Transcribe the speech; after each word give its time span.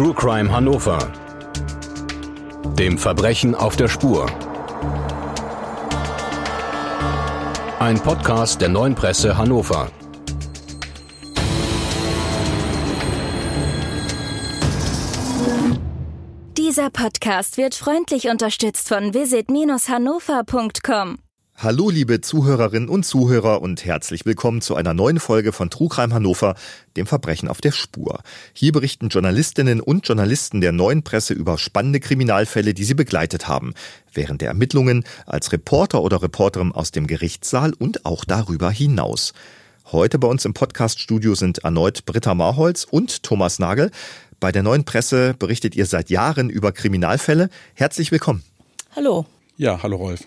True 0.00 0.14
Crime 0.14 0.50
Hannover. 0.50 1.12
Dem 2.78 2.96
Verbrechen 2.96 3.54
auf 3.54 3.76
der 3.76 3.86
Spur. 3.86 4.24
Ein 7.78 8.00
Podcast 8.00 8.62
der 8.62 8.70
neuen 8.70 8.94
Presse 8.94 9.36
Hannover. 9.36 9.90
Dieser 16.56 16.88
Podcast 16.88 17.58
wird 17.58 17.74
freundlich 17.74 18.30
unterstützt 18.30 18.88
von 18.88 19.12
visit-hannover.com. 19.12 21.18
Hallo 21.62 21.90
liebe 21.90 22.22
Zuhörerinnen 22.22 22.88
und 22.88 23.04
Zuhörer 23.04 23.60
und 23.60 23.84
herzlich 23.84 24.24
willkommen 24.24 24.62
zu 24.62 24.76
einer 24.76 24.94
neuen 24.94 25.20
Folge 25.20 25.52
von 25.52 25.68
Trugreim 25.68 26.14
Hannover, 26.14 26.54
dem 26.96 27.06
Verbrechen 27.06 27.50
auf 27.50 27.60
der 27.60 27.70
Spur. 27.70 28.20
Hier 28.54 28.72
berichten 28.72 29.10
Journalistinnen 29.10 29.82
und 29.82 30.08
Journalisten 30.08 30.62
der 30.62 30.72
neuen 30.72 31.02
Presse 31.02 31.34
über 31.34 31.58
spannende 31.58 32.00
Kriminalfälle, 32.00 32.72
die 32.72 32.84
sie 32.84 32.94
begleitet 32.94 33.46
haben, 33.46 33.74
während 34.14 34.40
der 34.40 34.48
Ermittlungen, 34.48 35.04
als 35.26 35.52
Reporter 35.52 36.00
oder 36.00 36.22
Reporterin 36.22 36.72
aus 36.72 36.92
dem 36.92 37.06
Gerichtssaal 37.06 37.74
und 37.74 38.06
auch 38.06 38.24
darüber 38.24 38.70
hinaus. 38.70 39.34
Heute 39.92 40.18
bei 40.18 40.28
uns 40.28 40.46
im 40.46 40.54
Podcaststudio 40.54 41.34
sind 41.34 41.58
erneut 41.58 42.06
Britta 42.06 42.34
Marholz 42.34 42.84
und 42.90 43.22
Thomas 43.22 43.58
Nagel. 43.58 43.90
Bei 44.40 44.50
der 44.50 44.62
neuen 44.62 44.86
Presse 44.86 45.34
berichtet 45.38 45.76
ihr 45.76 45.84
seit 45.84 46.08
Jahren 46.08 46.48
über 46.48 46.72
Kriminalfälle. 46.72 47.50
Herzlich 47.74 48.12
willkommen. 48.12 48.42
Hallo. 48.96 49.26
Ja, 49.58 49.82
hallo 49.82 49.96
Rolf. 49.96 50.26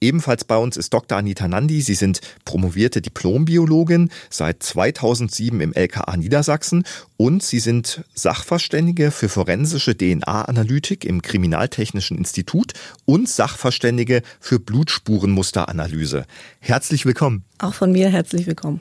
Ebenfalls 0.00 0.44
bei 0.44 0.56
uns 0.56 0.76
ist 0.76 0.94
Dr. 0.94 1.18
Anita 1.18 1.48
Nandi. 1.48 1.80
Sie 1.80 1.94
sind 1.94 2.20
promovierte 2.44 3.02
Diplombiologin 3.02 4.10
seit 4.30 4.62
2007 4.62 5.60
im 5.60 5.72
LKA 5.72 6.16
Niedersachsen 6.16 6.84
und 7.16 7.42
Sie 7.42 7.58
sind 7.58 8.04
Sachverständige 8.14 9.10
für 9.10 9.28
forensische 9.28 9.96
DNA-Analytik 9.96 11.04
im 11.04 11.22
Kriminaltechnischen 11.22 12.16
Institut 12.16 12.74
und 13.06 13.28
Sachverständige 13.28 14.22
für 14.38 14.60
Blutspurenmusteranalyse. 14.60 16.26
Herzlich 16.60 17.04
willkommen. 17.04 17.44
Auch 17.58 17.74
von 17.74 17.90
mir 17.90 18.08
herzlich 18.08 18.46
willkommen. 18.46 18.80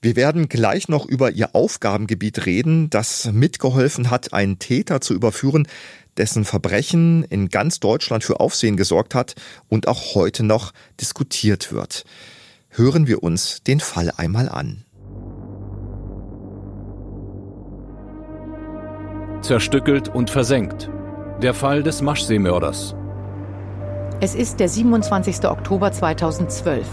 Wir 0.00 0.14
werden 0.14 0.48
gleich 0.48 0.88
noch 0.88 1.06
über 1.06 1.32
Ihr 1.32 1.56
Aufgabengebiet 1.56 2.46
reden, 2.46 2.88
das 2.88 3.32
mitgeholfen 3.32 4.10
hat, 4.10 4.32
einen 4.32 4.60
Täter 4.60 5.00
zu 5.00 5.12
überführen, 5.12 5.66
dessen 6.18 6.44
Verbrechen 6.44 7.24
in 7.24 7.48
ganz 7.48 7.80
Deutschland 7.80 8.24
für 8.24 8.40
Aufsehen 8.40 8.76
gesorgt 8.76 9.14
hat 9.14 9.34
und 9.68 9.88
auch 9.88 10.14
heute 10.14 10.42
noch 10.42 10.72
diskutiert 11.00 11.72
wird. 11.72 12.04
Hören 12.68 13.06
wir 13.06 13.22
uns 13.22 13.62
den 13.62 13.80
Fall 13.80 14.12
einmal 14.16 14.48
an. 14.48 14.84
Zerstückelt 19.40 20.08
und 20.08 20.30
versenkt. 20.30 20.90
Der 21.40 21.54
Fall 21.54 21.82
des 21.82 22.02
Maschseemörders. 22.02 22.94
Es 24.20 24.34
ist 24.34 24.58
der 24.58 24.68
27. 24.68 25.44
Oktober 25.44 25.92
2012, 25.92 26.86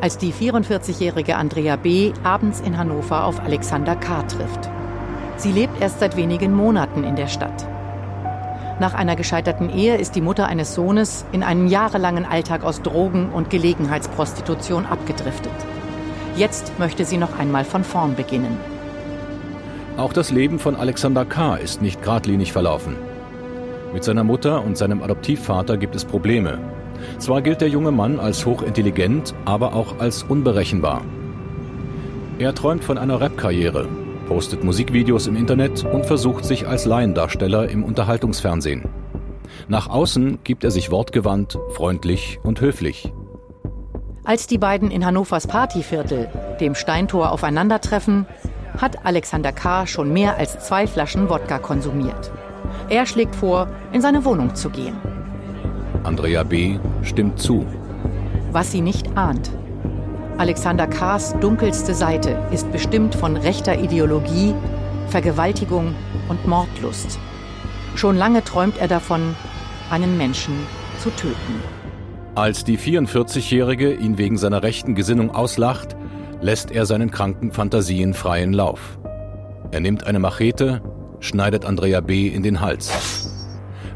als 0.00 0.16
die 0.16 0.32
44-jährige 0.32 1.34
Andrea 1.34 1.74
B. 1.74 2.12
abends 2.22 2.60
in 2.60 2.78
Hannover 2.78 3.24
auf 3.24 3.40
Alexander 3.40 3.96
K. 3.96 4.22
trifft. 4.22 4.70
Sie 5.36 5.50
lebt 5.50 5.80
erst 5.80 5.98
seit 5.98 6.16
wenigen 6.16 6.54
Monaten 6.54 7.02
in 7.02 7.16
der 7.16 7.26
Stadt. 7.26 7.66
Nach 8.82 8.94
einer 8.94 9.14
gescheiterten 9.14 9.70
Ehe 9.70 9.96
ist 9.96 10.16
die 10.16 10.20
Mutter 10.20 10.48
eines 10.48 10.74
Sohnes 10.74 11.24
in 11.30 11.44
einen 11.44 11.68
jahrelangen 11.68 12.24
Alltag 12.24 12.64
aus 12.64 12.82
Drogen 12.82 13.28
und 13.28 13.48
Gelegenheitsprostitution 13.48 14.86
abgedriftet. 14.86 15.52
Jetzt 16.34 16.76
möchte 16.80 17.04
sie 17.04 17.16
noch 17.16 17.38
einmal 17.38 17.64
von 17.64 17.84
vorn 17.84 18.16
beginnen. 18.16 18.58
Auch 19.96 20.12
das 20.12 20.32
Leben 20.32 20.58
von 20.58 20.74
Alexander 20.74 21.24
K. 21.24 21.54
ist 21.54 21.80
nicht 21.80 22.02
geradlinig 22.02 22.50
verlaufen. 22.50 22.96
Mit 23.94 24.02
seiner 24.02 24.24
Mutter 24.24 24.64
und 24.64 24.76
seinem 24.76 25.00
Adoptivvater 25.00 25.76
gibt 25.76 25.94
es 25.94 26.04
Probleme. 26.04 26.58
Zwar 27.18 27.40
gilt 27.40 27.60
der 27.60 27.68
junge 27.68 27.92
Mann 27.92 28.18
als 28.18 28.44
hochintelligent, 28.44 29.32
aber 29.44 29.74
auch 29.74 30.00
als 30.00 30.24
unberechenbar. 30.24 31.02
Er 32.40 32.52
träumt 32.52 32.82
von 32.82 32.98
einer 32.98 33.20
Rap-Karriere, 33.20 33.86
postet 34.32 34.64
Musikvideos 34.64 35.26
im 35.26 35.36
Internet 35.36 35.84
und 35.84 36.06
versucht 36.06 36.46
sich 36.46 36.66
als 36.66 36.86
Laiendarsteller 36.86 37.68
im 37.68 37.84
Unterhaltungsfernsehen. 37.84 38.88
Nach 39.68 39.90
außen 39.90 40.38
gibt 40.42 40.64
er 40.64 40.70
sich 40.70 40.90
wortgewandt, 40.90 41.58
freundlich 41.72 42.38
und 42.42 42.62
höflich. 42.62 43.12
Als 44.24 44.46
die 44.46 44.56
beiden 44.56 44.90
in 44.90 45.04
Hannovers 45.04 45.46
Partyviertel, 45.46 46.30
dem 46.60 46.74
Steintor, 46.74 47.30
aufeinandertreffen, 47.30 48.24
hat 48.78 49.04
Alexander 49.04 49.52
K. 49.52 49.86
schon 49.86 50.14
mehr 50.14 50.38
als 50.38 50.58
zwei 50.60 50.86
Flaschen 50.86 51.28
Wodka 51.28 51.58
konsumiert. 51.58 52.30
Er 52.88 53.04
schlägt 53.04 53.36
vor, 53.36 53.68
in 53.92 54.00
seine 54.00 54.24
Wohnung 54.24 54.54
zu 54.54 54.70
gehen. 54.70 54.96
Andrea 56.04 56.42
B. 56.42 56.78
stimmt 57.02 57.38
zu. 57.38 57.66
Was 58.50 58.72
sie 58.72 58.80
nicht 58.80 59.14
ahnt. 59.14 59.50
Alexander 60.38 60.86
K.'s 60.86 61.34
dunkelste 61.40 61.94
Seite 61.94 62.38
ist 62.50 62.70
bestimmt 62.72 63.14
von 63.14 63.36
rechter 63.36 63.78
Ideologie, 63.78 64.54
Vergewaltigung 65.08 65.94
und 66.28 66.46
Mordlust. 66.46 67.18
Schon 67.94 68.16
lange 68.16 68.42
träumt 68.42 68.78
er 68.78 68.88
davon, 68.88 69.36
einen 69.90 70.16
Menschen 70.16 70.54
zu 70.98 71.10
töten. 71.10 71.62
Als 72.34 72.64
die 72.64 72.78
44-Jährige 72.78 73.92
ihn 73.92 74.16
wegen 74.16 74.38
seiner 74.38 74.62
rechten 74.62 74.94
Gesinnung 74.94 75.30
auslacht, 75.30 75.96
lässt 76.40 76.70
er 76.70 76.86
seinen 76.86 77.10
kranken 77.10 77.52
Fantasien 77.52 78.14
freien 78.14 78.54
Lauf. 78.54 78.98
Er 79.70 79.80
nimmt 79.80 80.06
eine 80.06 80.18
Machete, 80.18 80.80
schneidet 81.20 81.66
Andrea 81.66 82.00
B. 82.00 82.28
in 82.28 82.42
den 82.42 82.60
Hals. 82.60 83.28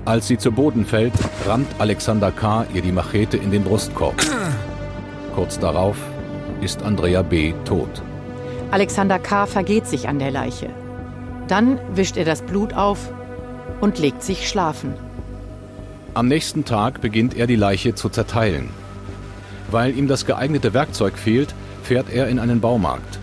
Als 0.05 0.29
sie 0.29 0.37
zu 0.37 0.53
Boden 0.53 0.85
fällt, 0.85 1.15
rammt 1.47 1.69
Alexander 1.79 2.31
K. 2.31 2.67
ihr 2.75 2.83
die 2.83 2.93
Machete 2.93 3.39
in 3.39 3.51
den 3.51 3.65
Brustkorb. 3.65 4.15
Kurz 5.35 5.59
darauf 5.59 5.97
ist 6.61 6.83
Andrea 6.83 7.23
B. 7.23 7.55
tot. 7.65 8.03
Alexander 8.71 9.19
K. 9.19 9.47
vergeht 9.47 9.87
sich 9.87 10.09
an 10.09 10.19
der 10.19 10.31
Leiche. 10.31 10.69
Dann 11.49 11.79
wischt 11.95 12.17
er 12.17 12.25
das 12.25 12.43
Blut 12.43 12.75
auf 12.75 13.11
und 13.81 13.99
legt 13.99 14.23
sich 14.23 14.49
schlafen. 14.49 14.95
Am 16.15 16.29
nächsten 16.29 16.65
Tag 16.65 17.01
beginnt 17.01 17.35
er 17.37 17.47
die 17.47 17.57
Leiche 17.57 17.95
zu 17.95 18.09
zerteilen. 18.09 18.71
Weil 19.71 19.97
ihm 19.97 20.09
das 20.09 20.27
geeignete 20.27 20.75
Werkzeug 20.75 21.19
fehlt, 21.19 21.55
fährt 21.83 22.11
er 22.11 22.29
in 22.29 22.39
einen 22.39 22.61
Baumarkt. 22.61 23.19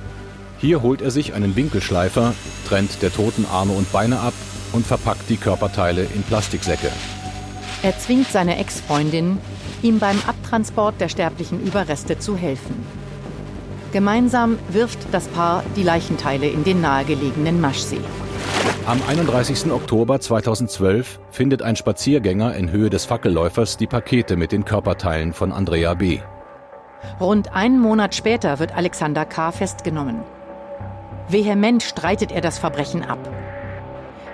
Hier 0.59 0.81
holt 0.81 1.01
er 1.01 1.11
sich 1.11 1.33
einen 1.33 1.55
Winkelschleifer, 1.55 2.33
trennt 2.67 3.01
der 3.01 3.11
toten 3.11 3.45
Arme 3.51 3.73
und 3.73 3.91
Beine 3.91 4.19
ab 4.19 4.33
und 4.71 4.85
verpackt 4.85 5.29
die 5.29 5.37
Körperteile 5.37 6.03
in 6.15 6.23
Plastiksäcke. 6.23 6.89
Er 7.81 7.97
zwingt 7.97 8.31
seine 8.31 8.57
Ex-Freundin, 8.57 9.39
ihm 9.81 9.99
beim 9.99 10.17
Abtransport 10.25 11.01
der 11.01 11.09
sterblichen 11.09 11.61
Überreste 11.61 12.17
zu 12.17 12.37
helfen. 12.37 12.75
Gemeinsam 13.93 14.57
wirft 14.69 15.13
das 15.13 15.27
Paar 15.27 15.63
die 15.75 15.83
Leichenteile 15.83 16.47
in 16.47 16.63
den 16.63 16.81
nahegelegenen 16.81 17.61
Maschsee. 17.61 18.01
Am 18.87 18.99
31. 19.07 19.71
Oktober 19.71 20.19
2012 20.19 21.19
findet 21.29 21.61
ein 21.61 21.75
Spaziergänger 21.75 22.55
in 22.55 22.71
Höhe 22.71 22.89
des 22.89 23.05
Fackelläufers 23.05 23.77
die 23.77 23.85
Pakete 23.85 24.35
mit 24.35 24.51
den 24.51 24.65
Körperteilen 24.65 25.31
von 25.31 25.51
Andrea 25.51 25.93
B. 25.93 26.19
Rund 27.21 27.53
einen 27.53 27.79
Monat 27.79 28.15
später 28.15 28.57
wird 28.57 28.75
Alexander 28.75 29.25
K. 29.25 29.51
festgenommen. 29.51 30.21
Vehement 31.29 31.83
streitet 31.83 32.31
er 32.31 32.41
das 32.41 32.57
Verbrechen 32.57 33.03
ab. 33.03 33.19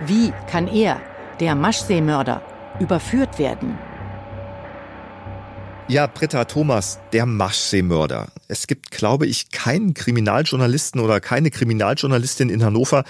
Wie 0.05 0.31
kann 0.49 0.69
er, 0.69 1.01
der 1.41 1.55
Maschseemörder, 1.55 2.41
überführt 2.79 3.37
werden? 3.39 3.77
Ja, 5.89 6.05
Britta 6.05 6.45
Thomas, 6.45 6.99
der 7.13 7.25
Maschseemörder. 7.25 8.27
Es 8.47 8.67
gibt, 8.67 8.91
glaube 8.91 9.25
ich, 9.25 9.49
keinen 9.49 9.95
Kriminaljournalisten 9.95 11.01
oder 11.01 11.19
keine 11.19 11.49
Kriminaljournalistin 11.49 12.49
in 12.49 12.63
Hannover, 12.63 13.05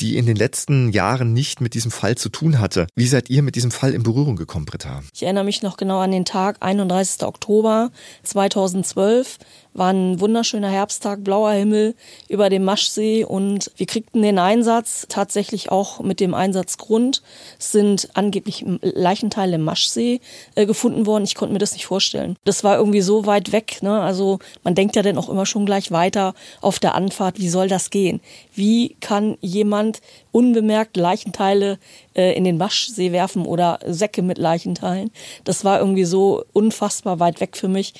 die 0.00 0.16
in 0.16 0.24
den 0.24 0.34
letzten 0.34 0.88
Jahren 0.88 1.34
nicht 1.34 1.60
mit 1.60 1.74
diesem 1.74 1.90
Fall 1.90 2.16
zu 2.16 2.30
tun 2.30 2.58
hatte. 2.58 2.86
Wie 2.96 3.06
seid 3.06 3.28
ihr 3.28 3.42
mit 3.42 3.54
diesem 3.54 3.70
Fall 3.70 3.92
in 3.92 4.02
Berührung 4.02 4.36
gekommen, 4.36 4.64
Britta? 4.64 5.02
Ich 5.12 5.22
erinnere 5.22 5.44
mich 5.44 5.60
noch 5.60 5.76
genau 5.76 5.98
an 5.98 6.10
den 6.10 6.24
Tag, 6.24 6.56
31. 6.60 7.22
Oktober 7.24 7.90
2012. 8.22 9.36
War 9.72 9.92
ein 9.92 10.20
wunderschöner 10.20 10.68
Herbsttag, 10.68 11.22
blauer 11.22 11.52
Himmel 11.52 11.94
über 12.28 12.50
dem 12.50 12.64
Maschsee 12.64 13.24
und 13.24 13.70
wir 13.76 13.86
kriegten 13.86 14.22
den 14.22 14.38
Einsatz 14.38 15.06
tatsächlich 15.08 15.70
auch 15.70 16.00
mit 16.00 16.18
dem 16.18 16.34
Einsatzgrund. 16.34 17.22
Es 17.58 17.70
sind 17.70 18.08
angeblich 18.14 18.64
Leichenteile 18.82 19.54
im 19.54 19.62
Maschsee 19.62 20.20
äh, 20.56 20.66
gefunden 20.66 21.06
worden. 21.06 21.24
Ich 21.24 21.36
konnte 21.36 21.52
mir 21.52 21.60
das 21.60 21.72
nicht 21.72 21.86
vorstellen. 21.86 22.36
Das 22.44 22.64
war 22.64 22.78
irgendwie 22.78 23.00
so 23.00 23.26
weit 23.26 23.52
weg. 23.52 23.78
Ne? 23.82 24.00
Also 24.00 24.40
man 24.64 24.74
denkt 24.74 24.96
ja 24.96 25.02
dann 25.02 25.18
auch 25.18 25.28
immer 25.28 25.46
schon 25.46 25.66
gleich 25.66 25.92
weiter 25.92 26.34
auf 26.60 26.78
der 26.80 26.96
Anfahrt. 26.96 27.38
Wie 27.38 27.48
soll 27.48 27.68
das 27.68 27.90
gehen? 27.90 28.20
Wie 28.54 28.96
kann 29.00 29.38
jemand 29.40 30.00
unbemerkt 30.32 30.96
Leichenteile 30.96 31.78
äh, 32.14 32.32
in 32.34 32.44
den 32.44 32.58
Waschsee 32.58 33.12
werfen 33.12 33.46
oder 33.46 33.78
Säcke 33.86 34.22
mit 34.22 34.38
Leichenteilen. 34.38 35.10
Das 35.44 35.64
war 35.64 35.78
irgendwie 35.78 36.04
so 36.04 36.44
unfassbar 36.52 37.20
weit 37.20 37.40
weg 37.40 37.56
für 37.56 37.68
mich. 37.68 37.94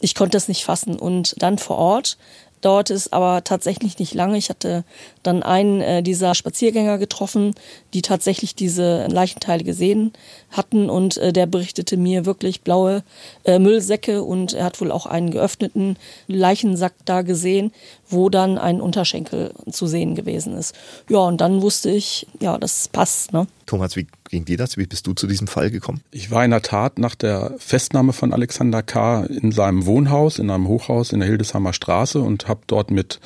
Ich 0.00 0.14
konnte 0.14 0.36
es 0.36 0.48
nicht 0.48 0.64
fassen. 0.64 0.98
Und 0.98 1.34
dann 1.38 1.58
vor 1.58 1.78
Ort 1.78 2.18
dauerte 2.64 2.94
es 2.94 3.12
aber 3.12 3.44
tatsächlich 3.44 3.98
nicht 3.98 4.14
lange. 4.14 4.38
Ich 4.38 4.48
hatte 4.48 4.84
dann 5.22 5.42
einen 5.42 5.80
äh, 5.80 6.02
dieser 6.02 6.34
Spaziergänger 6.34 6.98
getroffen, 6.98 7.54
die 7.92 8.02
tatsächlich 8.02 8.54
diese 8.54 9.06
Leichenteile 9.06 9.64
gesehen 9.64 10.12
hatten 10.50 10.88
und 10.88 11.18
äh, 11.18 11.32
der 11.32 11.46
berichtete 11.46 11.96
mir 11.96 12.24
wirklich 12.26 12.62
blaue 12.62 13.02
äh, 13.44 13.58
Müllsäcke 13.58 14.22
und 14.22 14.54
er 14.54 14.64
hat 14.64 14.80
wohl 14.80 14.92
auch 14.92 15.06
einen 15.06 15.30
geöffneten 15.30 15.96
Leichensack 16.26 16.94
da 17.04 17.22
gesehen, 17.22 17.72
wo 18.08 18.30
dann 18.30 18.58
ein 18.58 18.80
Unterschenkel 18.80 19.52
zu 19.70 19.86
sehen 19.86 20.14
gewesen 20.14 20.56
ist. 20.56 20.74
Ja, 21.08 21.18
und 21.18 21.40
dann 21.40 21.60
wusste 21.60 21.90
ich, 21.90 22.26
ja, 22.40 22.56
das 22.58 22.88
passt. 22.88 23.32
Ne? 23.32 23.46
Thomas, 23.66 23.96
wie 23.96 24.06
ging 24.34 24.44
dir 24.44 24.56
das? 24.56 24.76
Wie 24.76 24.86
bist 24.86 25.06
du 25.06 25.12
zu 25.12 25.28
diesem 25.28 25.46
Fall 25.46 25.70
gekommen? 25.70 26.00
Ich 26.10 26.32
war 26.32 26.44
in 26.44 26.50
der 26.50 26.62
Tat 26.62 26.98
nach 26.98 27.14
der 27.14 27.54
Festnahme 27.58 28.12
von 28.12 28.32
Alexander 28.32 28.82
K. 28.82 29.22
in 29.26 29.52
seinem 29.52 29.86
Wohnhaus, 29.86 30.40
in 30.40 30.50
einem 30.50 30.66
Hochhaus 30.66 31.12
in 31.12 31.20
der 31.20 31.28
Hildesheimer 31.28 31.72
Straße 31.72 32.18
und 32.18 32.48
habe 32.48 32.62
dort 32.66 32.90
mit 32.90 33.20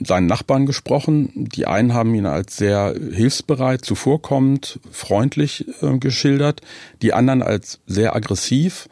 seinen 0.00 0.26
Nachbarn 0.26 0.66
gesprochen. 0.66 1.30
Die 1.54 1.66
einen 1.66 1.94
haben 1.94 2.12
ihn 2.16 2.26
als 2.26 2.56
sehr 2.56 2.92
hilfsbereit, 3.12 3.84
zuvorkommend, 3.84 4.80
freundlich 4.90 5.64
äh, 5.80 5.96
geschildert, 5.98 6.60
die 7.02 7.12
anderen 7.12 7.42
als 7.42 7.78
sehr 7.86 8.16
aggressiv. 8.16 8.88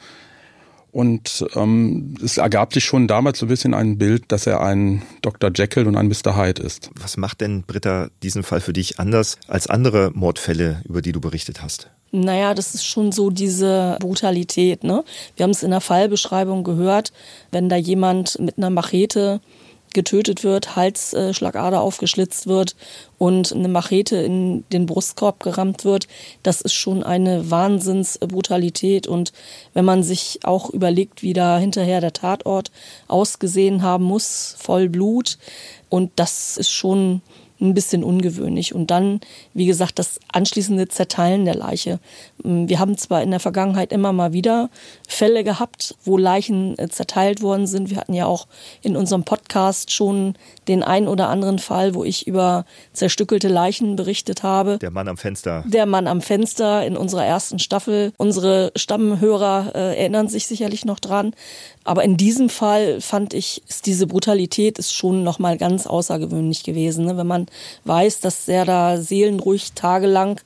Und 0.93 1.47
ähm, 1.55 2.15
es 2.23 2.39
ergab 2.39 2.73
sich 2.73 2.85
schon 2.85 3.07
damals 3.07 3.39
so 3.39 3.47
ein 3.47 3.49
bisschen 3.49 3.75
ein 3.75 3.99
Bild, 3.99 4.25
dass 4.29 4.47
er 4.47 4.61
ein 4.61 5.03
Dr. 5.23 5.51
Jekyll 5.55 5.87
und 5.87 5.97
ein 5.97 6.09
Mr. 6.09 6.37
Hyde 6.37 6.63
ist. 6.63 6.91
Was 7.01 7.17
macht 7.17 7.41
denn, 7.41 7.63
Britta, 7.63 8.09
diesen 8.23 8.43
Fall 8.43 8.61
für 8.61 8.73
dich 8.73 8.99
anders 8.99 9.39
als 9.47 9.69
andere 9.69 10.11
Mordfälle, 10.15 10.83
über 10.89 11.03
die 11.03 11.13
du 11.13 11.21
berichtet 11.21 11.63
hast? 11.63 11.91
Naja, 12.13 12.55
das 12.55 12.75
ist 12.75 12.85
schon 12.85 13.13
so 13.13 13.31
diese 13.31 13.97
Brutalität. 14.01 14.83
Ne? 14.83 15.05
Wir 15.37 15.45
haben 15.45 15.51
es 15.51 15.63
in 15.63 15.71
der 15.71 15.81
Fallbeschreibung 15.81 16.65
gehört, 16.65 17.13
wenn 17.53 17.69
da 17.69 17.77
jemand 17.77 18.39
mit 18.41 18.59
einer 18.59 18.71
Machete 18.71 19.41
getötet 19.95 20.45
wird, 20.45 20.77
Halsschlagader 20.77 21.81
aufgeschlitzt 21.81 22.47
wird 22.47 22.77
und 23.19 23.53
eine 23.53 23.69
Machete 23.69 24.17
in 24.17 24.65
den 24.73 24.87
Brustkorb 24.87 25.43
gerammt 25.43 25.85
wird, 25.85 26.09
das 26.43 26.61
ist 26.61 26.75
schon 26.75 27.03
eine 27.03 27.51
Wahnsinnsbrutalität. 27.51 29.07
Und 29.07 29.33
wenn 29.75 29.85
man 29.85 30.03
sich 30.03 30.41
auch 30.45 30.71
überlegt, 30.71 31.23
wie 31.23 31.33
da 31.33 31.59
hinterher 31.59 32.01
der 32.01 32.13
Tatort 32.13 32.71
ausgesehen 33.09 33.83
haben 33.83 34.05
muss, 34.05 34.57
voll 34.59 34.89
Blut, 34.89 35.39
und 35.89 36.13
das 36.17 36.57
ist 36.57 36.71
schon 36.71 37.21
ein 37.61 37.75
bisschen 37.75 38.03
ungewöhnlich. 38.05 38.75
Und 38.75 38.91
dann, 38.91 39.21
wie 39.55 39.67
gesagt, 39.67 39.99
das 39.99 40.19
anschließende 40.33 40.89
Zerteilen 40.89 41.45
der 41.45 41.55
Leiche. 41.55 42.01
Mm, 42.43 42.69
wir 42.69 42.79
haben 42.79 42.97
zwar 42.97 43.23
in 43.23 43.31
der 43.31 43.41
Vergangenheit 43.41 43.93
immer 43.93 44.13
mal 44.13 44.33
wieder 44.33 44.71
Fälle 45.07 45.45
gehabt, 45.45 45.95
wo 46.05 46.17
Leichen 46.17 46.79
äh, 46.79 46.89
zerteilt 46.89 47.43
worden 47.43 47.67
sind. 47.67 47.91
Wir 47.91 47.99
hatten 47.99 48.15
ja 48.15 48.27
auch 48.27 48.47
in 48.83 48.97
unserem 48.97 49.25
Podcast 49.25 49.93
schon 49.93 50.35
den 50.69 50.83
ein 50.83 51.09
oder 51.09 51.29
anderen 51.29 51.59
Fall, 51.59 51.95
wo 51.95 52.05
ich 52.05 52.27
über 52.27 52.65
zerstückelte 52.93 53.49
Leichen 53.49 53.97
berichtet 53.97 54.43
habe. 54.43 54.79
Der 54.79 54.91
Mann 54.91 55.09
am 55.09 55.17
Fenster. 55.17 55.65
Der 55.67 55.87
Mann 55.87 56.07
am 56.07 56.21
Fenster 56.21 56.87
in 56.87 56.97
unserer 56.97 57.25
ersten 57.25 57.59
Staffel. 57.59 58.13
Unsere 58.17 58.73
Stammhörer 58.77 59.73
äh, 59.75 59.99
erinnern 60.01 60.29
sich 60.29 60.47
sicherlich 60.47 60.85
noch 60.85 60.99
dran. 60.99 61.35
Aber 61.91 62.05
in 62.05 62.17
diesem 62.17 62.51
Fall 62.51 63.01
fand 63.01 63.35
ich, 63.35 63.63
ist 63.69 63.85
diese 63.87 64.07
Brutalität 64.07 64.79
ist 64.79 64.95
schon 64.95 65.25
nochmal 65.25 65.59
ganz 65.59 65.89
außergewöhnlich 65.89 66.63
gewesen. 66.63 67.05
Ne? 67.05 67.17
Wenn 67.17 67.27
man 67.27 67.47
weiß, 67.85 68.21
dass 68.21 68.47
er 68.47 68.65
da 68.65 68.99
seelenruhig 68.99 69.73
tagelang 69.73 70.41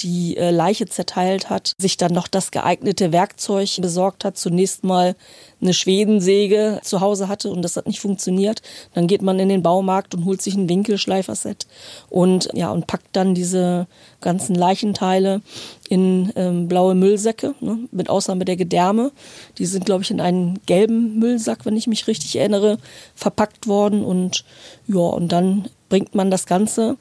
die 0.00 0.36
äh, 0.36 0.50
Leiche 0.50 0.86
zerteilt 0.86 1.50
hat, 1.50 1.74
sich 1.78 1.96
dann 1.96 2.12
noch 2.12 2.28
das 2.28 2.50
geeignete 2.50 3.12
Werkzeug 3.12 3.80
besorgt 3.80 4.24
hat, 4.24 4.36
zunächst 4.36 4.84
mal 4.84 5.14
eine 5.60 5.74
Schwedensäge 5.74 6.80
zu 6.82 7.00
Hause 7.00 7.28
hatte 7.28 7.50
und 7.50 7.62
das 7.62 7.76
hat 7.76 7.86
nicht 7.86 8.00
funktioniert. 8.00 8.62
Dann 8.94 9.06
geht 9.06 9.22
man 9.22 9.38
in 9.38 9.48
den 9.48 9.62
Baumarkt 9.62 10.14
und 10.14 10.24
holt 10.24 10.42
sich 10.42 10.54
ein 10.54 10.68
Winkelschleiferset 10.68 11.66
und 12.08 12.48
ja 12.54 12.70
und 12.70 12.86
packt 12.86 13.14
dann 13.14 13.34
diese 13.34 13.86
ganzen 14.20 14.54
Leichenteile 14.54 15.40
in 15.88 16.32
ähm, 16.36 16.68
blaue 16.68 16.94
Müllsäcke, 16.94 17.54
ne, 17.60 17.78
mit 17.92 18.08
Ausnahme 18.08 18.44
der 18.44 18.56
Gedärme. 18.56 19.12
Die 19.58 19.66
sind, 19.66 19.84
glaube 19.84 20.02
ich, 20.02 20.10
in 20.10 20.20
einen 20.20 20.58
gelben 20.66 21.18
Müllsack, 21.18 21.64
wenn 21.64 21.76
ich 21.76 21.86
mich 21.86 22.06
richtig 22.06 22.36
erinnere, 22.36 22.78
verpackt 23.14 23.66
worden 23.66 24.04
und 24.04 24.44
ja 24.88 24.98
und 24.98 25.30
dann 25.30 25.68
bringt 25.88 26.14
man 26.14 26.30
das 26.30 26.46
Ganze 26.46 26.96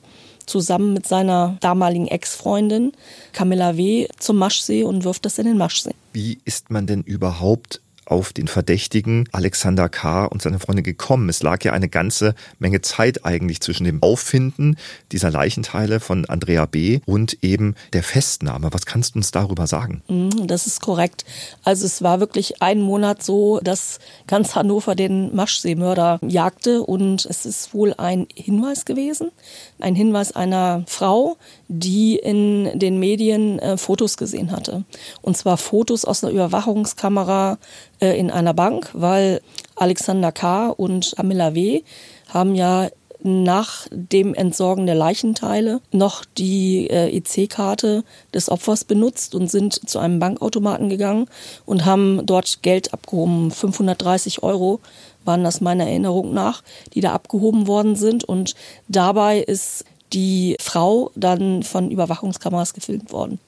zusammen 0.51 0.93
mit 0.93 1.07
seiner 1.07 1.57
damaligen 1.61 2.07
Ex-Freundin 2.07 2.91
Camilla 3.31 3.77
W. 3.77 4.07
zum 4.19 4.37
Maschsee 4.37 4.83
und 4.83 5.03
wirft 5.03 5.25
das 5.25 5.39
in 5.39 5.45
den 5.45 5.57
Maschsee. 5.57 5.93
Wie 6.13 6.39
ist 6.43 6.69
man 6.69 6.85
denn 6.87 7.01
überhaupt 7.03 7.81
auf 8.05 8.33
den 8.33 8.47
Verdächtigen 8.47 9.27
Alexander 9.31 9.89
K. 9.89 10.25
und 10.25 10.41
seine 10.41 10.59
Freundin 10.59 10.83
gekommen. 10.83 11.29
Es 11.29 11.43
lag 11.43 11.63
ja 11.63 11.73
eine 11.73 11.87
ganze 11.87 12.35
Menge 12.59 12.81
Zeit 12.81 13.25
eigentlich 13.25 13.61
zwischen 13.61 13.83
dem 13.83 14.01
Auffinden 14.03 14.77
dieser 15.11 15.31
Leichenteile 15.31 15.99
von 15.99 16.25
Andrea 16.25 16.65
B. 16.65 16.99
und 17.05 17.37
eben 17.41 17.75
der 17.93 18.03
Festnahme. 18.03 18.69
Was 18.71 18.85
kannst 18.85 19.15
du 19.15 19.19
uns 19.19 19.31
darüber 19.31 19.67
sagen? 19.67 20.01
Mhm, 20.07 20.47
das 20.47 20.67
ist 20.67 20.81
korrekt. 20.81 21.25
Also 21.63 21.85
es 21.85 22.01
war 22.01 22.19
wirklich 22.19 22.61
ein 22.61 22.81
Monat 22.81 23.23
so, 23.23 23.59
dass 23.61 23.99
ganz 24.27 24.55
Hannover 24.55 24.95
den 24.95 25.35
Maschseemörder 25.35 26.19
jagte 26.27 26.81
und 26.83 27.25
es 27.25 27.45
ist 27.45 27.73
wohl 27.73 27.93
ein 27.97 28.27
Hinweis 28.35 28.85
gewesen, 28.85 29.31
ein 29.79 29.95
Hinweis 29.95 30.31
einer 30.31 30.83
Frau, 30.87 31.37
die 31.67 32.17
in 32.17 32.77
den 32.77 32.99
Medien 32.99 33.59
äh, 33.59 33.77
Fotos 33.77 34.17
gesehen 34.17 34.51
hatte. 34.51 34.83
Und 35.21 35.37
zwar 35.37 35.57
Fotos 35.57 36.05
aus 36.05 36.23
einer 36.23 36.33
Überwachungskamera 36.33 37.57
äh, 38.01 38.17
in 38.17 38.31
einer 38.31 38.53
Bank, 38.53 38.89
weil 38.93 39.41
Alexander 39.75 40.31
K. 40.31 40.69
und 40.69 41.13
Amila 41.17 41.53
W. 41.55 41.83
haben 42.29 42.55
ja 42.55 42.89
nach 43.23 43.87
dem 43.91 44.33
Entsorgen 44.33 44.85
der 44.85 44.95
Leichenteile 44.95 45.81
noch 45.91 46.25
die 46.25 46.89
äh, 46.89 47.15
EC-Karte 47.15 48.03
des 48.33 48.49
Opfers 48.49 48.83
benutzt 48.83 49.35
und 49.35 49.49
sind 49.49 49.87
zu 49.89 49.99
einem 49.99 50.19
Bankautomaten 50.19 50.89
gegangen 50.89 51.27
und 51.65 51.85
haben 51.85 52.25
dort 52.25 52.63
Geld 52.63 52.93
abgehoben. 52.93 53.51
530 53.51 54.43
Euro 54.43 54.79
waren 55.23 55.43
das 55.43 55.61
meiner 55.61 55.85
Erinnerung 55.85 56.33
nach, 56.33 56.63
die 56.93 57.01
da 57.01 57.13
abgehoben 57.13 57.67
worden 57.67 57.95
sind. 57.95 58.23
Und 58.23 58.55
dabei 58.87 59.39
ist 59.39 59.85
die 60.13 60.57
Frau 60.59 61.11
dann 61.15 61.63
von 61.63 61.91
Überwachungskameras 61.91 62.73
gefilmt 62.73 63.11
worden. 63.11 63.39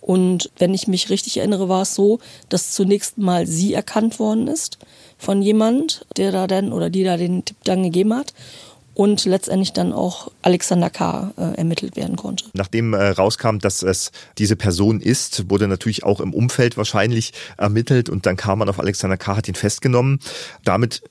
Und 0.00 0.50
wenn 0.58 0.74
ich 0.74 0.86
mich 0.86 1.10
richtig 1.10 1.38
erinnere, 1.38 1.68
war 1.68 1.82
es 1.82 1.94
so, 1.94 2.20
dass 2.48 2.72
zunächst 2.72 3.18
mal 3.18 3.46
sie 3.46 3.74
erkannt 3.74 4.18
worden 4.18 4.48
ist 4.48 4.78
von 5.18 5.42
jemand, 5.42 6.06
der 6.16 6.32
da 6.32 6.46
dann 6.46 6.72
oder 6.72 6.90
die 6.90 7.04
da 7.04 7.16
den 7.16 7.44
Tipp 7.44 7.56
dann 7.64 7.82
gegeben 7.82 8.14
hat 8.14 8.34
und 8.96 9.26
letztendlich 9.26 9.74
dann 9.74 9.92
auch 9.92 10.32
Alexander 10.40 10.88
K. 10.88 11.32
Äh, 11.36 11.58
ermittelt 11.58 11.96
werden 11.96 12.16
konnte. 12.16 12.46
Nachdem 12.54 12.94
äh, 12.94 13.08
rauskam, 13.08 13.58
dass 13.58 13.82
es 13.82 14.10
diese 14.38 14.56
Person 14.56 15.00
ist, 15.00 15.50
wurde 15.50 15.68
natürlich 15.68 16.02
auch 16.02 16.18
im 16.18 16.32
Umfeld 16.32 16.78
wahrscheinlich 16.78 17.32
ermittelt 17.58 18.08
und 18.08 18.24
dann 18.24 18.36
kam 18.36 18.58
man 18.58 18.70
auf 18.70 18.80
Alexander 18.80 19.18
K. 19.18 19.36
hat 19.36 19.48
ihn 19.48 19.54
festgenommen. 19.54 20.20
Damit 20.64 21.02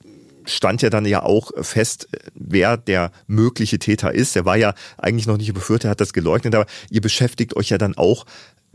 stand 0.46 0.82
ja 0.82 0.90
dann 0.90 1.04
ja 1.04 1.22
auch 1.22 1.50
fest, 1.60 2.08
wer 2.34 2.76
der 2.76 3.12
mögliche 3.26 3.78
Täter 3.78 4.12
ist. 4.12 4.34
Er 4.36 4.44
war 4.44 4.56
ja 4.56 4.74
eigentlich 4.98 5.26
noch 5.26 5.36
nicht 5.36 5.48
überführt, 5.48 5.84
er 5.84 5.90
hat 5.90 6.00
das 6.00 6.12
geleugnet, 6.12 6.54
aber 6.54 6.66
ihr 6.90 7.00
beschäftigt 7.00 7.56
euch 7.56 7.68
ja 7.68 7.78
dann 7.78 7.96
auch 7.96 8.26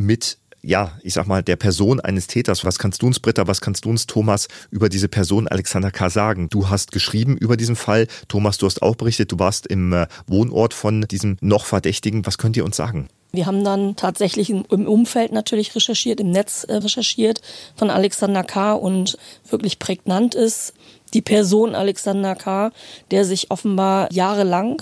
mit 0.06 0.38
ja, 0.64 0.92
ich 1.02 1.14
sag 1.14 1.26
mal, 1.26 1.42
der 1.42 1.56
Person 1.56 2.00
eines 2.00 2.28
Täters. 2.28 2.64
Was 2.64 2.78
kannst 2.78 3.02
du 3.02 3.08
uns, 3.08 3.20
Britta, 3.20 3.48
was 3.48 3.62
kannst 3.62 3.86
du 3.86 3.90
uns, 3.90 4.06
Thomas, 4.06 4.48
über 4.70 4.90
diese 4.90 5.08
Person 5.08 5.48
Alexander 5.48 5.90
K. 5.90 6.10
sagen? 6.10 6.50
Du 6.50 6.70
hast 6.70 6.92
geschrieben 6.92 7.36
über 7.36 7.58
diesen 7.58 7.76
Fall. 7.76 8.08
Thomas, 8.28 8.60
du 8.60 8.68
hast 8.68 8.82
auch 8.84 8.96
berichtet, 8.96 9.32
du 9.32 9.40
warst 9.40 9.66
im 9.66 9.92
äh, 9.92 10.08
Wohnort 10.28 10.74
von 10.74 11.02
diesem 11.10 11.38
noch 11.42 11.66
Verdächtigen. 11.66 12.26
Was 12.28 12.38
könnt 12.38 12.58
ihr 12.58 12.66
uns 12.66 12.76
sagen? 12.76 13.08
Wir 13.34 13.46
haben 13.46 13.64
dann 13.64 13.96
tatsächlich 13.96 14.50
im 14.50 14.64
Umfeld 14.66 15.32
natürlich 15.32 15.74
recherchiert, 15.74 16.20
im 16.20 16.32
Netz 16.32 16.66
äh, 16.66 16.76
recherchiert 16.76 17.42
von 17.76 17.90
Alexander 17.90 18.44
K. 18.44 18.74
und 18.74 19.18
wirklich 19.50 19.80
prägnant 19.80 20.36
ist 20.36 20.74
die 21.14 21.22
Person 21.22 21.74
Alexander 21.76 22.36
K., 22.36 22.72
der 23.10 23.26
sich 23.26 23.50
offenbar 23.50 24.12
jahrelang 24.12 24.82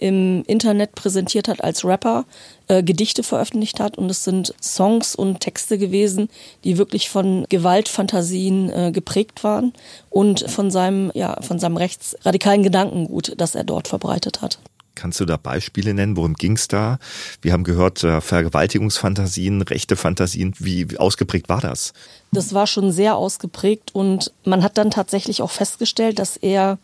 im 0.00 0.42
Internet 0.46 0.94
präsentiert 0.94 1.46
hat 1.46 1.62
als 1.62 1.84
Rapper, 1.84 2.24
äh, 2.68 2.82
Gedichte 2.82 3.22
veröffentlicht 3.22 3.80
hat 3.80 3.98
und 3.98 4.10
es 4.10 4.24
sind 4.24 4.54
Songs 4.62 5.14
und 5.14 5.40
Texte 5.40 5.76
gewesen, 5.76 6.30
die 6.64 6.78
wirklich 6.78 7.10
von 7.10 7.44
Gewaltfantasien 7.48 8.70
äh, 8.70 8.92
geprägt 8.92 9.44
waren 9.44 9.74
und 10.08 10.50
von 10.50 10.70
seinem, 10.70 11.12
ja, 11.14 11.40
von 11.42 11.58
seinem 11.58 11.76
rechtsradikalen 11.76 12.62
Gedankengut, 12.62 13.34
das 13.36 13.54
er 13.54 13.64
dort 13.64 13.88
verbreitet 13.88 14.40
hat. 14.40 14.58
Kannst 14.94 15.20
du 15.20 15.24
da 15.24 15.36
Beispiele 15.36 15.94
nennen? 15.94 16.16
Worum 16.16 16.34
ging 16.34 16.56
es 16.56 16.68
da? 16.68 16.98
Wir 17.40 17.52
haben 17.52 17.64
gehört, 17.64 18.04
äh, 18.04 18.20
Vergewaltigungsfantasien, 18.20 19.62
rechte 19.62 19.96
Fantasien. 19.96 20.54
Wie 20.58 20.98
ausgeprägt 20.98 21.48
war 21.48 21.60
das? 21.60 21.92
Das 22.32 22.52
war 22.52 22.66
schon 22.66 22.92
sehr 22.92 23.16
ausgeprägt 23.16 23.94
und 23.94 24.32
man 24.44 24.62
hat 24.62 24.76
dann 24.78 24.90
tatsächlich 24.90 25.42
auch 25.42 25.50
festgestellt, 25.50 26.18
dass 26.18 26.36
er 26.36 26.78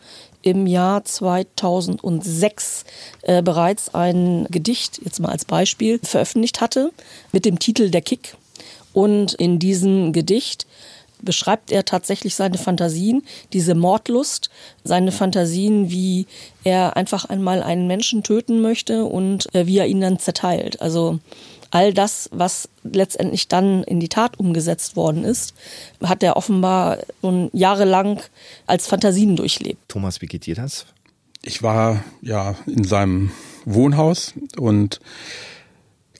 im 0.47 0.67
Jahr 0.67 1.05
2006 1.05 2.85
äh, 3.23 3.43
bereits 3.43 3.95
ein 3.95 4.47
Gedicht, 4.51 5.01
jetzt 5.05 5.21
mal 5.21 5.31
als 5.31 5.45
Beispiel, 5.45 5.99
veröffentlicht 6.03 6.61
hatte 6.61 6.93
mit 7.33 7.45
dem 7.45 7.59
Titel 7.59 7.91
Der 7.91 8.03
Kick. 8.03 8.37
Und 8.93 9.35
in 9.35 9.59
diesem 9.59 10.13
Gedicht 10.13 10.67
beschreibt 11.21 11.73
er 11.73 11.85
tatsächlich 11.85 12.35
seine 12.35 12.59
Fantasien, 12.59 13.23
diese 13.53 13.75
Mordlust, 13.75 14.51
seine 14.85 15.13
Fantasien, 15.13 15.91
wie 15.91 16.27
er 16.65 16.97
einfach 16.97 17.25
einmal 17.25 17.63
einen 17.63 17.87
Menschen 17.87 18.23
töten 18.23 18.61
möchte 18.61 19.05
und 19.05 19.53
äh, 19.55 19.67
wie 19.67 19.79
er 19.79 19.87
ihn 19.87 20.01
dann 20.01 20.19
zerteilt. 20.19 20.81
Also 20.81 21.19
all 21.77 21.93
das, 21.93 22.31
was 22.33 22.71
letztendlich 22.85 23.49
dann 23.49 23.85
in 23.85 24.01
die 24.01 24.09
Tat 24.09 24.39
umgesetzt 24.39 24.97
worden 24.97 25.25
ist, 25.25 25.53
hat 26.03 26.23
er 26.23 26.39
offenbar 26.39 27.01
schon 27.21 27.51
jahrelang 27.53 28.23
als 28.67 28.87
Fantasien 28.87 29.37
durchlebt. 29.37 29.79
Thomas, 29.87 30.23
wie 30.23 30.27
geht 30.27 30.47
dir 30.47 30.55
das? 30.55 30.87
Ich 31.43 31.63
war 31.63 32.03
ja 32.23 32.55
in 32.67 32.85
seinem 32.85 33.31
Wohnhaus 33.67 34.33
und 34.59 35.01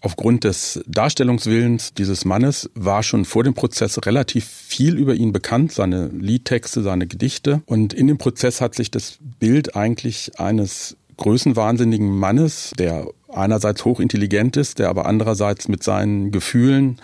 Aufgrund 0.03 0.45
des 0.45 0.85
Darstellungswillens 0.87 1.95
dieses 1.95 2.25
Mannes 2.25 2.71
war 2.75 3.03
schon 3.03 3.25
vor 3.25 3.43
dem 3.43 3.55
Prozess 3.55 3.99
relativ 4.07 4.45
viel 4.45 4.99
über 4.99 5.15
ihn 5.15 5.33
bekannt, 5.33 5.73
seine 5.73 6.09
Liedtexte, 6.09 6.83
seine 6.83 7.09
Gedichte. 7.09 7.63
Und 7.67 7.93
in 7.93 8.07
dem 8.07 8.17
Prozess 8.17 8.61
hat 8.61 8.77
sich 8.77 8.93
das 8.93 9.19
Bild 9.41 9.75
eigentlich 9.75 10.39
eines 10.39 10.97
größenwahnsinnigen 11.17 12.19
Mannes, 12.19 12.73
der 12.79 13.07
einerseits 13.33 13.85
hochintelligent 13.85 14.57
ist, 14.57 14.79
der 14.79 14.89
aber 14.89 15.07
andererseits 15.07 15.69
mit 15.69 15.83
seinen 15.83 16.31
Gefühlen 16.31 17.01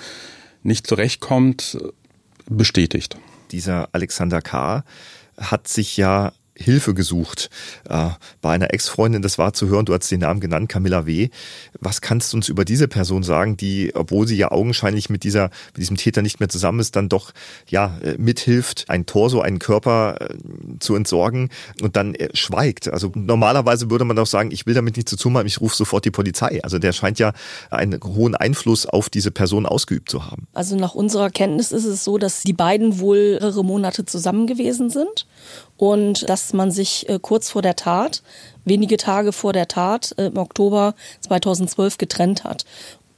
nicht 0.63 0.87
zurechtkommt, 0.87 1.79
bestätigt. 2.49 3.17
Dieser 3.51 3.89
Alexander 3.93 4.41
K. 4.41 4.85
hat 5.37 5.69
sich 5.69 5.97
ja 5.97 6.33
Hilfe 6.55 6.95
gesucht 6.95 7.51
äh, 7.89 8.11
bei 8.41 8.53
einer 8.55 8.73
Ex-Freundin. 8.73 9.23
Das 9.23 9.39
war 9.39 9.53
zu 9.53 9.69
hören, 9.69 9.85
du 9.85 9.95
hast 9.95 10.11
den 10.11 10.21
Namen 10.21 10.41
genannt, 10.41 10.69
Camilla 10.69 11.07
W. 11.07 11.31
Was 11.81 12.01
kannst 12.01 12.33
du 12.33 12.37
uns 12.37 12.49
über 12.49 12.65
diese 12.65 12.89
Person 12.89 13.23
sagen, 13.23 13.57
die, 13.57 13.93
obwohl 13.95 14.27
sie 14.27 14.37
ja 14.37 14.51
augenscheinlich 14.51 15.11
mit 15.11 15.25
dieser, 15.25 15.51
mit 15.75 15.79
diesem 15.79 15.97
Täter 15.97 16.23
nicht 16.23 16.41
mehr 16.41 16.49
zusammen 16.49 16.81
ist, 16.81 16.97
dann 16.97 17.09
doch 17.09 17.33
ja 17.69 17.99
äh, 18.03 18.17
mithilft, 18.19 18.87
ein 18.89 19.07
Torso, 19.07 19.41
einen 19.41 19.59
Körper 19.59 20.17
äh, 20.21 20.35
zu 20.79 20.95
entsorgen 20.95 21.51
und 21.81 21.97
dann 21.97 22.15
äh, 22.15 22.29
schweigt. 22.35 22.93
Also 22.93 23.13
normalerweise 23.15 23.91
würde 23.91 24.05
man 24.05 24.17
doch 24.17 24.27
sagen, 24.27 24.51
ich 24.51 24.67
will 24.67 24.75
damit 24.75 24.97
nichts 24.97 25.11
zu 25.11 25.17
tun 25.17 25.37
haben, 25.37 25.47
ich 25.47 25.61
rufe 25.61 25.77
sofort 25.77 26.05
die 26.05 26.11
Polizei. 26.11 26.63
Also 26.63 26.79
der 26.79 26.93
scheint 26.93 27.19
ja 27.19 27.33
einen 27.71 27.99
hohen 28.03 28.35
Einfluss 28.35 28.87
auf 28.87 29.09
diese 29.09 29.31
Person 29.31 29.67
ausgeübt 29.67 30.11
zu 30.11 30.31
haben. 30.31 30.47
Also 30.53 30.77
nach 30.77 30.95
unserer 30.95 31.31
Kenntnis 31.31 31.73
ist 31.73 31.85
es 31.85 32.05
so, 32.05 32.19
dass 32.19 32.43
die 32.43 32.53
beiden 32.53 32.99
wohl 32.99 33.39
mehrere 33.41 33.65
Monate 33.65 34.05
zusammen 34.05 34.47
gewesen 34.47 34.91
sind 34.91 35.27
und 35.83 36.29
dass 36.31 36.53
man 36.53 36.71
sich 36.71 37.09
äh, 37.09 37.19
kurz 37.21 37.51
vor 37.51 37.61
der 37.61 37.75
Tat, 37.75 38.23
wenige 38.65 38.99
Tage 38.99 39.33
vor 39.33 39.53
der 39.53 39.67
Tat, 39.67 40.15
äh, 40.17 40.27
im 40.27 40.37
Oktober 40.37 40.95
2012 41.23 41.99
getrennt 41.99 42.45
hat. 42.45 42.65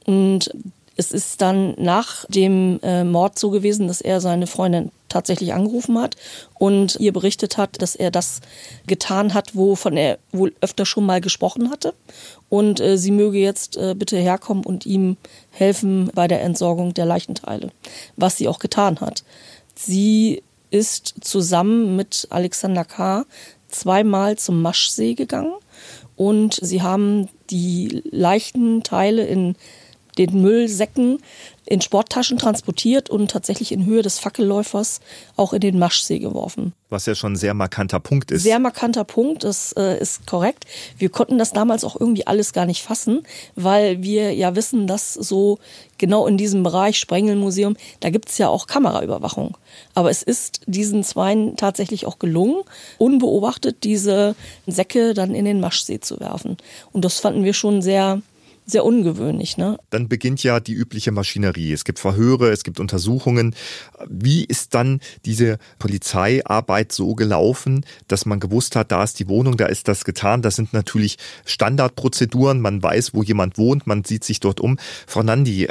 Und 0.07 0.49
es 0.97 1.11
ist 1.11 1.43
dann 1.43 1.75
nach 1.77 2.25
dem 2.27 2.79
äh, 2.81 3.03
Mord 3.03 3.37
so 3.37 3.51
gewesen, 3.51 3.87
dass 3.87 4.01
er 4.01 4.19
seine 4.19 4.47
Freundin 4.47 4.91
tatsächlich 5.09 5.53
angerufen 5.53 6.01
hat 6.01 6.15
und 6.57 6.95
ihr 6.99 7.13
berichtet 7.13 7.59
hat, 7.59 7.83
dass 7.83 7.95
er 7.95 8.09
das 8.09 8.41
getan 8.87 9.35
hat, 9.35 9.55
wovon 9.55 9.95
er 9.95 10.17
wohl 10.31 10.51
öfter 10.59 10.87
schon 10.87 11.05
mal 11.05 11.21
gesprochen 11.21 11.69
hatte. 11.69 11.93
Und 12.49 12.81
sie 12.95 13.11
möge 13.11 13.37
jetzt 13.37 13.79
bitte 13.95 14.17
herkommen 14.17 14.65
und 14.65 14.85
ihm 14.85 15.15
helfen 15.51 16.11
bei 16.13 16.27
der 16.27 16.41
Entsorgung 16.41 16.93
der 16.93 17.05
Leichenteile, 17.05 17.71
was 18.17 18.37
sie 18.37 18.49
auch 18.49 18.59
getan 18.59 18.99
hat. 18.99 19.23
Sie 19.73 20.43
ist 20.75 21.15
zusammen 21.21 21.95
mit 21.95 22.27
Alexander 22.31 22.83
K. 22.83 23.25
zweimal 23.69 24.37
zum 24.37 24.61
Maschsee 24.61 25.13
gegangen 25.13 25.53
und 26.17 26.59
sie 26.61 26.81
haben 26.81 27.29
die 27.49 28.03
leichten 28.11 28.83
Teile 28.83 29.25
in 29.25 29.55
den 30.17 30.41
Müllsäcken 30.41 31.19
in 31.65 31.81
Sporttaschen 31.81 32.37
transportiert 32.37 33.09
und 33.09 33.31
tatsächlich 33.31 33.71
in 33.71 33.85
Höhe 33.85 34.01
des 34.01 34.19
Fackelläufers 34.19 34.99
auch 35.35 35.53
in 35.53 35.61
den 35.61 35.79
Maschsee 35.79 36.19
geworfen. 36.19 36.73
Was 36.89 37.07
ja 37.07 37.15
schon 37.15 37.33
ein 37.33 37.37
sehr 37.37 37.55
markanter 37.55 37.99
Punkt 37.99 38.31
ist. 38.31 38.43
Sehr 38.43 38.59
markanter 38.59 39.03
Punkt, 39.03 39.43
das 39.43 39.73
äh, 39.73 39.99
ist 39.99 40.27
korrekt. 40.27 40.65
Wir 40.97 41.09
konnten 41.09 41.39
das 41.39 41.53
damals 41.53 41.83
auch 41.83 41.99
irgendwie 41.99 42.27
alles 42.27 42.53
gar 42.53 42.67
nicht 42.67 42.83
fassen, 42.83 43.23
weil 43.55 44.03
wir 44.03 44.33
ja 44.33 44.55
wissen, 44.55 44.85
dass 44.85 45.13
so 45.13 45.57
genau 45.97 46.27
in 46.27 46.37
diesem 46.37 46.61
Bereich 46.61 46.99
Sprengelmuseum, 46.99 47.75
da 47.99 48.11
gibt 48.11 48.29
es 48.29 48.37
ja 48.37 48.47
auch 48.47 48.67
Kameraüberwachung. 48.67 49.57
Aber 49.95 50.11
es 50.11 50.21
ist 50.21 50.61
diesen 50.67 51.03
Zweien 51.03 51.57
tatsächlich 51.57 52.05
auch 52.05 52.19
gelungen, 52.19 52.63
unbeobachtet 52.99 53.83
diese 53.83 54.35
Säcke 54.67 55.15
dann 55.15 55.33
in 55.33 55.45
den 55.45 55.59
Maschsee 55.59 55.99
zu 55.99 56.19
werfen. 56.19 56.57
Und 56.91 57.03
das 57.03 57.19
fanden 57.19 57.43
wir 57.43 57.53
schon 57.53 57.81
sehr 57.81 58.21
sehr 58.65 58.83
ungewöhnlich. 58.83 59.57
Ne? 59.57 59.77
Dann 59.89 60.07
beginnt 60.07 60.43
ja 60.43 60.59
die 60.59 60.73
übliche 60.73 61.11
Maschinerie. 61.11 61.71
Es 61.71 61.85
gibt 61.85 61.99
Verhöre, 61.99 62.49
es 62.49 62.63
gibt 62.63 62.79
Untersuchungen. 62.79 63.55
Wie 64.07 64.43
ist 64.43 64.73
dann 64.73 64.99
diese 65.25 65.57
Polizeiarbeit 65.79 66.91
so 66.91 67.15
gelaufen, 67.15 67.85
dass 68.07 68.25
man 68.25 68.39
gewusst 68.39 68.75
hat, 68.75 68.91
da 68.91 69.03
ist 69.03 69.19
die 69.19 69.29
Wohnung, 69.29 69.57
da 69.57 69.67
ist 69.67 69.87
das 69.87 70.05
getan. 70.05 70.41
Das 70.41 70.55
sind 70.55 70.73
natürlich 70.73 71.17
Standardprozeduren. 71.45 72.59
Man 72.59 72.81
weiß, 72.81 73.13
wo 73.13 73.23
jemand 73.23 73.57
wohnt, 73.57 73.87
man 73.87 74.03
sieht 74.03 74.23
sich 74.23 74.39
dort 74.39 74.59
um. 74.59 74.77
Frau 75.07 75.23
Nandi, 75.23 75.67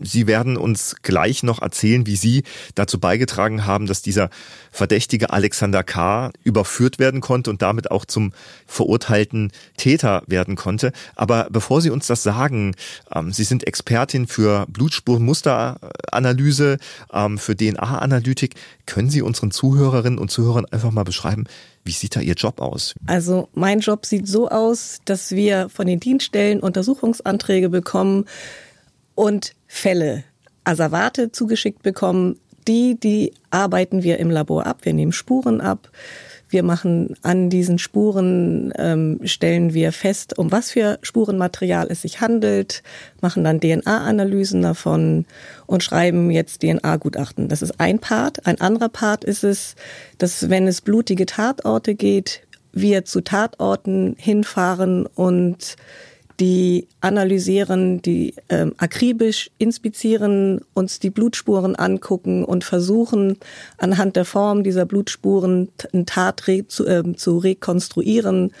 Sie 0.00 0.26
werden 0.26 0.56
uns 0.56 0.96
gleich 1.02 1.42
noch 1.42 1.62
erzählen, 1.62 2.06
wie 2.06 2.16
Sie 2.16 2.44
dazu 2.74 2.98
beigetragen 2.98 3.66
haben, 3.66 3.86
dass 3.86 4.02
dieser 4.02 4.30
verdächtige 4.70 5.30
Alexander 5.30 5.82
K. 5.82 6.30
überführt 6.44 6.98
werden 6.98 7.20
konnte 7.20 7.50
und 7.50 7.62
damit 7.62 7.90
auch 7.90 8.04
zum 8.04 8.32
verurteilten 8.66 9.52
Täter 9.76 10.22
werden 10.26 10.56
konnte. 10.56 10.92
Aber 11.16 11.48
bevor 11.50 11.80
Sie 11.80 11.90
uns 11.90 12.06
das 12.06 12.22
sagen, 12.22 12.74
ähm, 13.14 13.32
Sie 13.32 13.44
sind 13.44 13.66
Expertin 13.66 14.26
für 14.26 14.66
Blutspurenmusteranalyse, 14.68 16.78
ähm, 17.12 17.38
für 17.38 17.56
DNA-Analytik. 17.56 18.54
Können 18.86 19.10
Sie 19.10 19.22
unseren 19.22 19.50
Zuhörerinnen 19.50 20.18
und 20.18 20.30
Zuhörern 20.30 20.66
einfach 20.66 20.90
mal 20.90 21.04
beschreiben, 21.04 21.44
wie 21.84 21.92
sieht 21.92 22.16
da 22.16 22.20
Ihr 22.20 22.34
Job 22.34 22.60
aus? 22.60 22.94
Also 23.06 23.48
mein 23.54 23.80
Job 23.80 24.04
sieht 24.04 24.28
so 24.28 24.50
aus, 24.50 24.98
dass 25.06 25.30
wir 25.30 25.70
von 25.70 25.86
den 25.86 26.00
Dienststellen 26.00 26.60
Untersuchungsanträge 26.60 27.70
bekommen 27.70 28.26
und 29.18 29.56
Fälle, 29.66 30.22
Asservate 30.62 31.32
zugeschickt 31.32 31.82
bekommen. 31.82 32.38
Die, 32.68 32.94
die 32.94 33.32
arbeiten 33.50 34.04
wir 34.04 34.18
im 34.18 34.30
Labor 34.30 34.64
ab. 34.64 34.84
Wir 34.84 34.92
nehmen 34.92 35.10
Spuren 35.10 35.60
ab. 35.60 35.90
Wir 36.48 36.62
machen 36.62 37.14
an 37.22 37.50
diesen 37.50 37.80
Spuren, 37.80 38.72
ähm, 38.78 39.18
stellen 39.24 39.74
wir 39.74 39.90
fest, 39.90 40.38
um 40.38 40.52
was 40.52 40.70
für 40.70 41.00
Spurenmaterial 41.02 41.88
es 41.90 42.02
sich 42.02 42.20
handelt, 42.20 42.82
machen 43.20 43.42
dann 43.42 43.60
DNA-Analysen 43.60 44.62
davon 44.62 45.26
und 45.66 45.82
schreiben 45.82 46.30
jetzt 46.30 46.62
DNA-Gutachten. 46.62 47.48
Das 47.48 47.60
ist 47.60 47.80
ein 47.80 47.98
Part. 47.98 48.46
Ein 48.46 48.60
anderer 48.60 48.88
Part 48.88 49.24
ist 49.24 49.42
es, 49.42 49.74
dass 50.18 50.48
wenn 50.48 50.68
es 50.68 50.80
blutige 50.80 51.26
Tatorte 51.26 51.96
geht, 51.96 52.42
wir 52.72 53.04
zu 53.04 53.20
Tatorten 53.20 54.14
hinfahren 54.16 55.06
und 55.06 55.76
die 56.40 56.86
analysieren, 57.00 58.00
die 58.00 58.34
ähm, 58.48 58.74
akribisch 58.78 59.50
inspizieren, 59.58 60.60
uns 60.72 61.00
die 61.00 61.10
Blutspuren 61.10 61.74
angucken 61.74 62.44
und 62.44 62.64
versuchen 62.64 63.38
anhand 63.76 64.16
der 64.16 64.24
Form 64.24 64.62
dieser 64.62 64.86
Blutspuren 64.86 65.68
eine 65.92 66.04
Tat 66.04 66.44
zu, 66.68 66.86
äh, 66.86 67.16
zu 67.16 67.38
rekonstruieren 67.38 68.52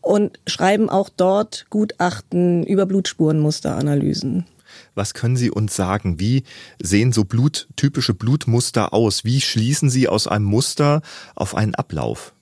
und 0.00 0.40
schreiben 0.46 0.88
auch 0.88 1.08
dort 1.08 1.66
Gutachten 1.70 2.64
über 2.64 2.86
Blutspurenmusteranalysen. 2.86 4.46
Was 4.94 5.12
können 5.12 5.36
Sie 5.36 5.50
uns 5.50 5.76
sagen? 5.76 6.18
Wie 6.18 6.44
sehen 6.82 7.12
so 7.12 7.24
Blut, 7.24 7.68
typische 7.76 8.14
Blutmuster 8.14 8.94
aus? 8.94 9.24
Wie 9.24 9.40
schließen 9.40 9.90
Sie 9.90 10.08
aus 10.08 10.26
einem 10.26 10.46
Muster 10.46 11.02
auf 11.34 11.54
einen 11.54 11.74
Ablauf? 11.74 12.34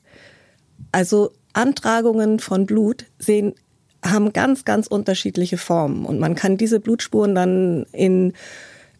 Also 0.92 1.32
Antragungen 1.52 2.38
von 2.38 2.66
Blut 2.66 3.06
sehen 3.18 3.54
haben 4.04 4.32
ganz, 4.32 4.64
ganz 4.64 4.86
unterschiedliche 4.86 5.58
Formen. 5.58 6.04
Und 6.04 6.18
man 6.18 6.34
kann 6.34 6.56
diese 6.56 6.80
Blutspuren 6.80 7.34
dann 7.34 7.86
in 7.92 8.32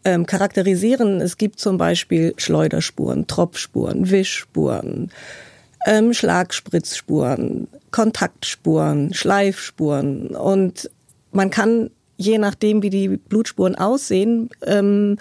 ähm, 0.03 0.25
charakterisieren. 0.25 1.21
Es 1.21 1.37
gibt 1.37 1.59
zum 1.59 1.77
Beispiel 1.77 2.33
Schleuderspuren, 2.37 3.27
Tropfspuren, 3.27 4.09
Wischspuren, 4.09 5.11
ähm, 5.85 6.13
Schlagspritzspuren, 6.13 7.67
Kontaktspuren, 7.91 9.13
Schleifspuren. 9.13 10.27
Und 10.29 10.89
man 11.31 11.49
kann, 11.49 11.91
je 12.17 12.37
nachdem, 12.37 12.83
wie 12.83 12.89
die 12.89 13.09
Blutspuren 13.09 13.75
aussehen, 13.75 14.49
ähm, 14.65 15.17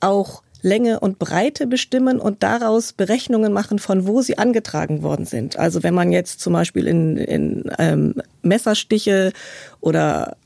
auch 0.00 0.42
Länge 0.62 1.00
und 1.00 1.18
Breite 1.18 1.66
bestimmen 1.66 2.18
und 2.18 2.42
daraus 2.42 2.92
Berechnungen 2.92 3.52
machen, 3.52 3.78
von 3.78 4.06
wo 4.06 4.22
sie 4.22 4.38
angetragen 4.38 5.02
worden 5.02 5.26
sind. 5.26 5.58
Also 5.58 5.82
wenn 5.82 5.94
man 5.94 6.12
jetzt 6.12 6.40
zum 6.40 6.52
Beispiel 6.52 6.86
in, 6.86 7.16
in 7.16 7.70
ähm, 7.78 8.14
Messerstiche 8.42 9.32
oder 9.80 10.36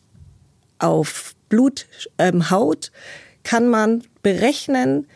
auf 0.79 1.35
Blut 1.49 1.87
ähm, 2.19 2.50
haut, 2.50 2.90
kann 3.43 3.69
man 3.69 4.02
berechnen, 4.23 5.07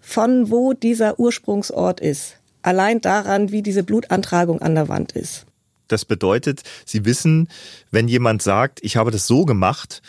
von 0.00 0.50
wo 0.50 0.72
dieser 0.72 1.18
Ursprungsort 1.20 2.00
ist. 2.00 2.36
Allein 2.62 3.00
daran, 3.00 3.52
wie 3.52 3.62
diese 3.62 3.82
Blutantragung 3.82 4.60
an 4.60 4.74
der 4.74 4.88
Wand 4.88 5.12
ist. 5.12 5.46
Das 5.88 6.04
bedeutet, 6.04 6.62
Sie 6.84 7.04
wissen, 7.04 7.48
wenn 7.90 8.06
jemand 8.08 8.42
sagt, 8.42 8.80
ich 8.82 8.96
habe 8.96 9.10
das 9.10 9.26
so 9.26 9.44
gemacht 9.44 10.02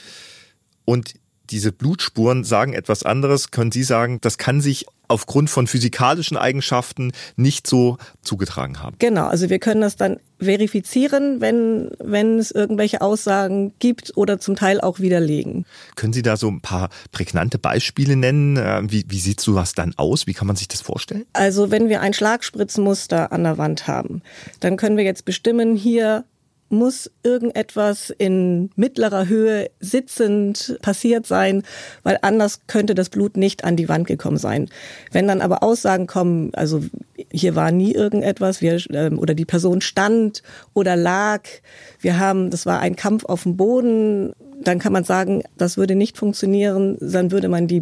und 0.86 1.16
diese 1.52 1.72
Blutspuren 1.72 2.44
sagen 2.44 2.74
etwas 2.74 3.04
anderes, 3.04 3.52
können 3.52 3.72
Sie 3.72 3.84
sagen, 3.84 4.20
das 4.22 4.38
kann 4.38 4.62
sich 4.62 4.86
aufgrund 5.12 5.50
von 5.50 5.68
physikalischen 5.68 6.38
Eigenschaften 6.38 7.12
nicht 7.36 7.68
so 7.68 7.98
zugetragen 8.22 8.82
haben. 8.82 8.96
Genau, 9.00 9.28
also 9.28 9.50
wir 9.50 9.60
können 9.60 9.82
das 9.82 9.98
dann 9.98 10.20
verifizieren, 10.40 11.42
wenn, 11.42 11.92
wenn 12.00 12.40
es 12.40 12.52
irgendwelche 12.52 13.02
Aussagen 13.02 13.74
gibt 13.80 14.14
oder 14.16 14.40
zum 14.40 14.56
Teil 14.56 14.80
auch 14.80 15.00
widerlegen. 15.00 15.66
Können 15.96 16.14
Sie 16.14 16.22
da 16.22 16.38
so 16.38 16.48
ein 16.48 16.62
paar 16.62 16.90
prägnante 17.12 17.60
Beispiele 17.60 18.16
nennen? 18.16 18.58
Äh, 18.58 18.82
wie, 18.88 19.04
wie 19.10 19.20
sieht 19.20 19.42
sowas 19.42 19.74
dann 19.74 19.94
aus? 19.98 20.28
Wie 20.28 20.34
kann 20.34 20.48
man 20.48 20.56
sich 20.56 20.70
das 20.70 20.82
vorstellen? 20.82 21.26
Also 21.34 21.70
wenn 21.70 21.90
wir 21.90 22.02
ein 22.02 22.14
Schlagspritzmuster 22.14 23.32
an 23.32 23.44
der 23.44 23.58
Wand 23.58 23.88
haben, 23.88 24.22
dann 24.62 24.78
können 24.78 24.98
wir 24.98 25.04
jetzt 25.04 25.26
bestimmen, 25.26 25.76
hier 25.76 26.24
muss 26.72 27.12
irgendetwas 27.24 28.14
in 28.18 28.70
mittlerer 28.76 29.28
Höhe 29.28 29.70
sitzend 29.80 30.78
passiert 30.82 31.28
sein, 31.28 31.64
weil 32.04 32.18
anders 32.22 32.62
könnte 32.68 32.96
das 32.96 33.10
Blut 33.10 33.38
nicht 33.38 33.64
an 33.64 33.76
die 33.76 33.90
Wand 33.90 34.08
gekommen 34.08 34.38
sein. 34.38 34.70
Wenn 35.12 35.28
dann 35.28 35.42
aber 35.42 35.64
Aussagen 35.64 36.08
kommen, 36.08 36.52
also 36.54 36.82
hier 37.32 37.56
war 37.56 37.72
nie 37.72 37.94
irgendetwas, 37.94 38.62
wir, 38.62 38.82
ähm, 38.92 39.20
oder 39.20 39.34
die 39.34 39.46
Person 39.46 39.82
stand 39.82 40.44
oder 40.74 40.96
lag, 40.96 41.42
wir 42.00 42.20
haben, 42.20 42.50
das 42.50 42.66
war 42.66 42.80
ein 42.80 42.96
Kampf 42.96 43.26
auf 43.26 43.44
dem 43.44 43.58
Boden, 43.58 44.34
dann 44.64 44.80
kann 44.80 44.94
man 44.94 45.04
sagen, 45.04 45.44
das 45.58 45.78
würde 45.78 45.96
nicht 45.96 46.18
funktionieren, 46.18 46.98
dann 47.00 47.32
würde 47.32 47.50
man 47.50 47.68
die 47.68 47.82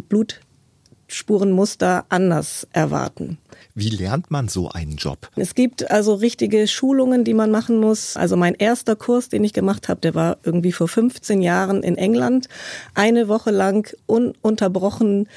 Blutspurenmuster 1.10 2.04
anders 2.08 2.68
erwarten. 2.72 3.38
Wie 3.74 3.88
lernt 3.88 4.30
man 4.30 4.48
so 4.48 4.70
einen 4.70 4.96
Job? 4.96 5.28
Es 5.34 5.56
gibt 5.56 5.90
also 5.90 6.14
richtige 6.14 6.68
Schulungen, 6.68 7.24
die 7.24 7.34
man 7.34 7.50
machen 7.50 7.78
muss. 7.78 8.16
Also 8.16 8.36
mein 8.36 8.54
erster 8.54 8.94
Kurs, 8.94 9.28
den 9.28 9.42
ich 9.42 9.52
gemacht 9.52 9.88
habe, 9.88 10.00
der 10.00 10.14
war 10.14 10.38
irgendwie 10.44 10.70
vor 10.72 10.86
15 10.86 11.42
Jahren 11.42 11.82
in 11.82 11.96
England. 11.96 12.48
Eine 12.94 13.26
Woche 13.26 13.50
lang 13.50 13.92
ununterbrochen 14.06 15.28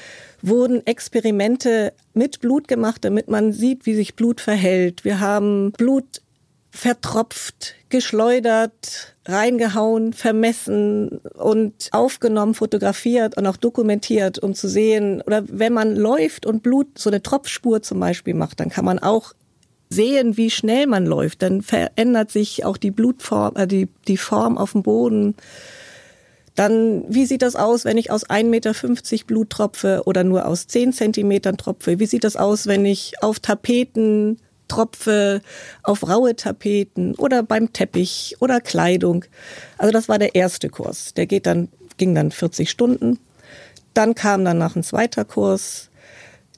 wurden 0.42 0.86
Experimente 0.86 1.92
mit 2.12 2.40
Blut 2.40 2.68
gemacht, 2.68 3.04
damit 3.04 3.28
man 3.28 3.52
sieht, 3.52 3.86
wie 3.86 3.94
sich 3.94 4.14
Blut 4.14 4.40
verhält. 4.40 5.04
Wir 5.04 5.18
haben 5.18 5.72
Blut 5.72 6.20
vertropft, 6.74 7.76
geschleudert, 7.88 9.14
reingehauen, 9.26 10.12
vermessen 10.12 11.20
und 11.34 11.88
aufgenommen, 11.92 12.54
fotografiert 12.54 13.36
und 13.36 13.46
auch 13.46 13.56
dokumentiert, 13.56 14.40
um 14.40 14.54
zu 14.54 14.68
sehen, 14.68 15.22
oder 15.22 15.44
wenn 15.46 15.72
man 15.72 15.94
läuft 15.94 16.46
und 16.46 16.64
Blut, 16.64 16.98
so 16.98 17.10
eine 17.10 17.22
Tropfspur 17.22 17.82
zum 17.82 18.00
Beispiel 18.00 18.34
macht, 18.34 18.58
dann 18.58 18.70
kann 18.70 18.84
man 18.84 18.98
auch 18.98 19.34
sehen, 19.88 20.36
wie 20.36 20.50
schnell 20.50 20.88
man 20.88 21.06
läuft. 21.06 21.42
Dann 21.42 21.62
verändert 21.62 22.32
sich 22.32 22.64
auch 22.64 22.76
die 22.76 22.90
Blutform, 22.90 23.54
äh, 23.54 23.68
die, 23.68 23.88
die 24.08 24.16
Form 24.16 24.58
auf 24.58 24.72
dem 24.72 24.82
Boden. 24.82 25.36
Dann, 26.56 27.04
wie 27.08 27.26
sieht 27.26 27.42
das 27.42 27.54
aus, 27.54 27.84
wenn 27.84 27.98
ich 27.98 28.10
aus 28.10 28.28
1,50 28.28 28.44
Meter 28.44 28.72
Blut 29.26 29.50
tropfe 29.50 30.02
oder 30.06 30.24
nur 30.24 30.46
aus 30.46 30.66
10 30.66 30.92
Zentimetern 30.92 31.56
tropfe? 31.56 32.00
Wie 32.00 32.06
sieht 32.06 32.24
das 32.24 32.34
aus, 32.34 32.66
wenn 32.66 32.84
ich 32.84 33.22
auf 33.22 33.38
Tapeten 33.38 34.38
Tropfe 34.68 35.42
auf 35.82 36.08
raue 36.08 36.36
Tapeten 36.36 37.14
oder 37.16 37.42
beim 37.42 37.72
Teppich 37.72 38.36
oder 38.40 38.60
Kleidung. 38.60 39.24
Also 39.78 39.92
das 39.92 40.08
war 40.08 40.18
der 40.18 40.34
erste 40.34 40.68
Kurs. 40.68 41.14
Der 41.14 41.26
geht 41.26 41.46
dann, 41.46 41.68
ging 41.96 42.14
dann 42.14 42.30
40 42.30 42.70
Stunden. 42.70 43.18
Dann 43.92 44.14
kam 44.14 44.44
danach 44.44 44.74
ein 44.76 44.82
zweiter 44.82 45.24
Kurs, 45.24 45.90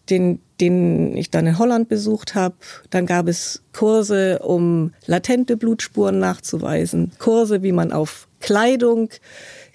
den, 0.08 0.40
den 0.60 1.16
ich 1.16 1.30
dann 1.30 1.46
in 1.46 1.58
Holland 1.58 1.88
besucht 1.88 2.34
habe. 2.34 2.54
Dann 2.90 3.06
gab 3.06 3.28
es 3.28 3.62
Kurse, 3.72 4.38
um 4.38 4.92
latente 5.06 5.56
Blutspuren 5.56 6.18
nachzuweisen. 6.18 7.12
Kurse, 7.18 7.62
wie 7.62 7.72
man 7.72 7.92
auf 7.92 8.28
Kleidung. 8.40 9.10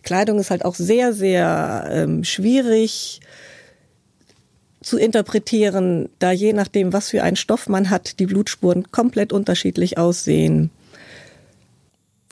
Kleidung 0.04 0.40
ist 0.40 0.50
halt 0.50 0.66
auch 0.66 0.76
sehr, 0.76 1.14
sehr 1.14 1.88
ähm, 1.92 2.24
schwierig 2.24 3.20
zu 4.82 4.98
interpretieren, 4.98 6.10
da 6.20 6.32
je 6.32 6.54
nachdem, 6.54 6.94
was 6.94 7.10
für 7.10 7.24
einen 7.24 7.36
Stoff 7.36 7.70
man 7.70 7.90
hat, 7.90 8.20
die 8.20 8.26
Blutspuren 8.26 8.92
komplett 8.92 9.32
unterschiedlich 9.32 9.98
aussehen. 9.98 10.72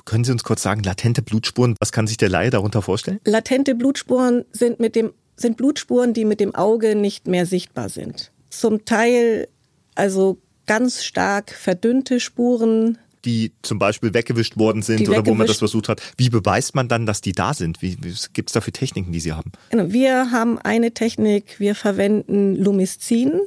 Können 0.05 0.23
Sie 0.23 0.31
uns 0.31 0.43
kurz 0.43 0.63
sagen, 0.63 0.81
latente 0.81 1.21
Blutspuren, 1.21 1.75
was 1.79 1.91
kann 1.91 2.07
sich 2.07 2.17
der 2.17 2.29
Laie 2.29 2.49
darunter 2.49 2.81
vorstellen? 2.81 3.19
Latente 3.25 3.75
Blutspuren 3.75 4.45
sind 4.51 4.79
mit 4.79 4.95
dem 4.95 5.13
sind 5.35 5.55
Blutspuren, 5.55 6.13
die 6.13 6.25
mit 6.25 6.41
dem 6.41 6.53
Auge 6.53 6.95
nicht 6.95 7.27
mehr 7.27 7.45
sichtbar 7.45 7.87
sind. 7.87 8.31
Zum 8.49 8.83
Teil 8.83 9.47
also 9.95 10.37
ganz 10.65 11.03
stark 11.03 11.51
verdünnte 11.51 12.19
Spuren, 12.19 12.97
die 13.25 13.51
zum 13.61 13.79
Beispiel 13.79 14.13
weggewischt 14.13 14.57
worden 14.57 14.81
sind 14.81 15.07
oder 15.09 15.25
wo 15.25 15.33
man 15.33 15.47
das 15.47 15.57
versucht 15.57 15.89
hat. 15.89 16.01
Wie 16.17 16.29
beweist 16.29 16.75
man 16.75 16.87
dann, 16.87 17.05
dass 17.05 17.21
die 17.21 17.33
da 17.33 17.53
sind? 17.53 17.81
Wie, 17.81 17.97
wie 18.01 18.13
gibt 18.33 18.49
es 18.49 18.53
da 18.53 18.61
für 18.61 18.71
Techniken, 18.71 19.11
die 19.11 19.19
Sie 19.19 19.33
haben? 19.33 19.51
Genau, 19.69 19.91
wir 19.91 20.31
haben 20.31 20.57
eine 20.59 20.91
Technik, 20.93 21.59
wir 21.59 21.75
verwenden 21.75 22.55
Lumiscin. 22.55 23.41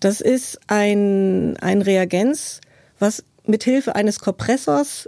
Das 0.00 0.20
ist 0.20 0.60
ein, 0.66 1.56
ein 1.58 1.82
Reagenz, 1.82 2.60
was 2.98 3.24
mit 3.46 3.64
Hilfe 3.64 3.94
eines 3.94 4.20
Kompressors 4.20 5.06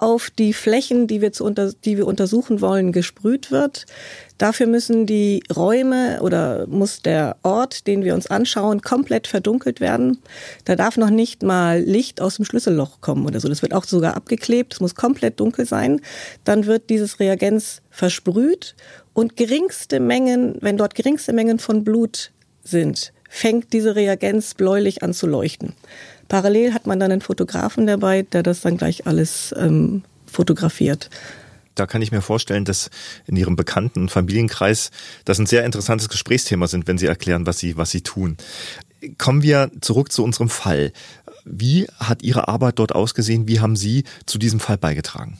auf 0.00 0.30
die 0.30 0.54
Flächen, 0.54 1.06
die 1.06 1.20
wir, 1.20 1.32
zu 1.32 1.44
unter, 1.44 1.72
die 1.72 1.98
wir 1.98 2.06
untersuchen 2.06 2.62
wollen, 2.62 2.90
gesprüht 2.90 3.50
wird. 3.50 3.84
Dafür 4.38 4.66
müssen 4.66 5.04
die 5.04 5.42
Räume 5.54 6.22
oder 6.22 6.66
muss 6.66 7.02
der 7.02 7.36
Ort, 7.42 7.86
den 7.86 8.02
wir 8.02 8.14
uns 8.14 8.26
anschauen, 8.26 8.80
komplett 8.80 9.26
verdunkelt 9.26 9.80
werden. 9.80 10.18
Da 10.64 10.74
darf 10.74 10.96
noch 10.96 11.10
nicht 11.10 11.42
mal 11.42 11.80
Licht 11.80 12.22
aus 12.22 12.36
dem 12.36 12.46
Schlüsselloch 12.46 13.02
kommen 13.02 13.26
oder 13.26 13.40
so. 13.40 13.48
Das 13.48 13.60
wird 13.60 13.74
auch 13.74 13.84
sogar 13.84 14.16
abgeklebt. 14.16 14.72
Es 14.72 14.80
muss 14.80 14.94
komplett 14.94 15.38
dunkel 15.38 15.66
sein. 15.66 16.00
Dann 16.44 16.64
wird 16.64 16.88
dieses 16.88 17.20
Reagenz 17.20 17.82
versprüht 17.90 18.76
und 19.12 19.36
geringste 19.36 20.00
Mengen, 20.00 20.56
wenn 20.62 20.78
dort 20.78 20.94
geringste 20.94 21.34
Mengen 21.34 21.58
von 21.58 21.84
Blut 21.84 22.30
sind, 22.64 23.12
fängt 23.28 23.74
diese 23.74 23.96
Reagenz 23.96 24.54
bläulich 24.54 25.02
an 25.02 25.12
zu 25.12 25.26
leuchten. 25.26 25.74
Parallel 26.30 26.72
hat 26.72 26.86
man 26.86 26.98
dann 26.98 27.12
einen 27.12 27.20
Fotografen 27.20 27.86
dabei, 27.86 28.22
der 28.22 28.42
das 28.42 28.62
dann 28.62 28.78
gleich 28.78 29.06
alles 29.06 29.54
ähm, 29.58 30.02
fotografiert 30.26 31.10
da 31.80 31.86
kann 31.86 32.02
ich 32.02 32.12
mir 32.12 32.20
vorstellen, 32.20 32.64
dass 32.66 32.90
in 33.26 33.36
Ihrem 33.36 33.56
bekannten 33.56 34.08
Familienkreis 34.08 34.90
das 35.24 35.38
ein 35.38 35.46
sehr 35.46 35.64
interessantes 35.64 36.10
Gesprächsthema 36.10 36.66
sind, 36.66 36.86
wenn 36.86 36.98
Sie 36.98 37.06
erklären, 37.06 37.46
was 37.46 37.58
Sie, 37.58 37.76
was 37.76 37.90
Sie 37.90 38.02
tun. 38.02 38.36
Kommen 39.16 39.42
wir 39.42 39.70
zurück 39.80 40.12
zu 40.12 40.22
unserem 40.22 40.50
Fall. 40.50 40.92
Wie 41.46 41.86
hat 41.98 42.22
Ihre 42.22 42.48
Arbeit 42.48 42.78
dort 42.78 42.94
ausgesehen? 42.94 43.48
Wie 43.48 43.60
haben 43.60 43.76
Sie 43.76 44.04
zu 44.26 44.38
diesem 44.38 44.60
Fall 44.60 44.76
beigetragen? 44.76 45.38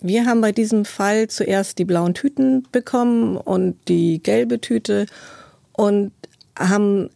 Wir 0.00 0.26
haben 0.26 0.40
bei 0.40 0.52
diesem 0.52 0.84
Fall 0.84 1.26
zuerst 1.26 1.78
die 1.78 1.84
blauen 1.84 2.14
Tüten 2.14 2.66
bekommen 2.70 3.36
und 3.36 3.76
die 3.88 4.22
gelbe 4.22 4.60
Tüte 4.60 5.06
und 5.72 6.12
haben 6.56 7.10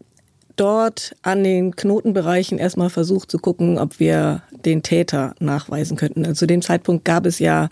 dort 0.60 1.16
an 1.22 1.42
den 1.42 1.74
Knotenbereichen 1.74 2.58
erstmal 2.58 2.90
versucht 2.90 3.30
zu 3.30 3.38
gucken, 3.38 3.78
ob 3.78 3.98
wir 3.98 4.42
den 4.64 4.82
Täter 4.82 5.34
nachweisen 5.38 5.96
könnten. 5.96 6.26
Also 6.26 6.40
zu 6.40 6.46
dem 6.46 6.60
Zeitpunkt 6.60 7.04
gab 7.04 7.24
es 7.24 7.38
ja 7.38 7.68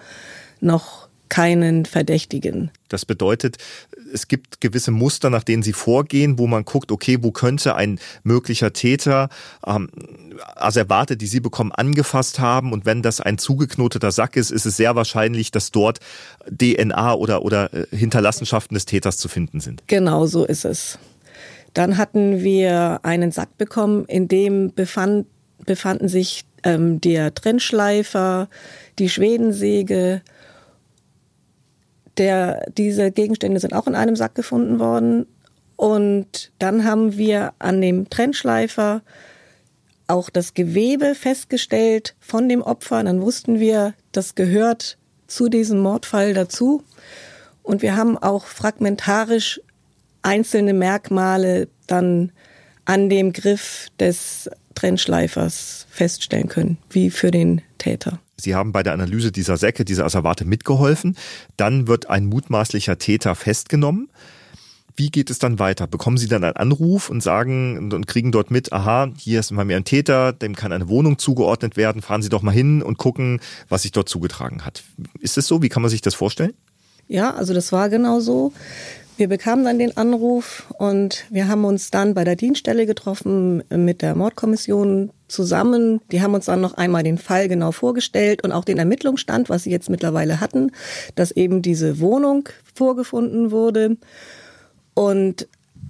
noch 0.61 1.09
keinen 1.29 1.85
Verdächtigen. 1.85 2.71
Das 2.89 3.05
bedeutet, 3.05 3.59
es 4.13 4.29
gibt 4.29 4.63
gewisse 4.63 4.91
Muster, 4.91 5.29
nach 5.29 5.45
denen 5.45 5.63
Sie 5.63 5.75
vorgehen, 5.75 6.39
wo 6.39 6.47
man 6.47 6.65
guckt, 6.65 6.91
okay, 6.91 7.19
wo 7.21 7.31
könnte 7.31 7.75
ein 7.75 8.01
möglicher 8.23 8.73
Täter 8.73 9.29
ähm, 9.67 9.91
Asservate, 10.57 11.19
die 11.19 11.27
Sie 11.27 11.41
bekommen, 11.41 11.73
angefasst 11.73 12.39
haben. 12.39 12.73
Und 12.73 12.87
wenn 12.87 13.03
das 13.03 13.21
ein 13.21 13.37
zugeknoteter 13.37 14.11
Sack 14.11 14.37
ist, 14.37 14.51
ist 14.51 14.65
es 14.65 14.79
sehr 14.79 14.97
wahrscheinlich, 14.97 15.51
dass 15.51 15.71
dort 15.71 15.99
DNA 16.51 17.13
oder, 17.13 17.43
oder 17.43 17.75
äh, 17.75 17.85
Hinterlassenschaften 17.95 18.75
des 18.75 18.87
Täters 18.87 19.19
zu 19.19 19.29
finden 19.29 19.61
sind. 19.61 19.83
Genau 19.87 20.27
so 20.27 20.47
ist 20.47 20.65
es. 20.65 20.99
Dann 21.75 21.97
hatten 21.97 22.43
wir 22.43 23.01
einen 23.03 23.31
Sack 23.31 23.59
bekommen, 23.59 24.05
in 24.07 24.29
dem 24.29 24.75
befand, 24.75 25.27
befanden 25.65 26.09
sich 26.09 26.45
ähm, 26.65 27.01
der 27.01 27.35
Trennschleifer, 27.35 28.49
die 28.99 29.09
Schwedensäge. 29.09 30.23
Der, 32.17 32.65
diese 32.77 33.11
Gegenstände 33.13 33.61
sind 33.61 33.75
auch 33.75 33.87
in 33.87 33.95
einem 33.95 34.17
Sack 34.17 34.35
gefunden 34.35 34.79
worden. 34.79 35.27
Und 35.77 36.51
dann 36.59 36.85
haben 36.85 37.17
wir 37.17 37.53
an 37.61 37.81
dem 37.81 38.11
Trennschleifer 38.11 39.03
auch 40.09 40.31
das 40.31 40.55
Gewebe 40.55 41.15
festgestellt 41.15 42.17
von 42.19 42.49
dem 42.49 42.63
Opfer. 42.63 43.05
Dann 43.05 43.23
wussten 43.23 43.61
wir, 43.61 43.95
das 44.11 44.35
gehört 44.35 44.99
zu 45.29 45.49
diesem 45.49 45.81
Mordfall 45.81 46.35
dazu. 46.35 46.83
Und 47.63 47.83
wir 47.83 47.95
haben 47.95 48.17
auch 48.19 48.47
fragmentarisch 48.47 49.61
einzelne 50.29 50.75
Merkmale 50.75 51.69
dann 51.87 52.33
an 52.85 53.09
dem 53.09 53.33
Griff 53.33 53.89
des 53.99 54.51
Trennschleifers 54.75 55.87
feststellen 55.91 56.49
können, 56.49 56.79
wie 56.91 57.11
für 57.11 57.31
den 57.31 57.63
Täter. 57.79 58.21
Sie 58.37 58.55
haben 58.55 58.73
bei 58.73 58.83
der 58.83 58.93
Analyse 58.93 59.33
dieser 59.33 59.57
Säcke, 59.57 59.85
dieser 59.85 60.05
Asservate 60.05 60.45
mitgeholfen. 60.45 61.17
Dann 61.57 61.89
wird 61.89 62.09
ein 62.09 62.27
mutmaßlicher 62.27 62.99
Täter 62.99 63.35
festgenommen. 63.35 64.11
Wie 64.97 65.11
geht 65.11 65.31
es 65.31 65.39
dann 65.39 65.59
weiter? 65.59 65.87
Bekommen 65.87 66.19
Sie 66.19 66.29
dann 66.29 66.45
einen 66.45 66.57
Anruf 66.57 67.09
und 67.09 67.23
sagen 67.23 67.93
und 67.93 68.07
kriegen 68.07 68.31
dort 68.31 68.51
mit, 68.51 68.73
aha, 68.73 69.11
hier 69.17 69.41
ist 69.41 69.51
mal 69.51 69.65
mir 69.65 69.77
ein 69.77 69.85
Täter, 69.85 70.33
dem 70.33 70.55
kann 70.55 70.73
eine 70.73 70.89
Wohnung 70.89 71.19
zugeordnet 71.19 71.77
werden, 71.77 72.03
fahren 72.03 72.23
Sie 72.23 72.29
doch 72.29 72.43
mal 72.43 72.53
hin 72.53 72.83
und 72.83 72.99
gucken, 72.99 73.41
was 73.69 73.83
sich 73.83 73.93
dort 73.93 74.09
zugetragen 74.09 74.65
hat. 74.65 74.83
Ist 75.21 75.39
es 75.39 75.47
so? 75.47 75.63
Wie 75.63 75.69
kann 75.69 75.83
man 75.83 75.91
sich 75.91 76.03
das 76.03 76.15
vorstellen? 76.15 76.53
Ja, 77.07 77.35
also 77.35 77.55
das 77.55 77.73
war 77.73 77.89
genau 77.89 78.21
so. 78.21 78.53
Wir 79.19 79.27
bekamen 79.29 79.65
dann 79.65 79.81
den 79.81 79.97
Anruf 79.97 80.73
und 80.79 81.25
wir 81.29 81.49
haben 81.49 81.65
uns 81.65 81.91
dann 81.91 82.15
bei 82.15 82.23
der 82.23 82.37
Dienststelle 82.37 82.87
getroffen 82.87 83.65
mit 83.69 84.01
der 84.01 84.15
Mordkommission 84.15 85.11
zusammen. 85.27 86.01
Die 86.13 86.23
haben 86.23 86.35
uns 86.35 86.45
dann 86.45 86.61
noch 86.61 86.75
einmal 86.75 87.03
den 87.03 87.19
Fall 87.19 87.49
genau 87.49 87.73
vorgestellt 87.73 88.45
und 88.45 88.53
auch 88.53 88.65
den 88.65 88.79
Ermittlungsstand, 88.79 89.49
was 89.49 89.65
sie 89.65 89.73
jetzt 89.73 89.91
mittlerweile 89.91 90.39
hatten, 90.39 90.71
dass 91.17 91.33
eben 91.33 91.63
diese 91.63 91.99
Wohnung 91.99 92.49
vorgefunden 92.73 93.51
wurde 93.51 93.97
und 94.95 95.49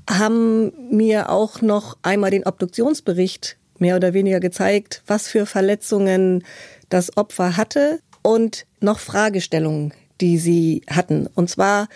haben 0.09 0.73
mir 0.91 1.29
auch 1.29 1.61
noch 1.61 1.99
einmal 2.01 2.31
den 2.31 2.47
Obduktionsbericht 2.47 3.59
mehr 3.79 3.97
oder 3.97 4.15
weniger 4.15 4.41
gezeigt, 4.41 5.03
was 5.07 5.29
für 5.29 5.45
Verletzungen 5.45 6.45
das 6.89 7.15
Opfer 7.19 7.59
hatte 7.59 8.01
und 8.23 8.65
noch 8.81 9.01
Fragestellungen, 9.01 9.93
die 10.23 10.39
sie 10.39 10.81
hatten. 10.89 11.29
Und 11.35 11.51
zwar 11.51 11.89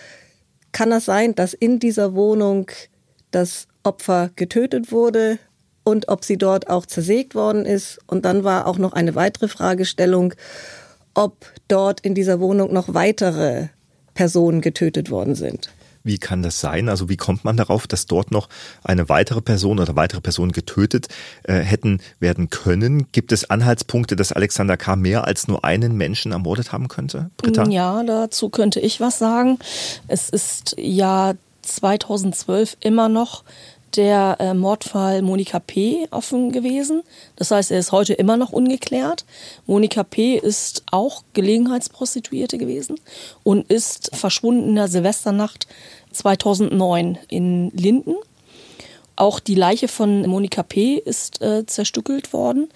kann 0.73 0.91
es 0.91 1.05
sein, 1.05 1.33
dass 1.35 1.53
in 1.53 1.79
dieser 1.79 2.13
Wohnung 2.13 2.69
das 3.31 3.67
Opfer 3.83 4.31
getötet 4.35 4.91
wurde 4.91 5.39
und 5.83 6.09
ob 6.09 6.25
sie 6.25 6.37
dort 6.37 6.69
auch 6.69 6.85
zersägt 6.85 7.35
worden 7.35 7.65
ist. 7.65 7.99
Und 8.07 8.25
dann 8.25 8.43
war 8.43 8.67
auch 8.67 8.77
noch 8.77 8.93
eine 8.93 9.15
weitere 9.15 9.47
Fragestellung, 9.47 10.33
ob 11.13 11.45
dort 11.67 12.01
in 12.01 12.15
dieser 12.15 12.39
Wohnung 12.39 12.73
noch 12.73 12.93
weitere 12.93 13.67
Personen 14.13 14.61
getötet 14.61 15.09
worden 15.09 15.35
sind. 15.35 15.69
Wie 16.03 16.17
kann 16.17 16.43
das 16.43 16.59
sein? 16.59 16.89
Also 16.89 17.09
wie 17.09 17.17
kommt 17.17 17.45
man 17.45 17.57
darauf, 17.57 17.87
dass 17.87 18.05
dort 18.05 18.31
noch 18.31 18.49
eine 18.83 19.09
weitere 19.09 19.41
Person 19.41 19.79
oder 19.79 19.95
weitere 19.95 20.21
Personen 20.21 20.51
getötet 20.51 21.07
äh, 21.43 21.55
hätten 21.55 22.01
werden 22.19 22.49
können? 22.49 23.11
Gibt 23.11 23.31
es 23.31 23.49
Anhaltspunkte, 23.49 24.15
dass 24.15 24.31
Alexander 24.31 24.77
K. 24.77 24.95
mehr 24.95 25.25
als 25.25 25.47
nur 25.47 25.63
einen 25.63 25.95
Menschen 25.95 26.31
ermordet 26.31 26.71
haben 26.71 26.87
könnte? 26.87 27.31
Britta? 27.37 27.67
Ja, 27.69 28.03
dazu 28.03 28.49
könnte 28.49 28.79
ich 28.79 28.99
was 28.99 29.17
sagen. 29.17 29.59
Es 30.07 30.29
ist 30.29 30.75
ja 30.77 31.33
2012 31.61 32.77
immer 32.81 33.09
noch 33.09 33.43
der 33.95 34.37
äh, 34.39 34.53
Mordfall 34.53 35.21
Monika 35.21 35.59
P. 35.59 36.07
offen 36.11 36.51
gewesen. 36.51 37.03
Das 37.35 37.51
heißt, 37.51 37.71
er 37.71 37.79
ist 37.79 37.91
heute 37.91 38.13
immer 38.13 38.37
noch 38.37 38.51
ungeklärt. 38.51 39.25
Monika 39.65 40.03
P. 40.03 40.37
ist 40.37 40.83
auch 40.91 41.23
Gelegenheitsprostituierte 41.33 42.57
gewesen 42.57 42.95
und 43.43 43.69
ist 43.71 44.15
verschwunden 44.15 44.69
in 44.69 44.75
der 44.75 44.87
Silvesternacht 44.87 45.67
2009 46.11 47.17
in 47.29 47.69
Linden. 47.71 48.15
Auch 49.15 49.39
die 49.39 49.55
Leiche 49.55 49.87
von 49.87 50.23
Monika 50.27 50.63
P. 50.63 50.95
ist 50.95 51.41
äh, 51.41 51.65
zerstückelt 51.65 52.33
worden. 52.33 52.69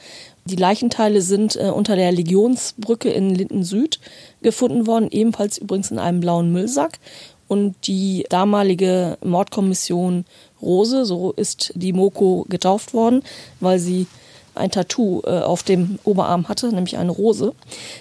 Die 0.46 0.56
Leichenteile 0.56 1.22
sind 1.22 1.56
äh, 1.56 1.70
unter 1.70 1.96
der 1.96 2.12
Legionsbrücke 2.12 3.10
in 3.10 3.34
Linden 3.34 3.64
Süd 3.64 4.00
gefunden 4.42 4.86
worden, 4.86 5.10
ebenfalls 5.12 5.58
übrigens 5.58 5.90
in 5.92 6.00
einem 6.00 6.20
blauen 6.20 6.52
Müllsack. 6.52 7.00
Und 7.48 7.76
die 7.88 8.26
damalige 8.30 9.18
Mordkommission 9.24 10.26
Rose, 10.62 11.06
so 11.06 11.32
ist 11.32 11.72
die 11.76 11.94
Moko 11.94 12.46
getauft 12.50 12.94
worden, 12.94 13.24
weil 13.60 13.80
sie 13.80 14.08
ein 14.56 14.72
Tattoo 14.72 15.22
äh, 15.26 15.40
auf 15.40 15.64
dem 15.64 16.00
Oberarm 16.04 16.50
hatte, 16.50 16.68
nämlich 16.74 16.98
eine 16.98 17.12
Rose, 17.12 17.54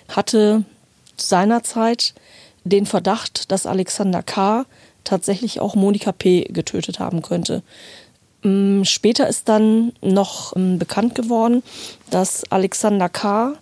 hatte 0.08 0.64
seinerzeit 1.16 2.14
den 2.64 2.86
Verdacht, 2.86 3.52
dass 3.52 3.66
Alexander 3.66 4.22
K. 4.22 4.64
tatsächlich 5.04 5.60
auch 5.60 5.74
Monika 5.74 6.12
P. 6.12 6.44
getötet 6.44 6.98
haben 6.98 7.22
könnte. 7.22 7.62
Ähm, 8.42 8.84
später 8.84 9.28
ist 9.28 9.48
dann 9.48 9.92
noch 10.02 10.56
ähm, 10.56 10.78
bekannt 10.78 11.14
geworden, 11.14 11.62
dass 12.10 12.50
Alexander 12.50 13.08
K. 13.08 13.54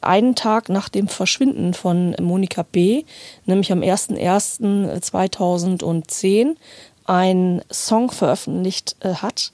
einen 0.00 0.34
Tag 0.34 0.68
nach 0.68 0.88
dem 0.88 1.06
Verschwinden 1.08 1.74
von 1.74 2.16
Monika 2.20 2.62
P., 2.62 3.04
nämlich 3.46 3.72
am 3.72 3.80
01.01.2010, 3.80 6.56
einen 7.04 7.62
Song 7.70 8.10
veröffentlicht 8.10 8.96
äh, 9.00 9.14
hat, 9.14 9.52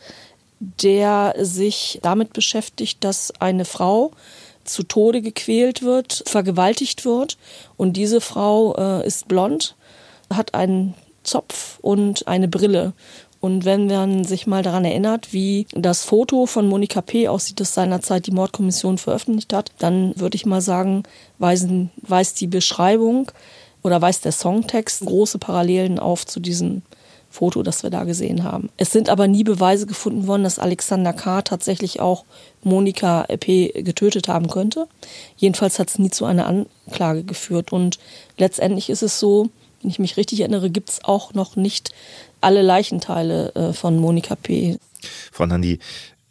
der 0.60 1.34
sich 1.38 2.00
damit 2.02 2.32
beschäftigt, 2.32 3.04
dass 3.04 3.32
eine 3.40 3.64
Frau 3.64 4.12
zu 4.64 4.82
Tode 4.82 5.22
gequält 5.22 5.82
wird, 5.82 6.24
vergewaltigt 6.26 7.04
wird 7.04 7.38
und 7.76 7.96
diese 7.96 8.20
Frau 8.20 8.74
äh, 8.76 9.06
ist 9.06 9.28
blond, 9.28 9.76
hat 10.30 10.54
einen 10.54 10.94
Zopf 11.22 11.78
und 11.80 12.26
eine 12.28 12.48
Brille. 12.48 12.92
Und 13.44 13.66
wenn 13.66 13.88
man 13.88 14.24
sich 14.24 14.46
mal 14.46 14.62
daran 14.62 14.86
erinnert, 14.86 15.34
wie 15.34 15.66
das 15.72 16.02
Foto 16.02 16.46
von 16.46 16.66
Monika 16.66 17.02
P. 17.02 17.28
aussieht, 17.28 17.60
das 17.60 17.74
seinerzeit 17.74 18.26
die 18.26 18.30
Mordkommission 18.30 18.96
veröffentlicht 18.96 19.52
hat, 19.52 19.70
dann 19.78 20.18
würde 20.18 20.36
ich 20.36 20.46
mal 20.46 20.62
sagen, 20.62 21.02
weisen, 21.38 21.90
weist 22.00 22.40
die 22.40 22.46
Beschreibung 22.46 23.30
oder 23.82 24.00
weist 24.00 24.24
der 24.24 24.32
Songtext 24.32 25.04
große 25.04 25.38
Parallelen 25.38 25.98
auf 25.98 26.24
zu 26.24 26.40
diesem 26.40 26.80
Foto, 27.28 27.62
das 27.62 27.82
wir 27.82 27.90
da 27.90 28.04
gesehen 28.04 28.44
haben. 28.44 28.70
Es 28.78 28.92
sind 28.92 29.10
aber 29.10 29.28
nie 29.28 29.44
Beweise 29.44 29.84
gefunden 29.86 30.26
worden, 30.26 30.44
dass 30.44 30.58
Alexander 30.58 31.12
K. 31.12 31.42
tatsächlich 31.42 32.00
auch 32.00 32.24
Monika 32.62 33.26
P. 33.40 33.68
getötet 33.82 34.26
haben 34.26 34.48
könnte. 34.48 34.88
Jedenfalls 35.36 35.78
hat 35.78 35.90
es 35.90 35.98
nie 35.98 36.08
zu 36.08 36.24
einer 36.24 36.46
Anklage 36.46 37.24
geführt. 37.24 37.74
Und 37.74 37.98
letztendlich 38.38 38.88
ist 38.88 39.02
es 39.02 39.20
so, 39.20 39.50
wenn 39.84 39.90
ich 39.90 39.98
mich 39.98 40.16
richtig 40.16 40.40
erinnere, 40.40 40.70
gibt 40.70 40.88
es 40.88 41.04
auch 41.04 41.34
noch 41.34 41.56
nicht 41.56 41.90
alle 42.40 42.62
Leichenteile 42.62 43.54
äh, 43.54 43.72
von 43.72 43.98
Monika 43.98 44.34
P. 44.34 44.78
Frau 45.30 45.46
Nandi, 45.46 45.78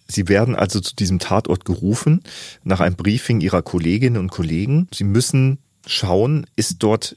Sie 0.08 0.28
werden 0.28 0.56
also 0.56 0.80
zu 0.80 0.96
diesem 0.96 1.20
Tatort 1.20 1.66
gerufen 1.66 2.24
nach 2.64 2.82
einem 2.82 2.96
Briefing 2.96 3.42
Ihrer 3.42 3.62
Kolleginnen 3.62 4.18
und 4.18 4.30
Kollegen. 4.32 4.88
Sie 4.94 5.06
müssen 5.06 5.60
schauen, 5.88 6.46
ist 6.56 6.78
dort 6.80 7.16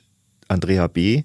Andrea 0.49 0.87
B. 0.87 1.25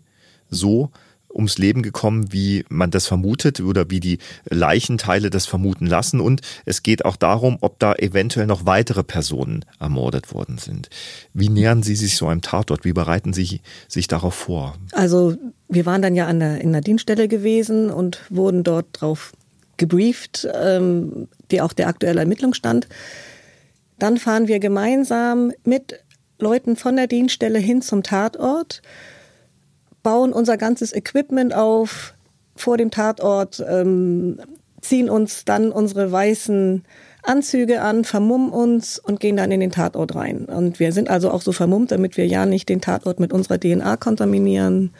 so 0.49 0.91
ums 1.33 1.57
Leben 1.57 1.81
gekommen, 1.81 2.31
wie 2.31 2.65
man 2.69 2.91
das 2.91 3.07
vermutet 3.07 3.59
oder 3.59 3.89
wie 3.89 3.99
die 3.99 4.19
Leichenteile 4.49 5.29
das 5.29 5.45
vermuten 5.45 5.85
lassen. 5.85 6.19
Und 6.19 6.41
es 6.65 6.83
geht 6.83 7.05
auch 7.05 7.15
darum, 7.15 7.57
ob 7.61 7.79
da 7.79 7.93
eventuell 7.93 8.47
noch 8.47 8.65
weitere 8.65 9.03
Personen 9.03 9.65
ermordet 9.79 10.33
worden 10.33 10.57
sind. 10.57 10.89
Wie 11.33 11.49
nähern 11.49 11.83
Sie 11.83 11.95
sich 11.95 12.17
so 12.17 12.27
einem 12.27 12.41
Tatort? 12.41 12.85
Wie 12.85 12.93
bereiten 12.93 13.33
Sie 13.33 13.61
sich 13.87 14.07
darauf 14.07 14.33
vor? 14.33 14.75
Also 14.91 15.35
wir 15.67 15.85
waren 15.85 16.01
dann 16.01 16.15
ja 16.15 16.27
an 16.27 16.39
der, 16.39 16.61
in 16.61 16.71
der 16.71 16.81
Dienststelle 16.81 17.27
gewesen 17.27 17.89
und 17.89 18.19
wurden 18.29 18.63
dort 18.63 18.87
drauf 18.93 19.31
gebrieft, 19.77 20.47
ähm, 20.53 21.27
die 21.49 21.61
auch 21.61 21.73
der 21.73 21.87
aktuelle 21.87 22.19
Ermittlungsstand. 22.19 22.87
Dann 23.97 24.17
fahren 24.17 24.47
wir 24.47 24.59
gemeinsam 24.59 25.51
mit 25.63 25.99
Leuten 26.39 26.75
von 26.75 26.95
der 26.95 27.07
Dienststelle 27.07 27.59
hin 27.59 27.81
zum 27.81 28.03
Tatort 28.03 28.81
bauen 30.03 30.33
unser 30.33 30.57
ganzes 30.57 30.93
Equipment 30.93 31.53
auf 31.53 32.13
vor 32.55 32.77
dem 32.77 32.91
Tatort, 32.91 33.63
ähm, 33.67 34.39
ziehen 34.81 35.09
uns 35.09 35.45
dann 35.45 35.71
unsere 35.71 36.11
weißen 36.11 36.83
Anzüge 37.23 37.81
an, 37.81 38.03
vermummen 38.03 38.49
uns 38.49 38.97
und 38.97 39.19
gehen 39.19 39.37
dann 39.37 39.51
in 39.51 39.59
den 39.59 39.71
Tatort 39.71 40.15
rein. 40.15 40.45
Und 40.45 40.79
wir 40.79 40.91
sind 40.91 41.09
also 41.09 41.29
auch 41.31 41.41
so 41.41 41.51
vermummt, 41.51 41.91
damit 41.91 42.17
wir 42.17 42.25
ja 42.25 42.45
nicht 42.45 42.67
den 42.67 42.81
Tatort 42.81 43.19
mit 43.19 43.31
unserer 43.31 43.59
DNA 43.59 43.97
kontaminieren. 43.97 44.91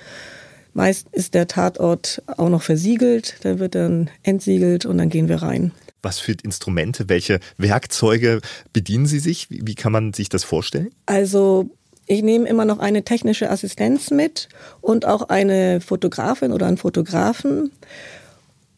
Meist 0.73 1.07
ist 1.11 1.33
der 1.33 1.47
Tatort 1.47 2.21
auch 2.37 2.49
noch 2.49 2.61
versiegelt, 2.61 3.43
der 3.43 3.59
wird 3.59 3.75
dann 3.75 4.09
entsiegelt 4.23 4.85
und 4.85 4.97
dann 4.97 5.09
gehen 5.09 5.27
wir 5.27 5.41
rein. 5.41 5.71
Was 6.03 6.19
für 6.19 6.35
Instrumente, 6.43 7.09
welche 7.09 7.39
Werkzeuge 7.57 8.41
bedienen 8.73 9.05
Sie 9.05 9.19
sich? 9.19 9.47
Wie 9.49 9.75
kann 9.75 9.91
man 9.91 10.13
sich 10.13 10.29
das 10.29 10.43
vorstellen? 10.43 10.89
Also 11.05 11.69
ich 12.11 12.23
nehme 12.23 12.45
immer 12.49 12.65
noch 12.65 12.79
eine 12.79 13.03
technische 13.03 13.49
Assistenz 13.49 14.11
mit 14.11 14.49
und 14.81 15.05
auch 15.05 15.29
eine 15.29 15.79
Fotografin 15.79 16.51
oder 16.51 16.67
einen 16.67 16.75
Fotografen. 16.75 17.71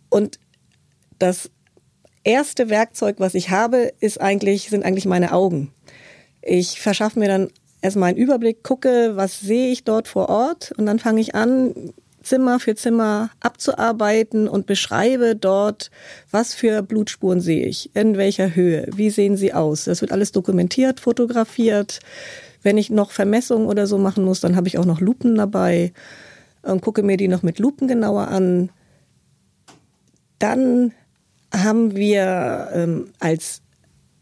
Und 0.10 0.38
das 1.18 1.50
erste 2.24 2.70
Werkzeug, 2.70 3.16
was 3.18 3.34
ich 3.34 3.50
habe, 3.50 3.92
ist 4.00 4.22
eigentlich, 4.22 4.70
sind 4.70 4.86
eigentlich 4.86 5.06
meine 5.06 5.34
Augen. 5.34 5.74
Ich 6.44 6.80
verschaffe 6.80 7.18
mir 7.18 7.28
dann 7.28 7.50
erstmal 7.82 8.10
einen 8.10 8.20
Überblick, 8.20 8.62
gucke, 8.62 9.14
was 9.16 9.40
sehe 9.40 9.72
ich 9.72 9.84
dort 9.84 10.08
vor 10.08 10.30
Ort 10.30 10.72
und 10.78 10.86
dann 10.86 11.00
fange 11.00 11.20
ich 11.20 11.34
an, 11.34 11.74
Zimmer 12.22 12.60
für 12.60 12.76
Zimmer 12.76 13.32
abzuarbeiten 13.40 14.48
und 14.48 14.68
beschreibe 14.68 15.36
dort, 15.36 15.90
was 16.30 16.54
für 16.54 16.84
Blutspuren 16.84 17.42
sehe 17.42 17.66
ich, 17.66 17.96
in 17.96 18.16
welcher 18.16 18.54
Höhe, 18.54 18.88
wie 18.96 19.10
sehen 19.10 19.38
sie 19.38 19.54
aus. 19.54 19.86
Das 19.86 20.02
wird 20.02 20.12
alles 20.12 20.32
dokumentiert, 20.32 21.00
fotografiert. 21.00 22.00
Wenn 22.64 22.78
ich 22.78 22.90
noch 22.90 23.12
Vermessungen 23.12 23.68
oder 23.68 23.88
so 23.88 23.98
machen 23.98 24.24
muss, 24.24 24.40
dann 24.40 24.56
habe 24.56 24.68
ich 24.68 24.78
auch 24.78 24.86
noch 24.86 25.02
Lupen 25.02 25.36
dabei 25.36 25.94
und 26.64 26.82
gucke 26.82 27.04
mir 27.04 27.18
die 27.18 27.28
noch 27.28 27.44
mit 27.44 27.60
Lupen 27.60 27.88
genauer 27.88 28.30
an. 28.30 28.70
Dann 30.40 30.94
haben 31.54 31.96
wir 31.96 32.70
ähm, 32.74 33.12
als 33.20 33.62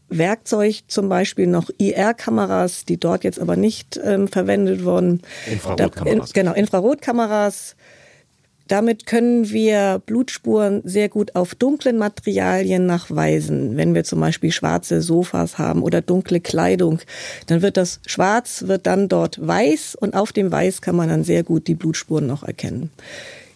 Werkzeug 0.09 0.81
zum 0.87 1.07
Beispiel 1.07 1.47
noch 1.47 1.69
IR-Kameras, 1.77 2.85
die 2.85 2.99
dort 2.99 3.23
jetzt 3.23 3.39
aber 3.39 3.55
nicht 3.55 3.99
ähm, 4.03 4.27
verwendet 4.27 4.83
wurden. 4.83 5.21
Infrarotkameras. 5.49 6.31
Da, 6.31 6.39
in, 6.39 6.45
genau, 6.45 6.53
Infrarotkameras. 6.53 7.75
Damit 8.71 9.05
können 9.05 9.49
wir 9.49 10.01
Blutspuren 10.05 10.79
sehr 10.85 11.09
gut 11.09 11.35
auf 11.35 11.55
dunklen 11.55 11.97
Materialien 11.97 12.85
nachweisen. 12.85 13.75
Wenn 13.75 13.93
wir 13.93 14.05
zum 14.05 14.21
Beispiel 14.21 14.53
schwarze 14.53 15.01
Sofas 15.01 15.57
haben 15.57 15.83
oder 15.83 16.01
dunkle 16.01 16.39
Kleidung, 16.39 16.99
dann 17.47 17.61
wird 17.61 17.75
das 17.75 17.99
Schwarz 18.05 18.63
wird 18.67 18.87
dann 18.87 19.09
dort 19.09 19.45
weiß 19.45 19.95
und 19.95 20.15
auf 20.15 20.31
dem 20.31 20.53
Weiß 20.53 20.81
kann 20.81 20.95
man 20.95 21.09
dann 21.09 21.25
sehr 21.25 21.43
gut 21.43 21.67
die 21.67 21.75
Blutspuren 21.75 22.25
noch 22.25 22.43
erkennen. 22.43 22.91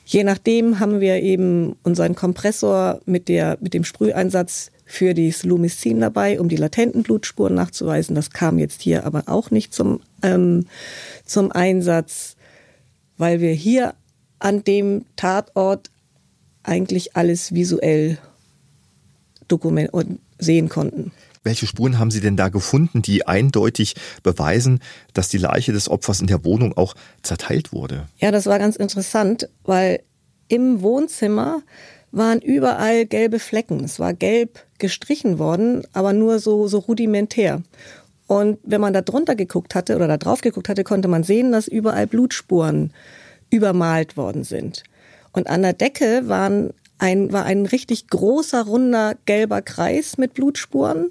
Je 0.05 0.25
nachdem 0.25 0.81
haben 0.81 0.99
wir 0.99 1.21
eben 1.23 1.77
unseren 1.83 2.15
Kompressor 2.15 2.99
mit, 3.05 3.29
der, 3.29 3.57
mit 3.61 3.73
dem 3.73 3.85
Sprüheinsatz 3.85 4.69
für 4.85 5.13
die 5.13 5.33
Lumicin 5.43 6.01
dabei, 6.01 6.41
um 6.41 6.49
die 6.49 6.57
latenten 6.57 7.03
Blutspuren 7.03 7.55
nachzuweisen. 7.55 8.15
Das 8.15 8.31
kam 8.31 8.59
jetzt 8.59 8.81
hier 8.81 9.05
aber 9.05 9.23
auch 9.27 9.49
nicht 9.49 9.73
zum, 9.73 10.01
ähm, 10.23 10.65
zum 11.23 11.53
Einsatz, 11.53 12.35
weil 13.17 13.39
wir 13.39 13.53
hier 13.53 13.93
an 14.39 14.63
dem 14.63 15.05
Tatort 15.15 15.89
eigentlich 16.63 17.15
alles 17.15 17.53
visuell 17.53 18.17
dokument 19.47 19.89
sehen 20.39 20.69
konnten. 20.69 21.11
Welche 21.43 21.67
Spuren 21.67 21.99
haben 21.99 22.09
Sie 22.09 22.21
denn 22.21 22.37
da 22.37 22.49
gefunden, 22.49 23.03
die 23.03 23.27
eindeutig 23.27 23.95
beweisen, 24.23 24.79
dass 25.13 25.29
die 25.29 25.37
Leiche 25.37 25.73
des 25.73 25.87
Opfers 25.89 26.19
in 26.19 26.27
der 26.27 26.43
Wohnung 26.43 26.75
auch 26.75 26.95
zerteilt 27.21 27.71
wurde? 27.71 28.07
Ja, 28.17 28.31
das 28.31 28.47
war 28.47 28.57
ganz 28.57 28.75
interessant, 28.75 29.47
weil 29.63 30.01
im 30.47 30.81
Wohnzimmer 30.81 31.61
waren 32.11 32.39
überall 32.39 33.05
gelbe 33.05 33.37
Flecken. 33.37 33.83
Es 33.83 33.99
war 33.99 34.13
gelb 34.13 34.65
gestrichen 34.79 35.37
worden, 35.37 35.83
aber 35.93 36.13
nur 36.13 36.39
so, 36.39 36.67
so 36.67 36.79
rudimentär. 36.79 37.61
Und 38.25 38.57
wenn 38.63 38.81
man 38.81 38.93
da 38.93 39.01
drunter 39.01 39.35
geguckt 39.35 39.75
hatte 39.75 39.95
oder 39.95 40.07
da 40.07 40.17
drauf 40.17 40.41
geguckt 40.41 40.67
hatte, 40.67 40.83
konnte 40.83 41.07
man 41.07 41.23
sehen, 41.23 41.51
dass 41.51 41.67
überall 41.67 42.07
Blutspuren 42.07 42.91
übermalt 43.55 44.17
worden 44.17 44.43
sind. 44.43 44.83
Und 45.31 45.49
an 45.49 45.61
der 45.61 45.73
Decke 45.73 46.27
waren 46.27 46.71
ein, 46.97 47.31
war 47.31 47.43
ein 47.43 47.65
richtig 47.65 48.07
großer, 48.07 48.63
runder, 48.63 49.15
gelber 49.25 49.61
Kreis 49.61 50.17
mit 50.17 50.33
Blutspuren 50.33 51.09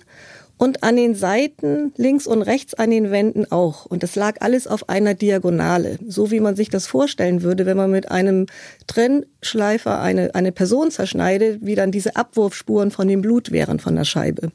und 0.56 0.82
an 0.82 0.96
den 0.96 1.14
Seiten, 1.14 1.92
links 1.96 2.26
und 2.26 2.42
rechts 2.42 2.74
an 2.74 2.90
den 2.90 3.10
Wänden 3.10 3.50
auch. 3.50 3.86
Und 3.86 4.02
das 4.02 4.14
lag 4.14 4.36
alles 4.40 4.66
auf 4.66 4.88
einer 4.88 5.14
Diagonale, 5.14 5.98
so 6.06 6.30
wie 6.30 6.40
man 6.40 6.56
sich 6.56 6.70
das 6.70 6.86
vorstellen 6.86 7.42
würde, 7.42 7.66
wenn 7.66 7.76
man 7.76 7.90
mit 7.90 8.10
einem 8.10 8.46
Trennschleifer 8.86 10.00
eine, 10.00 10.34
eine 10.34 10.52
Person 10.52 10.90
zerschneidet, 10.90 11.58
wie 11.62 11.74
dann 11.74 11.90
diese 11.90 12.16
Abwurfspuren 12.16 12.90
von 12.90 13.08
dem 13.08 13.20
Blut 13.20 13.50
wären 13.50 13.80
von 13.80 13.96
der 13.96 14.04
Scheibe. 14.04 14.52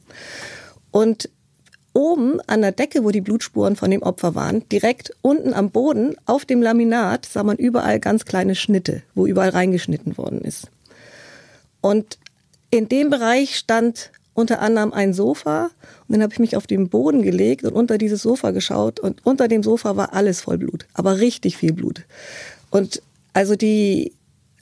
Und 0.90 1.28
oben 1.92 2.40
an 2.46 2.62
der 2.62 2.72
Decke, 2.72 3.04
wo 3.04 3.10
die 3.10 3.20
Blutspuren 3.20 3.76
von 3.76 3.90
dem 3.90 4.02
Opfer 4.02 4.34
waren, 4.34 4.68
direkt 4.68 5.12
unten 5.22 5.54
am 5.54 5.70
Boden 5.70 6.16
auf 6.26 6.44
dem 6.44 6.62
Laminat 6.62 7.26
sah 7.26 7.42
man 7.42 7.56
überall 7.56 8.00
ganz 8.00 8.24
kleine 8.24 8.54
Schnitte, 8.54 9.02
wo 9.14 9.26
überall 9.26 9.50
reingeschnitten 9.50 10.16
worden 10.16 10.40
ist. 10.42 10.68
Und 11.80 12.18
in 12.70 12.88
dem 12.88 13.10
Bereich 13.10 13.56
stand 13.56 14.10
unter 14.34 14.60
anderem 14.60 14.92
ein 14.92 15.12
Sofa 15.12 15.70
und 16.08 16.14
dann 16.14 16.22
habe 16.22 16.32
ich 16.32 16.38
mich 16.38 16.56
auf 16.56 16.66
den 16.66 16.88
Boden 16.88 17.22
gelegt 17.22 17.64
und 17.64 17.72
unter 17.72 17.98
dieses 17.98 18.22
Sofa 18.22 18.52
geschaut 18.52 19.00
und 19.00 19.24
unter 19.26 19.48
dem 19.48 19.62
Sofa 19.62 19.96
war 19.96 20.14
alles 20.14 20.42
voll 20.42 20.58
Blut, 20.58 20.86
aber 20.94 21.18
richtig 21.18 21.56
viel 21.56 21.72
Blut. 21.72 22.04
Und 22.70 23.02
also 23.32 23.56
die 23.56 24.12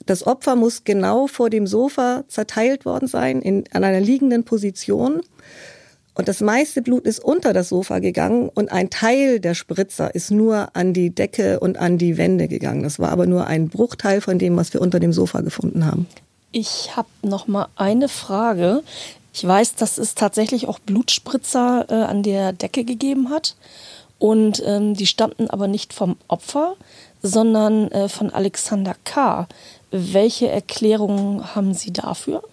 das 0.05 0.25
Opfer 0.25 0.55
muss 0.55 0.85
genau 0.85 1.27
vor 1.27 1.51
dem 1.51 1.67
Sofa 1.67 2.23
zerteilt 2.27 2.83
worden 2.83 3.07
sein 3.07 3.41
in 3.43 3.65
an 3.71 3.83
einer 3.83 3.99
liegenden 3.99 4.43
Position. 4.43 5.21
Und 6.19 6.27
das 6.27 6.41
meiste 6.41 6.81
Blut 6.81 7.05
ist 7.05 7.23
unter 7.23 7.53
das 7.53 7.69
Sofa 7.69 7.99
gegangen 7.99 8.49
und 8.53 8.73
ein 8.73 8.89
Teil 8.89 9.39
der 9.39 9.53
Spritzer 9.53 10.13
ist 10.13 10.31
nur 10.31 10.67
an 10.73 10.91
die 10.91 11.11
Decke 11.11 11.61
und 11.61 11.77
an 11.77 11.97
die 11.97 12.17
Wände 12.17 12.49
gegangen. 12.49 12.83
Das 12.83 12.99
war 12.99 13.11
aber 13.11 13.25
nur 13.25 13.47
ein 13.47 13.69
Bruchteil 13.69 14.19
von 14.19 14.37
dem, 14.37 14.57
was 14.57 14.73
wir 14.73 14.81
unter 14.81 14.99
dem 14.99 15.13
Sofa 15.13 15.39
gefunden 15.39 15.85
haben. 15.85 16.07
Ich 16.51 16.97
habe 16.97 17.07
noch 17.21 17.47
mal 17.47 17.69
eine 17.77 18.09
Frage. 18.09 18.83
Ich 19.33 19.47
weiß, 19.47 19.75
dass 19.75 19.97
es 19.97 20.13
tatsächlich 20.13 20.67
auch 20.67 20.79
Blutspritzer 20.79 21.85
äh, 21.87 21.93
an 21.93 22.21
der 22.21 22.51
Decke 22.51 22.83
gegeben 22.83 23.29
hat. 23.29 23.55
Und 24.17 24.61
ähm, 24.65 24.95
die 24.95 25.07
stammten 25.07 25.49
aber 25.49 25.69
nicht 25.69 25.93
vom 25.93 26.17
Opfer, 26.27 26.75
sondern 27.23 27.91
äh, 27.91 28.09
von 28.09 28.29
Alexander 28.29 28.93
K. 29.05 29.47
Welche 29.91 30.49
Erklärungen 30.49 31.55
haben 31.55 31.73
Sie 31.73 31.93
dafür? 31.93 32.43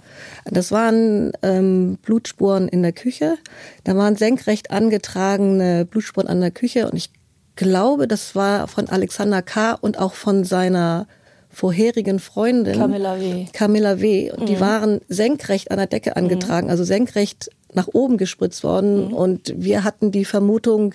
Das 0.44 0.72
waren 0.72 1.32
ähm, 1.42 1.98
Blutspuren 2.02 2.68
in 2.68 2.82
der 2.82 2.92
Küche. 2.92 3.36
Da 3.84 3.96
waren 3.96 4.16
senkrecht 4.16 4.70
angetragene 4.70 5.84
Blutspuren 5.84 6.28
an 6.28 6.40
der 6.40 6.50
Küche 6.50 6.88
und 6.90 6.96
ich 6.96 7.10
glaube, 7.56 8.06
das 8.06 8.34
war 8.34 8.68
von 8.68 8.88
Alexander 8.88 9.42
K. 9.42 9.72
und 9.72 9.98
auch 9.98 10.14
von 10.14 10.44
seiner 10.44 11.06
vorherigen 11.48 12.18
Freundin 12.18 12.78
Camilla 12.78 13.18
W. 13.18 13.46
Camilla 13.52 14.00
W. 14.00 14.30
Und 14.30 14.42
mhm. 14.42 14.46
die 14.46 14.60
waren 14.60 15.00
senkrecht 15.08 15.70
an 15.70 15.78
der 15.78 15.86
Decke 15.86 16.10
mhm. 16.10 16.24
angetragen, 16.24 16.66
mhm. 16.66 16.70
also 16.70 16.84
senkrecht 16.84 17.50
nach 17.72 17.88
oben 17.92 18.18
gespritzt 18.18 18.62
worden. 18.62 19.08
Mhm. 19.08 19.14
Und 19.14 19.54
wir 19.56 19.82
hatten 19.82 20.12
die 20.12 20.26
Vermutung, 20.26 20.94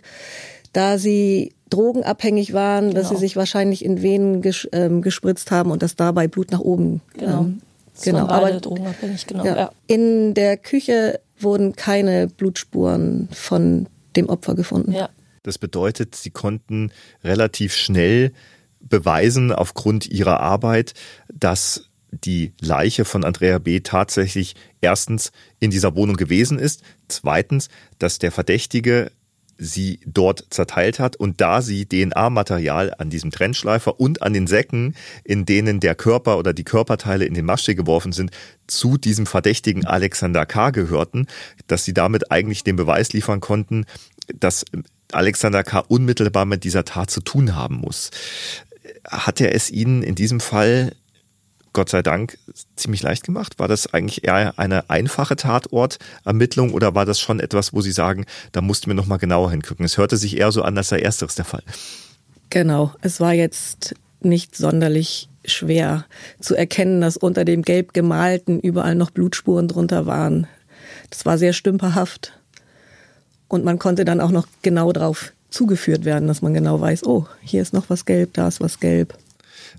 da 0.72 1.00
sie 1.00 1.54
drogenabhängig 1.72 2.54
waren, 2.54 2.90
genau. 2.90 2.94
dass 2.94 3.08
sie 3.08 3.16
genau. 3.16 3.22
sich 3.22 3.36
wahrscheinlich 3.36 3.84
in 3.84 4.04
Venen 4.04 4.42
ges 4.42 4.70
ähm, 4.72 5.02
gespritzt 5.02 5.50
haben 5.50 5.72
und 5.72 5.82
dass 5.82 5.96
dabei 5.96 6.28
Blut 6.28 6.52
nach 6.52 6.60
oben. 6.60 7.02
Genau. 7.18 7.42
Ähm, 7.42 7.62
genau. 8.02 8.28
Aber 8.28 8.52
drogenabhängig, 8.52 9.28
genau. 9.28 9.46
Ja. 9.46 9.56
Ja. 9.56 9.72
In 9.88 10.34
der 10.34 10.58
Küche 10.58 11.20
wurden 11.40 11.76
keine 11.76 12.28
Blutspuren 12.28 13.30
von 13.32 13.88
dem 14.16 14.30
Opfer 14.30 14.56
gefunden. 14.56 14.92
Ja. 14.92 15.10
Das 15.44 15.58
bedeutet, 15.58 16.16
sie 16.16 16.30
konnten 16.30 16.92
relativ 17.24 17.74
schnell 17.74 18.32
beweisen 18.80 19.52
aufgrund 19.52 20.08
ihrer 20.08 20.40
Arbeit, 20.40 20.94
dass 21.34 21.90
die 22.12 22.54
Leiche 22.60 23.06
von 23.06 23.24
Andrea 23.24 23.58
B. 23.58 23.80
tatsächlich 23.80 24.56
erstens 24.82 25.32
in 25.60 25.72
dieser 25.72 25.96
Wohnung 25.96 26.18
gewesen 26.18 26.60
ist, 26.60 26.84
zweitens, 27.08 27.70
dass 28.00 28.20
der 28.20 28.32
Verdächtige 28.32 29.12
sie 29.64 30.00
dort 30.08 30.48
zerteilt 30.50 31.00
hat 31.00 31.16
und 31.16 31.40
da 31.40 31.62
sie 31.62 31.86
DNA-Material 31.86 32.96
an 32.98 33.12
diesem 33.12 33.30
Trennschleifer 33.30 34.00
und 34.00 34.24
an 34.24 34.34
den 34.34 34.48
Säcken, 34.48 34.96
in 35.24 35.46
denen 35.46 35.80
der 35.80 35.94
Körper 35.94 36.40
oder 36.40 36.52
die 36.52 36.64
Körperteile 36.64 37.26
in 37.26 37.36
den 37.36 37.46
Maschsee 37.46 37.76
geworfen 37.76 38.12
sind, 38.12 38.32
zu 38.66 38.98
diesem 38.98 39.28
verdächtigen 39.28 39.86
Alexander 39.86 40.48
K. 40.48 40.72
gehörten, 40.72 41.28
dass 41.68 41.86
sie 41.86 41.94
damit 41.94 42.32
eigentlich 42.32 42.64
den 42.64 42.76
Beweis 42.76 43.14
liefern 43.14 43.40
konnten, 43.40 43.86
dass 44.34 44.66
Alexander 45.12 45.64
K. 45.64 45.80
unmittelbar 45.88 46.46
mit 46.46 46.64
dieser 46.64 46.84
Tat 46.84 47.12
zu 47.12 47.22
tun 47.22 47.56
haben 47.56 47.76
muss 47.76 48.10
hat 49.08 49.42
er 49.42 49.54
es 49.56 49.70
Ihnen 49.70 50.04
in 50.04 50.16
diesem 50.16 50.40
Fall 50.40 50.94
Gott 51.74 51.90
sei 51.90 52.02
Dank 52.02 52.38
ziemlich 52.76 53.02
leicht 53.02 53.24
gemacht? 53.24 53.60
War 53.60 53.68
das 53.68 53.94
eigentlich 53.94 54.26
eher 54.26 54.60
eine 54.60 54.90
einfache 54.90 55.36
Tatortermittlung 55.36 56.74
oder 56.74 56.96
war 56.96 57.06
das 57.06 57.20
schon 57.20 57.40
etwas, 57.40 57.74
wo 57.74 57.82
Sie 57.82 57.92
sagen, 57.92 58.26
da 58.52 58.62
mussten 58.62 58.88
wir 58.88 58.94
nochmal 58.94 59.20
genauer 59.20 59.52
hingucken? 59.52 59.86
Es 59.86 59.98
hörte 59.98 60.18
sich 60.18 60.38
eher 60.38 60.52
so 60.52 60.64
an, 60.64 60.78
als 60.78 60.90
sei 60.90 61.00
ersteres 61.00 61.36
der 61.36 61.46
Fall. 61.46 61.64
Genau, 62.50 62.92
es 63.02 63.20
war 63.22 63.34
jetzt 63.34 63.96
nicht 64.20 64.56
sonderlich 64.56 65.30
schwer 65.46 66.06
zu 66.40 66.56
erkennen, 66.56 67.02
dass 67.02 67.18
unter 67.18 67.46
dem 67.46 67.62
gelb 67.62 67.94
gemalten 67.94 68.60
überall 68.60 68.96
noch 68.96 69.10
Blutspuren 69.10 69.68
drunter 69.68 70.06
waren. 70.06 70.48
Das 71.10 71.26
war 71.26 71.38
sehr 71.38 71.54
stümperhaft. 71.54 72.34
Und 73.48 73.66
man 73.66 73.80
konnte 73.80 74.06
dann 74.06 74.22
auch 74.22 74.32
noch 74.32 74.48
genau 74.62 74.92
drauf 74.92 75.34
zugeführt 75.50 76.06
werden, 76.06 76.28
dass 76.28 76.42
man 76.42 76.54
genau 76.54 76.80
weiß, 76.80 77.06
oh, 77.06 77.26
hier 77.42 77.62
ist 77.62 77.74
noch 77.74 77.90
was 77.90 78.06
gelb, 78.06 78.34
da 78.34 78.48
ist 78.48 78.62
was 78.62 78.80
gelb. 78.80 79.18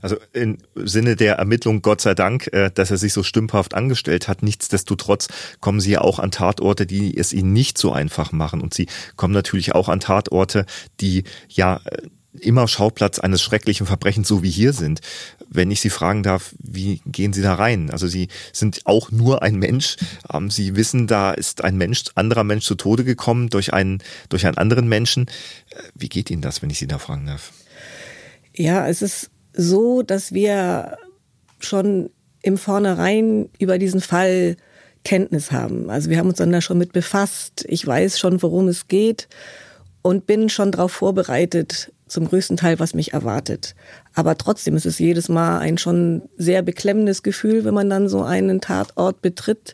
Also 0.01 0.17
im 0.33 0.59
Sinne 0.75 1.17
der 1.17 1.37
Ermittlung, 1.37 1.83
Gott 1.83 2.01
sei 2.01 2.15
Dank, 2.15 2.53
äh, 2.53 2.71
dass 2.73 2.91
er 2.91 2.97
sich 2.97 3.13
so 3.13 3.23
stümperhaft 3.23 3.75
angestellt 3.75 4.29
hat. 4.29 4.43
Nichtsdestotrotz 4.43 5.29
kommen 5.61 5.81
Sie 5.81 5.93
ja 5.93 6.01
auch 6.01 6.19
an 6.19 6.31
Tatorte, 6.31 6.87
die 6.87 7.17
es 7.17 7.33
Ihnen 7.33 7.53
nicht 7.53 7.79
so 7.79 7.93
einfach 7.93 8.33
machen. 8.33 8.61
Und 8.61 8.75
Sie 8.75 8.87
kommen 9.17 9.35
natürlich 9.35 9.75
auch 9.75 9.89
an 9.89 10.01
Tatorte, 10.01 10.67
die 11.01 11.25
ja 11.49 11.81
äh, 11.85 12.03
immer 12.41 12.67
Schauplatz 12.67 13.19
eines 13.19 13.43
schrecklichen 13.43 13.87
Verbrechens, 13.87 14.29
so 14.29 14.43
wie 14.43 14.51
hier 14.51 14.73
sind. 14.73 15.01
Wenn 15.49 15.71
ich 15.71 15.81
Sie 15.81 15.91
fragen 15.91 16.23
darf, 16.23 16.55
wie 16.59 17.03
gehen 17.05 17.33
Sie 17.33 17.43
da 17.43 17.55
rein? 17.55 17.91
Also 17.91 18.07
Sie 18.09 18.29
sind 18.53 18.81
auch 18.85 19.11
nur 19.11 19.43
ein 19.43 19.57
Mensch. 19.57 19.97
Ähm, 20.33 20.51
Sie 20.51 20.77
wissen, 20.77 21.07
da 21.07 21.33
ist 21.33 21.63
ein 21.65 21.77
Mensch, 21.77 22.05
anderer 22.15 22.45
Mensch 22.45 22.65
zu 22.65 22.75
Tode 22.75 23.05
gekommen 23.05 23.51
durch 23.51 23.73
einen, 23.73 24.03
durch 24.29 24.47
einen 24.47 24.59
anderen 24.59 24.89
Menschen. 24.89 25.27
Äh, 25.27 25.83
wie 25.95 26.09
geht 26.09 26.31
Ihnen 26.31 26.43
das, 26.43 26.63
wenn 26.63 26.71
ich 26.71 26.79
Sie 26.79 26.87
da 26.87 26.99
fragen 26.99 27.27
darf? 27.27 27.53
Ja, 28.55 28.87
es 28.87 29.03
ist 29.03 29.31
so, 29.55 30.03
dass 30.03 30.33
wir 30.33 30.97
schon 31.61 32.11
im 32.43 32.59
Vornherein 32.59 33.49
über 33.59 33.79
diesen 33.79 34.01
Fall 34.01 34.57
Kenntnis 35.05 35.53
haben. 35.53 35.91
Also 35.91 36.11
wir 36.11 36.19
haben 36.19 36.29
uns 36.29 36.39
dann 36.39 36.53
da 36.53 36.61
schon 36.61 36.79
mit 36.79 36.93
befasst. 36.93 37.65
Ich 37.69 37.87
weiß 37.87 38.19
schon, 38.19 38.43
worum 38.43 38.69
es 38.69 38.89
geht 38.89 39.29
und 40.03 40.27
bin 40.27 40.49
schon 40.49 40.73
darauf 40.73 40.93
vorbereitet, 40.93 41.93
zum 42.07 42.29
größten 42.29 42.57
Teil, 42.57 42.79
was 42.79 42.95
mich 42.95 43.15
erwartet. 43.15 43.75
Aber 44.15 44.37
trotzdem 44.37 44.77
ist 44.77 44.87
es 44.87 44.99
jedes 44.99 45.29
Mal 45.29 45.59
ein 45.59 45.79
schon 45.79 46.23
sehr 46.37 46.63
beklemmendes 46.63 47.23
Gefühl, 47.23 47.65
wenn 47.65 47.75
man 47.75 47.89
dann 47.89 48.09
so 48.09 48.23
einen 48.23 48.61
Tatort 48.61 49.23
betritt. 49.23 49.73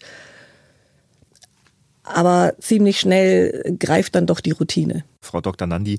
Aber 2.05 2.55
ziemlich 2.61 3.01
schnell 3.01 3.77
greift 3.79 4.15
dann 4.15 4.27
doch 4.27 4.41
die 4.41 4.53
Routine. 4.53 5.05
Frau 5.21 5.41
Dr. 5.41 5.67
Nandi, 5.67 5.99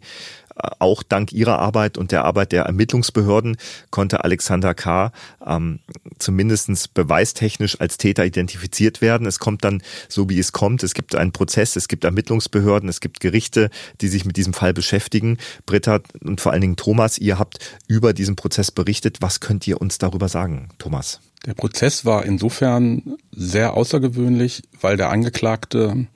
auch 0.79 1.03
dank 1.03 1.31
Ihrer 1.31 1.59
Arbeit 1.59 1.97
und 1.97 2.11
der 2.11 2.25
Arbeit 2.25 2.51
der 2.51 2.63
Ermittlungsbehörden 2.63 3.57
konnte 3.89 4.23
Alexander 4.23 4.73
K. 4.73 5.11
Ähm, 5.45 5.79
zumindest 6.17 6.93
beweistechnisch 6.93 7.79
als 7.79 7.97
Täter 7.97 8.25
identifiziert 8.25 9.01
werden. 9.01 9.25
Es 9.25 9.39
kommt 9.39 9.63
dann 9.63 9.81
so, 10.07 10.29
wie 10.29 10.39
es 10.39 10.51
kommt. 10.51 10.83
Es 10.83 10.93
gibt 10.93 11.15
einen 11.15 11.31
Prozess, 11.31 11.75
es 11.75 11.87
gibt 11.87 12.03
Ermittlungsbehörden, 12.03 12.89
es 12.89 12.99
gibt 12.99 13.19
Gerichte, 13.19 13.69
die 14.01 14.07
sich 14.07 14.25
mit 14.25 14.37
diesem 14.37 14.53
Fall 14.53 14.73
beschäftigen. 14.73 15.37
Britta 15.65 15.99
und 16.23 16.41
vor 16.41 16.51
allen 16.51 16.61
Dingen 16.61 16.75
Thomas, 16.75 17.17
ihr 17.17 17.39
habt 17.39 17.59
über 17.87 18.13
diesen 18.13 18.35
Prozess 18.35 18.71
berichtet. 18.71 19.17
Was 19.21 19.39
könnt 19.39 19.67
ihr 19.67 19.81
uns 19.81 19.97
darüber 19.97 20.27
sagen, 20.27 20.69
Thomas? 20.77 21.19
Der 21.45 21.53
Prozess 21.53 22.03
war 22.03 22.25
insofern 22.25 23.17
sehr 23.31 23.73
außergewöhnlich, 23.75 24.63
weil 24.81 24.97
der 24.97 25.09
Angeklagte 25.09 26.07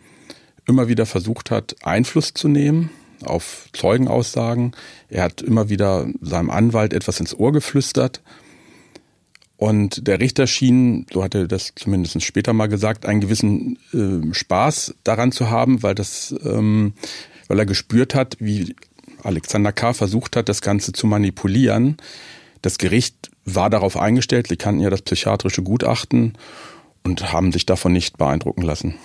immer 0.65 0.87
wieder 0.87 1.05
versucht 1.05 1.51
hat, 1.51 1.75
Einfluss 1.83 2.33
zu 2.33 2.47
nehmen 2.47 2.89
auf 3.27 3.69
Zeugenaussagen. 3.73 4.75
Er 5.09 5.23
hat 5.23 5.41
immer 5.41 5.69
wieder 5.69 6.07
seinem 6.21 6.49
Anwalt 6.49 6.93
etwas 6.93 7.19
ins 7.19 7.37
Ohr 7.37 7.51
geflüstert. 7.51 8.21
Und 9.57 10.07
der 10.07 10.19
Richter 10.19 10.47
schien, 10.47 11.05
so 11.13 11.23
hat 11.23 11.35
er 11.35 11.47
das 11.47 11.73
zumindest 11.75 12.21
später 12.23 12.53
mal 12.53 12.67
gesagt, 12.67 13.05
einen 13.05 13.21
gewissen 13.21 13.79
äh, 13.93 14.33
Spaß 14.33 14.95
daran 15.03 15.31
zu 15.31 15.49
haben, 15.49 15.83
weil 15.83 15.95
das, 15.95 16.35
ähm, 16.43 16.93
weil 17.47 17.59
er 17.59 17.65
gespürt 17.65 18.13
hat, 18.13 18.35
wie 18.39 18.75
Alexander 19.23 19.71
K. 19.71 19.93
versucht 19.93 20.35
hat, 20.35 20.49
das 20.49 20.61
Ganze 20.61 20.91
zu 20.91 21.07
manipulieren. 21.07 21.97
Das 22.61 22.77
Gericht 22.77 23.31
war 23.45 23.69
darauf 23.69 23.97
eingestellt, 23.97 24.47
sie 24.47 24.57
kannten 24.57 24.81
ja 24.81 24.89
das 24.89 25.01
psychiatrische 25.01 25.63
Gutachten 25.63 26.33
und 27.03 27.31
haben 27.31 27.51
sich 27.51 27.65
davon 27.65 27.93
nicht 27.93 28.17
beeindrucken 28.17 28.61
lassen. 28.61 28.95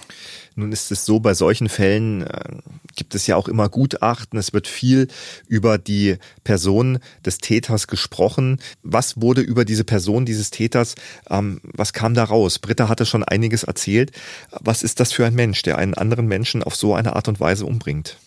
Nun 0.58 0.72
ist 0.72 0.90
es 0.90 1.04
so, 1.04 1.20
bei 1.20 1.34
solchen 1.34 1.68
Fällen 1.68 2.22
äh, 2.22 2.56
gibt 2.96 3.14
es 3.14 3.28
ja 3.28 3.36
auch 3.36 3.46
immer 3.46 3.68
Gutachten. 3.68 4.36
Es 4.40 4.52
wird 4.52 4.66
viel 4.66 5.06
über 5.46 5.78
die 5.78 6.16
Person 6.42 6.98
des 7.24 7.38
Täters 7.38 7.86
gesprochen. 7.86 8.58
Was 8.82 9.20
wurde 9.20 9.40
über 9.40 9.64
diese 9.64 9.84
Person 9.84 10.26
dieses 10.26 10.50
Täters, 10.50 10.96
ähm, 11.30 11.60
was 11.62 11.92
kam 11.92 12.14
da 12.14 12.24
raus? 12.24 12.58
Britta 12.58 12.88
hatte 12.88 13.06
schon 13.06 13.22
einiges 13.22 13.62
erzählt. 13.62 14.10
Was 14.50 14.82
ist 14.82 14.98
das 14.98 15.12
für 15.12 15.24
ein 15.24 15.36
Mensch, 15.36 15.62
der 15.62 15.78
einen 15.78 15.94
anderen 15.94 16.26
Menschen 16.26 16.64
auf 16.64 16.74
so 16.74 16.92
eine 16.92 17.14
Art 17.14 17.28
und 17.28 17.38
Weise 17.38 17.64
umbringt? 17.64 18.18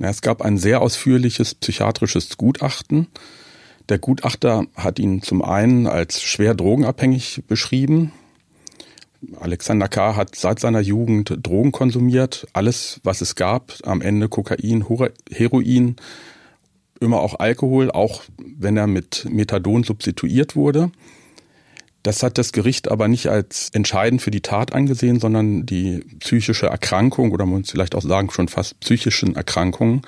Ja, 0.00 0.08
es 0.08 0.22
gab 0.22 0.42
ein 0.42 0.58
sehr 0.58 0.80
ausführliches 0.80 1.54
psychiatrisches 1.54 2.36
Gutachten. 2.36 3.06
Der 3.88 4.00
Gutachter 4.00 4.64
hat 4.74 4.98
ihn 4.98 5.22
zum 5.22 5.40
einen 5.42 5.86
als 5.86 6.20
schwer 6.20 6.54
drogenabhängig 6.54 7.44
beschrieben. 7.46 8.10
Alexander 9.38 9.88
K. 9.88 10.16
hat 10.16 10.34
seit 10.34 10.60
seiner 10.60 10.80
Jugend 10.80 11.38
Drogen 11.42 11.72
konsumiert, 11.72 12.46
alles, 12.52 13.00
was 13.04 13.20
es 13.20 13.34
gab, 13.34 13.74
am 13.84 14.00
Ende 14.00 14.28
Kokain, 14.28 14.86
Heroin, 15.30 15.96
immer 17.00 17.20
auch 17.20 17.38
Alkohol, 17.38 17.90
auch 17.90 18.22
wenn 18.38 18.76
er 18.76 18.86
mit 18.86 19.26
Methadon 19.30 19.84
substituiert 19.84 20.56
wurde. 20.56 20.90
Das 22.02 22.22
hat 22.22 22.38
das 22.38 22.52
Gericht 22.52 22.90
aber 22.90 23.08
nicht 23.08 23.28
als 23.28 23.68
entscheidend 23.74 24.22
für 24.22 24.30
die 24.30 24.40
Tat 24.40 24.72
angesehen, 24.72 25.20
sondern 25.20 25.66
die 25.66 26.00
psychische 26.20 26.66
Erkrankung 26.66 27.32
oder 27.32 27.44
man 27.44 27.60
muss 27.60 27.70
vielleicht 27.70 27.94
auch 27.94 28.02
sagen 28.02 28.30
schon 28.30 28.48
fast 28.48 28.80
psychischen 28.80 29.36
Erkrankungen. 29.36 30.00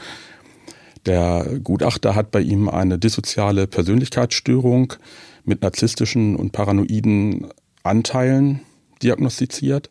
Der 1.04 1.58
Gutachter 1.62 2.14
hat 2.14 2.30
bei 2.30 2.40
ihm 2.40 2.68
eine 2.68 2.98
dissoziale 2.98 3.66
Persönlichkeitsstörung 3.66 4.94
mit 5.44 5.60
narzisstischen 5.60 6.36
und 6.36 6.52
paranoiden 6.52 7.48
Anteilen 7.82 8.62
diagnostiziert 9.02 9.90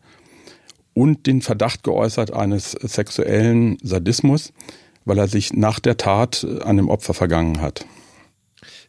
und 0.94 1.28
den 1.28 1.42
Verdacht 1.42 1.84
geäußert 1.84 2.34
eines 2.34 2.72
sexuellen 2.72 3.78
Sadismus, 3.82 4.54
weil 5.06 5.18
er 5.18 5.28
sich 5.28 5.54
nach 5.54 5.80
der 5.80 5.98
Tat 5.98 6.46
an 6.64 6.78
dem 6.78 6.90
Opfer 6.90 7.14
vergangen 7.14 7.62
hat. 7.62 7.86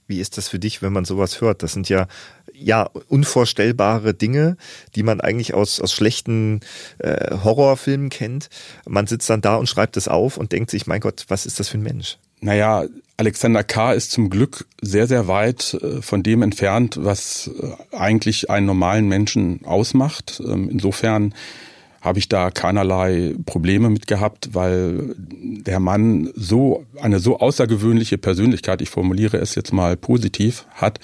Wie 0.07 0.21
ist 0.21 0.37
das 0.37 0.49
für 0.49 0.59
dich, 0.59 0.83
wenn 0.83 0.93
man 0.93 1.05
sowas 1.05 1.41
hört? 1.41 1.63
Das 1.63 1.73
sind 1.73 1.89
ja 1.89 2.07
ja 2.55 2.91
unvorstellbare 3.09 4.15
Dinge, 4.15 4.57
die 4.95 5.03
man 5.03 5.21
eigentlich 5.21 5.55
aus 5.55 5.81
aus 5.81 5.93
schlechten 5.93 6.61
äh, 6.99 7.37
Horrorfilmen 7.43 8.11
kennt. 8.11 8.49
Man 8.87 9.07
sitzt 9.07 9.31
dann 9.31 9.41
da 9.41 9.57
und 9.57 9.69
schreibt 9.69 9.97
es 9.97 10.09
auf 10.09 10.37
und 10.37 10.53
denkt 10.53 10.71
sich, 10.71 10.87
mein 10.87 11.01
Gott, 11.01 11.25
was 11.29 11.47
ist 11.47 11.61
das 11.61 11.69
für 11.69 11.79
ein 11.79 11.83
Mensch? 11.83 12.19
Naja, 12.43 12.87
Alexander 13.17 13.63
K. 13.63 13.93
ist 13.93 14.11
zum 14.11 14.29
Glück 14.29 14.67
sehr, 14.81 15.07
sehr 15.07 15.29
weit 15.29 15.75
äh, 15.75 16.03
von 16.03 16.25
dem 16.25 16.43
entfernt, 16.43 16.99
was 17.01 17.49
äh, 17.49 17.97
eigentlich 17.97 18.51
einen 18.51 18.67
normalen 18.67 19.07
Menschen 19.07 19.65
ausmacht. 19.65 20.43
Ähm, 20.45 20.69
insofern 20.69 21.35
habe 22.01 22.19
ich 22.19 22.29
da 22.29 22.51
keinerlei 22.51 23.37
Probleme 23.47 23.91
mit 23.91 24.09
gehabt, 24.09 24.55
weil 24.55 25.15
der 25.17 25.79
Mann 25.79 26.33
so 26.35 26.85
eine 27.01 27.21
so 27.21 27.39
außergewöhnliche 27.39 28.19
Persönlichkeit, 28.19 28.83
ich 28.83 28.91
formuliere 28.91 29.37
es 29.37 29.55
jetzt 29.55 29.73
mal 29.73 29.97
positiv, 29.97 30.67
hat, 30.73 30.99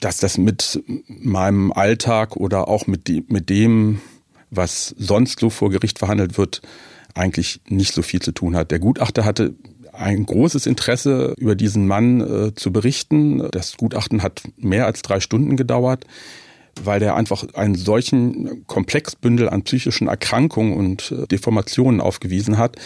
dass 0.00 0.16
das 0.16 0.38
mit 0.38 0.82
meinem 1.06 1.70
Alltag 1.70 2.34
oder 2.34 2.66
auch 2.66 2.88
mit, 2.88 3.30
mit 3.30 3.48
dem, 3.48 4.00
was 4.50 4.92
sonst 4.98 5.38
so 5.38 5.50
vor 5.50 5.70
Gericht 5.70 6.00
verhandelt 6.00 6.36
wird, 6.36 6.62
eigentlich 7.14 7.60
nicht 7.68 7.94
so 7.94 8.02
viel 8.02 8.20
zu 8.20 8.32
tun 8.32 8.56
hat. 8.56 8.72
Der 8.72 8.80
Gutachter 8.80 9.24
hatte 9.24 9.54
ein 10.00 10.24
großes 10.24 10.66
Interesse, 10.66 11.34
über 11.38 11.54
diesen 11.54 11.86
Mann 11.86 12.20
äh, 12.20 12.54
zu 12.54 12.72
berichten. 12.72 13.48
Das 13.50 13.76
Gutachten 13.76 14.22
hat 14.22 14.42
mehr 14.56 14.86
als 14.86 15.02
drei 15.02 15.20
Stunden 15.20 15.56
gedauert, 15.56 16.04
weil 16.82 17.00
der 17.00 17.16
einfach 17.16 17.44
einen 17.54 17.74
solchen 17.74 18.66
Komplexbündel 18.66 19.48
an 19.48 19.62
psychischen 19.62 20.08
Erkrankungen 20.08 20.74
und 20.74 21.12
äh, 21.12 21.26
Deformationen 21.26 22.00
aufgewiesen 22.00 22.56
hat. 22.58 22.76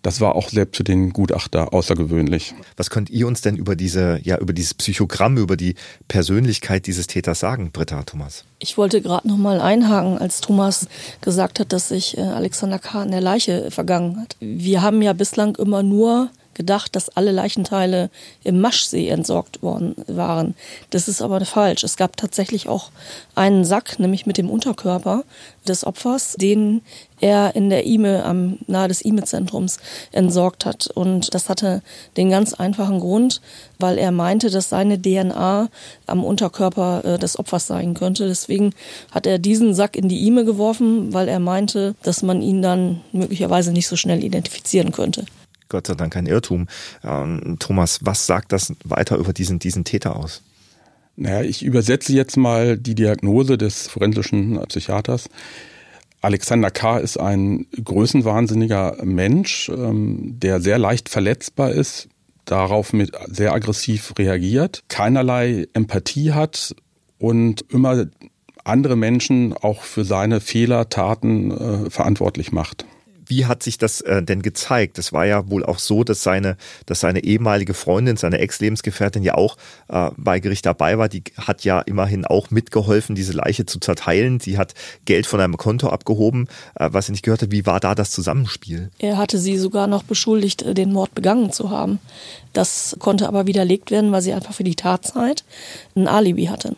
Das 0.00 0.20
war 0.20 0.34
auch 0.34 0.50
selbst 0.50 0.76
für 0.76 0.84
den 0.84 1.14
Gutachter 1.14 1.72
außergewöhnlich. 1.72 2.54
Was 2.76 2.90
könnt 2.90 3.08
ihr 3.08 3.26
uns 3.26 3.40
denn 3.40 3.56
über 3.56 3.74
diese, 3.74 4.20
ja, 4.22 4.36
über 4.36 4.52
dieses 4.52 4.74
Psychogramm, 4.74 5.38
über 5.38 5.56
die 5.56 5.76
Persönlichkeit 6.08 6.86
dieses 6.86 7.06
Täters 7.06 7.40
sagen, 7.40 7.70
Britta, 7.72 8.02
Thomas? 8.02 8.44
Ich 8.58 8.76
wollte 8.76 9.00
gerade 9.00 9.26
noch 9.26 9.38
mal 9.38 9.62
einhaken, 9.62 10.18
als 10.18 10.42
Thomas 10.42 10.88
gesagt 11.22 11.58
hat, 11.58 11.72
dass 11.72 11.88
sich 11.88 12.18
äh, 12.18 12.20
Alexander 12.20 12.78
K. 12.78 13.02
in 13.02 13.12
der 13.12 13.22
Leiche 13.22 13.70
vergangen 13.70 14.20
hat. 14.20 14.36
Wir 14.40 14.82
haben 14.82 15.00
ja 15.00 15.14
bislang 15.14 15.56
immer 15.56 15.82
nur 15.82 16.28
gedacht, 16.54 16.96
dass 16.96 17.08
alle 17.08 17.32
Leichenteile 17.32 18.10
im 18.42 18.60
Maschsee 18.60 19.08
entsorgt 19.08 19.62
worden 19.62 19.94
waren. 20.06 20.54
Das 20.90 21.08
ist 21.08 21.22
aber 21.22 21.44
falsch. 21.44 21.84
Es 21.84 21.96
gab 21.96 22.16
tatsächlich 22.16 22.68
auch 22.68 22.90
einen 23.34 23.64
Sack, 23.64 23.98
nämlich 23.98 24.26
mit 24.26 24.38
dem 24.38 24.50
Unterkörper 24.50 25.24
des 25.66 25.84
Opfers, 25.84 26.34
den 26.34 26.82
er 27.20 27.54
in 27.56 27.70
der 27.70 27.86
IME, 27.86 28.24
am 28.24 28.58
nahe 28.66 28.88
des 28.88 29.00
IME-Zentrums 29.00 29.78
entsorgt 30.12 30.66
hat. 30.66 30.88
Und 30.88 31.34
das 31.34 31.48
hatte 31.48 31.82
den 32.16 32.30
ganz 32.30 32.54
einfachen 32.54 33.00
Grund, 33.00 33.40
weil 33.78 33.98
er 33.98 34.10
meinte, 34.10 34.50
dass 34.50 34.68
seine 34.68 35.00
DNA 35.00 35.68
am 36.06 36.24
Unterkörper 36.24 37.04
äh, 37.04 37.18
des 37.18 37.38
Opfers 37.38 37.66
sein 37.66 37.94
könnte. 37.94 38.26
Deswegen 38.28 38.74
hat 39.10 39.26
er 39.26 39.38
diesen 39.38 39.74
Sack 39.74 39.96
in 39.96 40.08
die 40.08 40.26
IME 40.26 40.44
geworfen, 40.44 41.12
weil 41.12 41.28
er 41.28 41.40
meinte, 41.40 41.94
dass 42.02 42.22
man 42.22 42.42
ihn 42.42 42.62
dann 42.62 43.00
möglicherweise 43.12 43.72
nicht 43.72 43.88
so 43.88 43.96
schnell 43.96 44.22
identifizieren 44.22 44.92
könnte. 44.92 45.24
Gott 45.74 45.88
sei 45.88 45.94
Dank 45.94 46.16
ein 46.16 46.26
Irrtum. 46.26 46.68
Ähm, 47.02 47.56
Thomas, 47.58 47.98
was 48.00 48.26
sagt 48.26 48.52
das 48.52 48.72
weiter 48.84 49.16
über 49.16 49.32
diesen, 49.32 49.58
diesen 49.58 49.82
Täter 49.82 50.14
aus? 50.14 50.40
Naja, 51.16 51.42
ich 51.42 51.64
übersetze 51.64 52.12
jetzt 52.12 52.36
mal 52.36 52.78
die 52.78 52.94
Diagnose 52.94 53.58
des 53.58 53.88
forensischen 53.88 54.64
Psychiaters. 54.68 55.28
Alexander 56.20 56.70
K. 56.70 56.98
ist 56.98 57.18
ein 57.18 57.66
größenwahnsinniger 57.82 58.98
Mensch, 59.02 59.68
ähm, 59.68 60.38
der 60.38 60.60
sehr 60.60 60.78
leicht 60.78 61.08
verletzbar 61.08 61.72
ist, 61.72 62.08
darauf 62.44 62.92
mit 62.92 63.10
sehr 63.26 63.52
aggressiv 63.52 64.14
reagiert, 64.16 64.84
keinerlei 64.86 65.66
Empathie 65.72 66.34
hat 66.34 66.76
und 67.18 67.64
immer 67.68 68.06
andere 68.62 68.94
Menschen 68.94 69.54
auch 69.54 69.82
für 69.82 70.04
seine 70.04 70.40
Fehler, 70.40 70.88
Taten 70.88 71.50
äh, 71.50 71.90
verantwortlich 71.90 72.52
macht 72.52 72.86
wie 73.26 73.46
hat 73.46 73.62
sich 73.62 73.78
das 73.78 74.00
äh, 74.00 74.22
denn 74.22 74.42
gezeigt? 74.42 74.98
Es 74.98 75.12
war 75.12 75.26
ja 75.26 75.48
wohl 75.50 75.64
auch 75.64 75.78
so, 75.78 76.04
dass 76.04 76.22
seine, 76.22 76.56
dass 76.86 77.00
seine 77.00 77.24
ehemalige 77.24 77.74
Freundin, 77.74 78.16
seine 78.16 78.38
Ex-Lebensgefährtin 78.38 79.22
ja 79.22 79.34
auch 79.34 79.56
äh, 79.88 80.10
bei 80.16 80.40
Gericht 80.40 80.66
dabei 80.66 80.98
war. 80.98 81.08
Die 81.08 81.24
hat 81.36 81.64
ja 81.64 81.80
immerhin 81.80 82.24
auch 82.24 82.50
mitgeholfen, 82.50 83.14
diese 83.14 83.32
Leiche 83.32 83.66
zu 83.66 83.80
zerteilen. 83.80 84.40
Sie 84.40 84.58
hat 84.58 84.74
Geld 85.04 85.26
von 85.26 85.40
einem 85.40 85.56
Konto 85.56 85.88
abgehoben, 85.88 86.48
äh, 86.74 86.88
was 86.92 87.06
sie 87.06 87.12
nicht 87.12 87.24
gehört 87.24 87.42
hat. 87.42 87.50
Wie 87.50 87.66
war 87.66 87.80
da 87.80 87.94
das 87.94 88.10
Zusammenspiel? 88.10 88.90
Er 88.98 89.16
hatte 89.16 89.38
sie 89.38 89.58
sogar 89.58 89.86
noch 89.86 90.02
beschuldigt, 90.02 90.62
äh, 90.62 90.74
den 90.74 90.92
Mord 90.92 91.14
begangen 91.14 91.52
zu 91.52 91.70
haben. 91.70 91.98
Das 92.52 92.96
konnte 92.98 93.28
aber 93.28 93.46
widerlegt 93.46 93.90
werden, 93.90 94.12
weil 94.12 94.22
sie 94.22 94.32
einfach 94.32 94.54
für 94.54 94.64
die 94.64 94.76
Tatzeit 94.76 95.44
ein 95.96 96.08
Alibi 96.08 96.46
hatte 96.46 96.76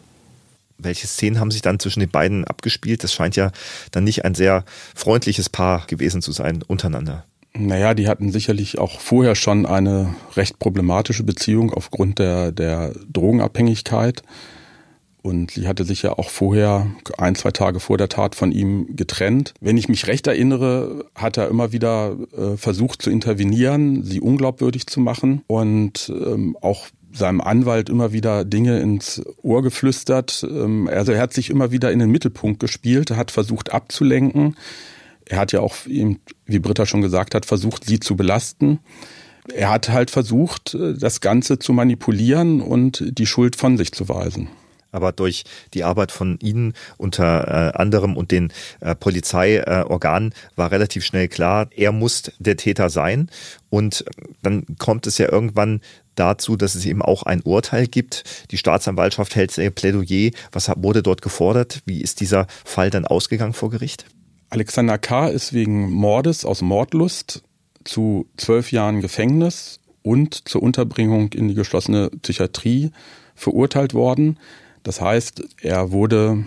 welche 0.78 1.06
Szenen 1.06 1.40
haben 1.40 1.50
sich 1.50 1.62
dann 1.62 1.78
zwischen 1.78 2.00
den 2.00 2.10
beiden 2.10 2.44
abgespielt? 2.44 3.04
Das 3.04 3.12
scheint 3.12 3.36
ja 3.36 3.50
dann 3.90 4.04
nicht 4.04 4.24
ein 4.24 4.34
sehr 4.34 4.64
freundliches 4.94 5.48
Paar 5.48 5.86
gewesen 5.86 6.22
zu 6.22 6.32
sein 6.32 6.62
untereinander. 6.62 7.24
Naja, 7.58 7.94
die 7.94 8.08
hatten 8.08 8.32
sicherlich 8.32 8.78
auch 8.78 9.00
vorher 9.00 9.34
schon 9.34 9.64
eine 9.64 10.14
recht 10.36 10.58
problematische 10.58 11.22
Beziehung 11.22 11.72
aufgrund 11.72 12.18
der, 12.18 12.52
der 12.52 12.92
Drogenabhängigkeit. 13.12 14.22
Und 15.22 15.50
sie 15.50 15.66
hatte 15.66 15.84
sich 15.84 16.02
ja 16.02 16.12
auch 16.12 16.30
vorher, 16.30 16.86
ein, 17.18 17.34
zwei 17.34 17.50
Tage 17.50 17.80
vor 17.80 17.98
der 17.98 18.08
Tat, 18.08 18.36
von 18.36 18.52
ihm 18.52 18.94
getrennt. 18.94 19.54
Wenn 19.60 19.76
ich 19.76 19.88
mich 19.88 20.06
recht 20.06 20.28
erinnere, 20.28 21.06
hat 21.16 21.36
er 21.36 21.48
immer 21.48 21.72
wieder 21.72 22.16
äh, 22.36 22.56
versucht 22.56 23.02
zu 23.02 23.10
intervenieren, 23.10 24.04
sie 24.04 24.20
unglaubwürdig 24.20 24.86
zu 24.86 25.00
machen 25.00 25.42
und 25.48 26.12
ähm, 26.14 26.56
auch 26.60 26.86
seinem 27.16 27.40
Anwalt 27.40 27.88
immer 27.88 28.12
wieder 28.12 28.44
Dinge 28.44 28.78
ins 28.80 29.22
Ohr 29.42 29.62
geflüstert. 29.62 30.46
Ähm, 30.48 30.88
also 30.88 31.12
er 31.12 31.20
hat 31.20 31.32
sich 31.32 31.50
immer 31.50 31.70
wieder 31.70 31.92
in 31.92 31.98
den 31.98 32.10
Mittelpunkt 32.10 32.60
gespielt, 32.60 33.10
hat 33.10 33.30
versucht 33.30 33.72
abzulenken. 33.72 34.56
Er 35.24 35.38
hat 35.38 35.52
ja 35.52 35.60
auch, 35.60 35.74
wie 35.86 36.58
Britta 36.58 36.86
schon 36.86 37.02
gesagt 37.02 37.34
hat, 37.34 37.46
versucht, 37.46 37.84
sie 37.84 38.00
zu 38.00 38.16
belasten. 38.16 38.78
Er 39.52 39.70
hat 39.70 39.88
halt 39.88 40.10
versucht, 40.10 40.74
äh, 40.74 40.94
das 40.94 41.20
Ganze 41.20 41.58
zu 41.58 41.72
manipulieren 41.72 42.60
und 42.60 43.04
die 43.18 43.26
Schuld 43.26 43.56
von 43.56 43.76
sich 43.76 43.92
zu 43.92 44.08
weisen 44.08 44.48
aber 44.96 45.12
durch 45.12 45.44
die 45.74 45.84
Arbeit 45.84 46.10
von 46.10 46.38
Ihnen 46.40 46.72
unter 46.96 47.46
äh, 47.46 47.78
anderem 47.78 48.16
und 48.16 48.30
den 48.30 48.52
äh, 48.80 48.94
Polizeiorganen 48.94 50.34
war 50.56 50.72
relativ 50.72 51.04
schnell 51.04 51.28
klar, 51.28 51.68
er 51.76 51.92
muss 51.92 52.32
der 52.38 52.56
Täter 52.56 52.88
sein. 52.88 53.30
Und 53.68 54.04
dann 54.42 54.64
kommt 54.78 55.06
es 55.06 55.18
ja 55.18 55.30
irgendwann 55.30 55.80
dazu, 56.16 56.56
dass 56.56 56.74
es 56.74 56.84
eben 56.84 57.02
auch 57.02 57.22
ein 57.22 57.42
Urteil 57.42 57.86
gibt. 57.86 58.24
Die 58.50 58.58
Staatsanwaltschaft 58.58 59.36
hält 59.36 59.56
ihr 59.58 59.70
Plädoyer. 59.70 60.30
Was 60.52 60.70
wurde 60.76 61.02
dort 61.02 61.22
gefordert? 61.22 61.82
Wie 61.86 62.00
ist 62.00 62.20
dieser 62.20 62.46
Fall 62.64 62.90
dann 62.90 63.06
ausgegangen 63.06 63.52
vor 63.52 63.70
Gericht? 63.70 64.06
Alexander 64.50 64.98
K. 64.98 65.28
ist 65.28 65.52
wegen 65.52 65.90
Mordes 65.90 66.44
aus 66.44 66.62
Mordlust 66.62 67.42
zu 67.84 68.26
zwölf 68.36 68.72
Jahren 68.72 69.00
Gefängnis 69.00 69.80
und 70.02 70.48
zur 70.48 70.62
Unterbringung 70.62 71.32
in 71.32 71.48
die 71.48 71.54
geschlossene 71.54 72.10
Psychiatrie 72.22 72.90
verurteilt 73.34 73.92
worden. 73.94 74.38
Das 74.82 75.00
heißt, 75.00 75.42
er 75.62 75.90
wurde 75.90 76.46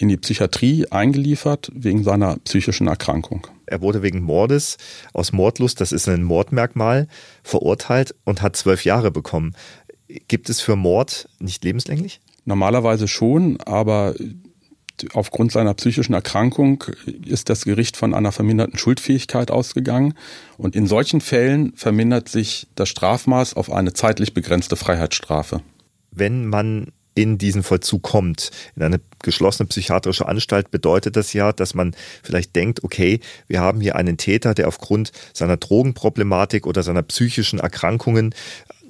in 0.00 0.08
die 0.08 0.16
Psychiatrie 0.16 0.86
eingeliefert 0.90 1.70
wegen 1.74 2.04
seiner 2.04 2.38
psychischen 2.38 2.86
Erkrankung. 2.86 3.46
Er 3.66 3.82
wurde 3.82 4.02
wegen 4.02 4.22
Mordes 4.22 4.78
aus 5.12 5.32
Mordlust, 5.32 5.78
das 5.78 5.92
ist 5.92 6.08
ein 6.08 6.22
Mordmerkmal, 6.22 7.06
verurteilt 7.42 8.14
und 8.24 8.40
hat 8.40 8.56
zwölf 8.56 8.86
Jahre 8.86 9.10
bekommen. 9.10 9.54
Gibt 10.26 10.48
es 10.48 10.62
für 10.62 10.74
Mord 10.74 11.28
nicht 11.38 11.62
lebenslänglich? 11.64 12.20
Normalerweise 12.46 13.08
schon, 13.08 13.60
aber 13.60 14.14
aufgrund 15.12 15.52
seiner 15.52 15.74
psychischen 15.74 16.14
Erkrankung 16.14 16.82
ist 17.26 17.50
das 17.50 17.66
Gericht 17.66 17.98
von 17.98 18.14
einer 18.14 18.32
verminderten 18.32 18.78
Schuldfähigkeit 18.78 19.50
ausgegangen. 19.50 20.14
Und 20.56 20.76
in 20.76 20.86
solchen 20.86 21.20
Fällen 21.20 21.74
vermindert 21.76 22.30
sich 22.30 22.68
das 22.74 22.88
Strafmaß 22.88 23.52
auf 23.52 23.70
eine 23.70 23.92
zeitlich 23.92 24.32
begrenzte 24.32 24.76
Freiheitsstrafe. 24.76 25.60
Wenn 26.10 26.46
man 26.46 26.86
in 27.20 27.38
diesen 27.38 27.62
Vollzug 27.62 28.02
kommt. 28.02 28.50
In 28.76 28.82
eine 28.82 29.00
geschlossene 29.22 29.68
psychiatrische 29.68 30.26
Anstalt 30.26 30.70
bedeutet 30.70 31.16
das 31.16 31.32
ja, 31.32 31.52
dass 31.52 31.74
man 31.74 31.94
vielleicht 32.22 32.56
denkt, 32.56 32.84
okay, 32.84 33.20
wir 33.48 33.60
haben 33.60 33.80
hier 33.80 33.96
einen 33.96 34.16
Täter, 34.16 34.54
der 34.54 34.68
aufgrund 34.68 35.12
seiner 35.32 35.56
Drogenproblematik 35.56 36.66
oder 36.66 36.82
seiner 36.82 37.02
psychischen 37.02 37.58
Erkrankungen 37.58 38.34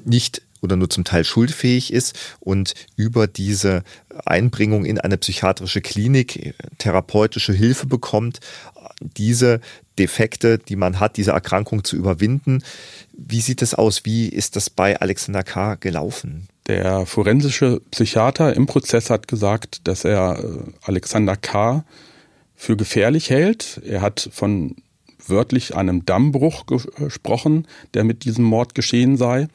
nicht 0.04 0.42
oder 0.62 0.76
nur 0.76 0.90
zum 0.90 1.04
Teil 1.04 1.24
schuldfähig 1.24 1.92
ist 1.92 2.18
und 2.38 2.74
über 2.96 3.26
diese 3.26 3.82
Einbringung 4.24 4.84
in 4.84 5.00
eine 5.00 5.16
psychiatrische 5.16 5.80
Klinik 5.80 6.54
therapeutische 6.78 7.52
Hilfe 7.52 7.86
bekommt, 7.86 8.40
diese 9.00 9.60
Defekte, 10.00 10.56
die 10.58 10.76
man 10.76 10.98
hat, 10.98 11.18
diese 11.18 11.32
Erkrankung 11.32 11.84
zu 11.84 11.94
überwinden. 11.94 12.64
Wie 13.12 13.42
sieht 13.42 13.60
es 13.60 13.74
aus? 13.74 14.06
Wie 14.06 14.28
ist 14.28 14.56
das 14.56 14.70
bei 14.70 14.98
Alexander 14.98 15.42
K. 15.42 15.74
gelaufen? 15.74 16.48
Der 16.66 17.04
forensische 17.04 17.82
Psychiater 17.90 18.56
im 18.56 18.64
Prozess 18.64 19.10
hat 19.10 19.28
gesagt, 19.28 19.86
dass 19.86 20.04
er 20.06 20.42
äh, 20.42 20.72
Alexander 20.82 21.36
K. 21.36 21.84
für 22.56 22.78
gefährlich 22.78 23.28
hält. 23.28 23.82
Er 23.84 24.00
hat 24.00 24.30
von 24.32 24.76
wörtlich 25.26 25.76
einem 25.76 26.06
Dammbruch 26.06 26.64
gesprochen, 26.64 27.66
der 27.92 28.04
mit 28.04 28.24
diesem 28.24 28.44
Mord 28.44 28.74
geschehen 28.74 29.18
sei. 29.18 29.48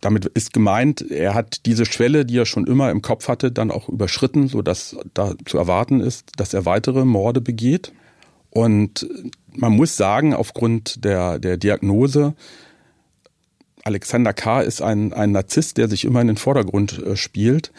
Damit 0.00 0.24
ist 0.24 0.54
gemeint, 0.54 1.02
er 1.10 1.34
hat 1.34 1.66
diese 1.66 1.84
Schwelle, 1.84 2.24
die 2.24 2.38
er 2.38 2.46
schon 2.46 2.66
immer 2.66 2.90
im 2.90 3.02
Kopf 3.02 3.28
hatte, 3.28 3.52
dann 3.52 3.70
auch 3.70 3.90
überschritten, 3.90 4.48
sodass 4.48 4.96
da 5.12 5.34
zu 5.44 5.58
erwarten 5.58 6.00
ist, 6.00 6.32
dass 6.38 6.54
er 6.54 6.64
weitere 6.64 7.04
Morde 7.04 7.42
begeht. 7.42 7.92
Und 8.54 9.08
man 9.54 9.72
muss 9.72 9.96
sagen, 9.96 10.34
aufgrund 10.34 11.04
der, 11.04 11.38
der 11.38 11.56
Diagnose, 11.56 12.34
Alexander 13.82 14.34
K. 14.34 14.60
ist 14.60 14.82
ein, 14.82 15.12
ein 15.12 15.32
Narzisst, 15.32 15.78
der 15.78 15.88
sich 15.88 16.04
immer 16.04 16.20
in 16.20 16.26
den 16.26 16.36
Vordergrund 16.36 17.02
äh, 17.02 17.16
spielt 17.16 17.72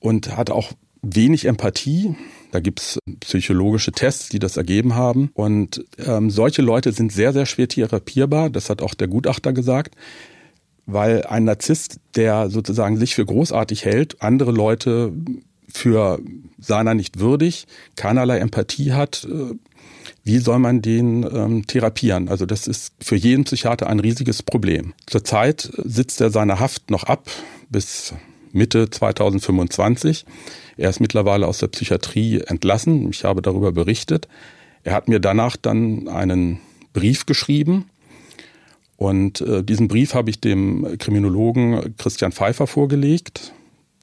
und 0.00 0.36
hat 0.36 0.50
auch 0.50 0.72
wenig 1.02 1.44
Empathie. 1.44 2.16
Da 2.50 2.60
gibt's 2.60 2.98
psychologische 3.20 3.92
Tests, 3.92 4.30
die 4.30 4.38
das 4.38 4.56
ergeben 4.56 4.94
haben. 4.94 5.30
Und 5.34 5.84
ähm, 5.98 6.30
solche 6.30 6.62
Leute 6.62 6.92
sind 6.92 7.12
sehr, 7.12 7.32
sehr 7.32 7.46
schwer 7.46 7.68
therapierbar. 7.68 8.48
Das 8.48 8.70
hat 8.70 8.80
auch 8.80 8.94
der 8.94 9.08
Gutachter 9.08 9.52
gesagt. 9.52 9.96
Weil 10.86 11.24
ein 11.24 11.44
Narzisst, 11.44 12.00
der 12.16 12.48
sozusagen 12.48 12.96
sich 12.96 13.14
für 13.14 13.24
großartig 13.26 13.84
hält, 13.84 14.22
andere 14.22 14.50
Leute 14.50 15.12
für 15.68 16.20
seiner 16.58 16.94
nicht 16.94 17.18
würdig, 17.18 17.66
keinerlei 17.96 18.38
Empathie 18.38 18.92
hat, 18.92 19.26
äh, 19.30 19.54
wie 20.24 20.38
soll 20.38 20.58
man 20.58 20.80
den 20.80 21.22
ähm, 21.22 21.66
therapieren? 21.66 22.28
Also 22.28 22.46
das 22.46 22.66
ist 22.66 22.94
für 23.00 23.16
jeden 23.16 23.44
Psychiater 23.44 23.88
ein 23.88 24.00
riesiges 24.00 24.42
Problem. 24.42 24.94
Zurzeit 25.06 25.70
sitzt 25.84 26.20
er 26.22 26.30
seine 26.30 26.60
Haft 26.60 26.90
noch 26.90 27.04
ab 27.04 27.30
bis 27.68 28.14
Mitte 28.52 28.88
2025. 28.88 30.24
Er 30.78 30.88
ist 30.88 31.00
mittlerweile 31.00 31.46
aus 31.46 31.58
der 31.58 31.68
Psychiatrie 31.68 32.40
entlassen. 32.40 33.10
Ich 33.10 33.24
habe 33.24 33.42
darüber 33.42 33.72
berichtet. 33.72 34.28
Er 34.82 34.94
hat 34.94 35.08
mir 35.08 35.20
danach 35.20 35.56
dann 35.56 36.08
einen 36.08 36.58
Brief 36.94 37.26
geschrieben. 37.26 37.90
Und 38.96 39.42
äh, 39.42 39.62
diesen 39.62 39.88
Brief 39.88 40.14
habe 40.14 40.30
ich 40.30 40.40
dem 40.40 40.96
Kriminologen 40.98 41.96
Christian 41.98 42.32
Pfeiffer 42.32 42.66
vorgelegt, 42.66 43.52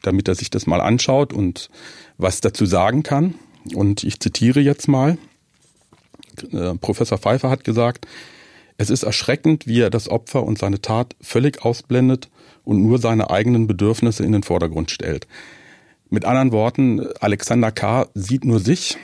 damit 0.03 0.27
er 0.27 0.35
sich 0.35 0.51
das 0.51 0.67
mal 0.67 0.81
anschaut 0.81 1.33
und 1.33 1.69
was 2.17 2.41
dazu 2.41 2.65
sagen 2.65 3.01
kann. 3.01 3.35
Und 3.73 4.03
ich 4.03 4.19
zitiere 4.19 4.59
jetzt 4.59 4.87
mal. 4.87 5.17
Äh, 6.51 6.75
Professor 6.75 7.17
Pfeiffer 7.17 7.49
hat 7.49 7.63
gesagt, 7.63 8.07
es 8.77 8.89
ist 8.89 9.03
erschreckend, 9.03 9.67
wie 9.67 9.81
er 9.81 9.89
das 9.89 10.09
Opfer 10.09 10.43
und 10.43 10.57
seine 10.57 10.81
Tat 10.81 11.15
völlig 11.21 11.63
ausblendet 11.63 12.29
und 12.63 12.81
nur 12.81 12.97
seine 12.97 13.29
eigenen 13.29 13.67
Bedürfnisse 13.67 14.23
in 14.23 14.31
den 14.31 14.43
Vordergrund 14.43 14.91
stellt. 14.91 15.27
Mit 16.09 16.25
anderen 16.25 16.51
Worten, 16.51 17.07
Alexander 17.19 17.71
K. 17.71 18.07
sieht 18.15 18.43
nur 18.43 18.59
sich, 18.59 18.97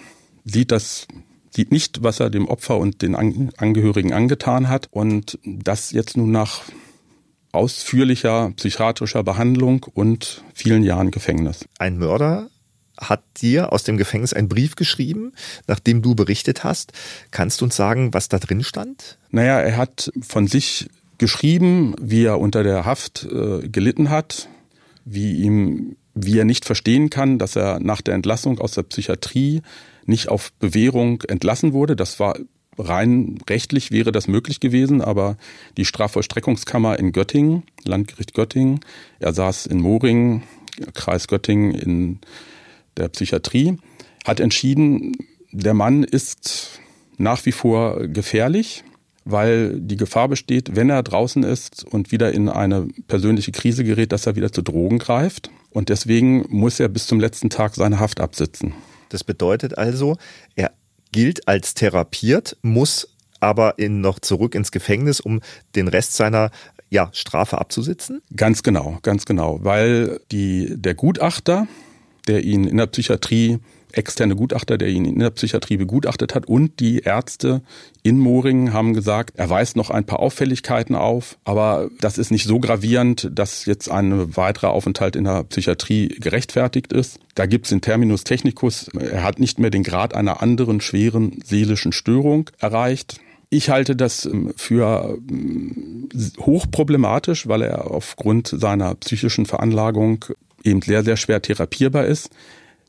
sieht 0.43 0.71
das, 0.71 1.07
sieht 1.51 1.71
nicht, 1.71 2.03
was 2.03 2.19
er 2.19 2.29
dem 2.29 2.47
Opfer 2.47 2.77
und 2.77 3.01
den 3.01 3.15
Angehörigen 3.15 4.13
angetan 4.13 4.67
hat 4.67 4.88
und 4.91 5.39
das 5.43 5.91
jetzt 5.91 6.17
nun 6.17 6.31
nach 6.31 6.63
ausführlicher 7.51 8.51
psychiatrischer 8.55 9.23
Behandlung 9.23 9.85
und 9.93 10.43
vielen 10.53 10.83
Jahren 10.83 11.11
Gefängnis. 11.11 11.65
Ein 11.79 11.97
Mörder 11.97 12.49
hat 12.97 13.23
dir 13.37 13.71
aus 13.71 13.83
dem 13.83 13.97
Gefängnis 13.97 14.33
einen 14.33 14.49
Brief 14.49 14.75
geschrieben, 14.75 15.33
nachdem 15.67 16.01
du 16.01 16.15
berichtet 16.15 16.63
hast. 16.63 16.93
Kannst 17.31 17.61
du 17.61 17.65
uns 17.65 17.75
sagen, 17.75 18.13
was 18.13 18.29
da 18.29 18.39
drin 18.39 18.63
stand? 18.63 19.17
Naja, 19.31 19.59
er 19.59 19.77
hat 19.77 20.11
von 20.21 20.47
sich 20.47 20.89
geschrieben, 21.17 21.95
wie 21.99 22.25
er 22.25 22.39
unter 22.39 22.63
der 22.63 22.85
Haft 22.85 23.25
äh, 23.25 23.67
gelitten 23.67 24.09
hat, 24.09 24.49
wie 25.05 25.41
ihm, 25.41 25.95
wie 26.13 26.37
er 26.37 26.45
nicht 26.45 26.65
verstehen 26.65 27.09
kann, 27.09 27.39
dass 27.39 27.55
er 27.55 27.79
nach 27.79 28.01
der 28.01 28.15
Entlassung 28.15 28.59
aus 28.59 28.73
der 28.73 28.83
Psychiatrie 28.83 29.61
nicht 30.05 30.29
auf 30.29 30.51
Bewährung 30.53 31.21
entlassen 31.23 31.73
wurde. 31.73 31.95
Das 31.95 32.19
war 32.19 32.35
rein 32.77 33.39
rechtlich 33.49 33.91
wäre 33.91 34.11
das 34.11 34.27
möglich 34.27 34.59
gewesen, 34.59 35.01
aber 35.01 35.37
die 35.77 35.85
Strafvollstreckungskammer 35.85 36.99
in 36.99 37.11
Göttingen, 37.11 37.63
Landgericht 37.83 38.33
Göttingen, 38.33 38.81
er 39.19 39.33
saß 39.33 39.65
in 39.65 39.79
Moring, 39.79 40.43
Kreis 40.93 41.27
Göttingen 41.27 41.73
in 41.73 42.19
der 42.97 43.09
Psychiatrie, 43.09 43.77
hat 44.25 44.39
entschieden, 44.39 45.15
der 45.51 45.73
Mann 45.73 46.03
ist 46.03 46.79
nach 47.17 47.45
wie 47.45 47.51
vor 47.51 48.07
gefährlich, 48.07 48.83
weil 49.25 49.79
die 49.79 49.97
Gefahr 49.97 50.27
besteht, 50.29 50.75
wenn 50.75 50.89
er 50.89 51.03
draußen 51.03 51.43
ist 51.43 51.83
und 51.83 52.11
wieder 52.11 52.31
in 52.31 52.49
eine 52.49 52.87
persönliche 53.07 53.51
Krise 53.51 53.83
gerät, 53.83 54.11
dass 54.11 54.25
er 54.25 54.35
wieder 54.35 54.51
zu 54.51 54.61
Drogen 54.61 54.99
greift. 54.99 55.49
Und 55.71 55.89
deswegen 55.89 56.45
muss 56.49 56.79
er 56.79 56.87
bis 56.87 57.07
zum 57.07 57.19
letzten 57.19 57.49
Tag 57.49 57.75
seine 57.75 57.99
Haft 57.99 58.21
absitzen. 58.21 58.73
Das 59.09 59.23
bedeutet 59.23 59.77
also, 59.77 60.17
er 60.55 60.71
gilt 61.11 61.47
als 61.47 61.73
therapiert, 61.73 62.57
muss 62.61 63.09
aber 63.39 63.77
in, 63.77 64.01
noch 64.01 64.19
zurück 64.19 64.55
ins 64.55 64.71
Gefängnis, 64.71 65.19
um 65.19 65.41
den 65.75 65.87
Rest 65.87 66.13
seiner 66.13 66.51
ja, 66.89 67.09
Strafe 67.13 67.57
abzusitzen? 67.57 68.21
Ganz 68.35 68.63
genau, 68.63 68.97
ganz 69.01 69.25
genau. 69.25 69.59
Weil 69.61 70.21
die, 70.31 70.73
der 70.75 70.95
Gutachter, 70.95 71.67
der 72.28 72.43
ihn 72.43 72.65
in 72.65 72.78
der 72.78 72.88
Psychiatrie 72.88 73.59
externe 73.91 74.36
Gutachter, 74.36 74.78
der 74.78 74.89
ihn 74.89 75.05
in 75.05 75.19
der 75.19 75.30
Psychiatrie 75.32 75.78
begutachtet 75.78 76.36
hat 76.36 76.45
und 76.47 76.80
die 76.80 76.99
Ärzte 76.99 77.61
in 78.03 78.19
Moringen 78.19 78.73
haben 78.73 78.93
gesagt, 78.93 79.38
er 79.38 79.49
weist 79.49 79.75
noch 79.75 79.89
ein 79.89 80.05
paar 80.05 80.19
Auffälligkeiten 80.19 80.95
auf, 80.95 81.38
aber 81.45 81.89
das 81.99 82.17
ist 82.17 82.32
nicht 82.32 82.45
so 82.45 82.59
gravierend, 82.59 83.30
dass 83.34 83.65
jetzt 83.65 83.89
ein 83.89 84.36
weiterer 84.36 84.71
Aufenthalt 84.71 85.15
in 85.15 85.23
der 85.23 85.43
Psychiatrie 85.45 86.09
gerechtfertigt 86.09 86.93
ist. 86.93 87.19
Da 87.36 87.45
gibt 87.45 87.65
es 87.65 87.69
den 87.69 87.82
Terminus 87.82 88.23
technicus, 88.23 88.89
er 88.89 89.23
hat 89.23 89.39
nicht 89.39 89.59
mehr 89.59 89.69
den 89.69 89.84
Grad 89.84 90.13
einer 90.13 90.41
anderen 90.41 90.82
schweren 90.82 91.39
seelischen 91.43 91.91
Störung 91.91 92.49
erreicht. 92.59 93.19
Ich 93.49 93.69
halte 93.69 93.95
das 93.95 94.25
ähm, 94.25 94.53
für 94.57 95.17
ähm, 95.30 96.09
hochproblematisch, 96.39 97.47
weil 97.47 97.61
er 97.61 97.89
aufgrund 97.89 98.47
seiner 98.47 98.95
psychischen 98.95 99.45
Veranlagung 99.45 100.25
eben 100.64 100.82
sehr, 100.82 101.03
sehr 101.03 101.18
schwer 101.18 101.41
therapierbar 101.41 102.05
ist. 102.05 102.30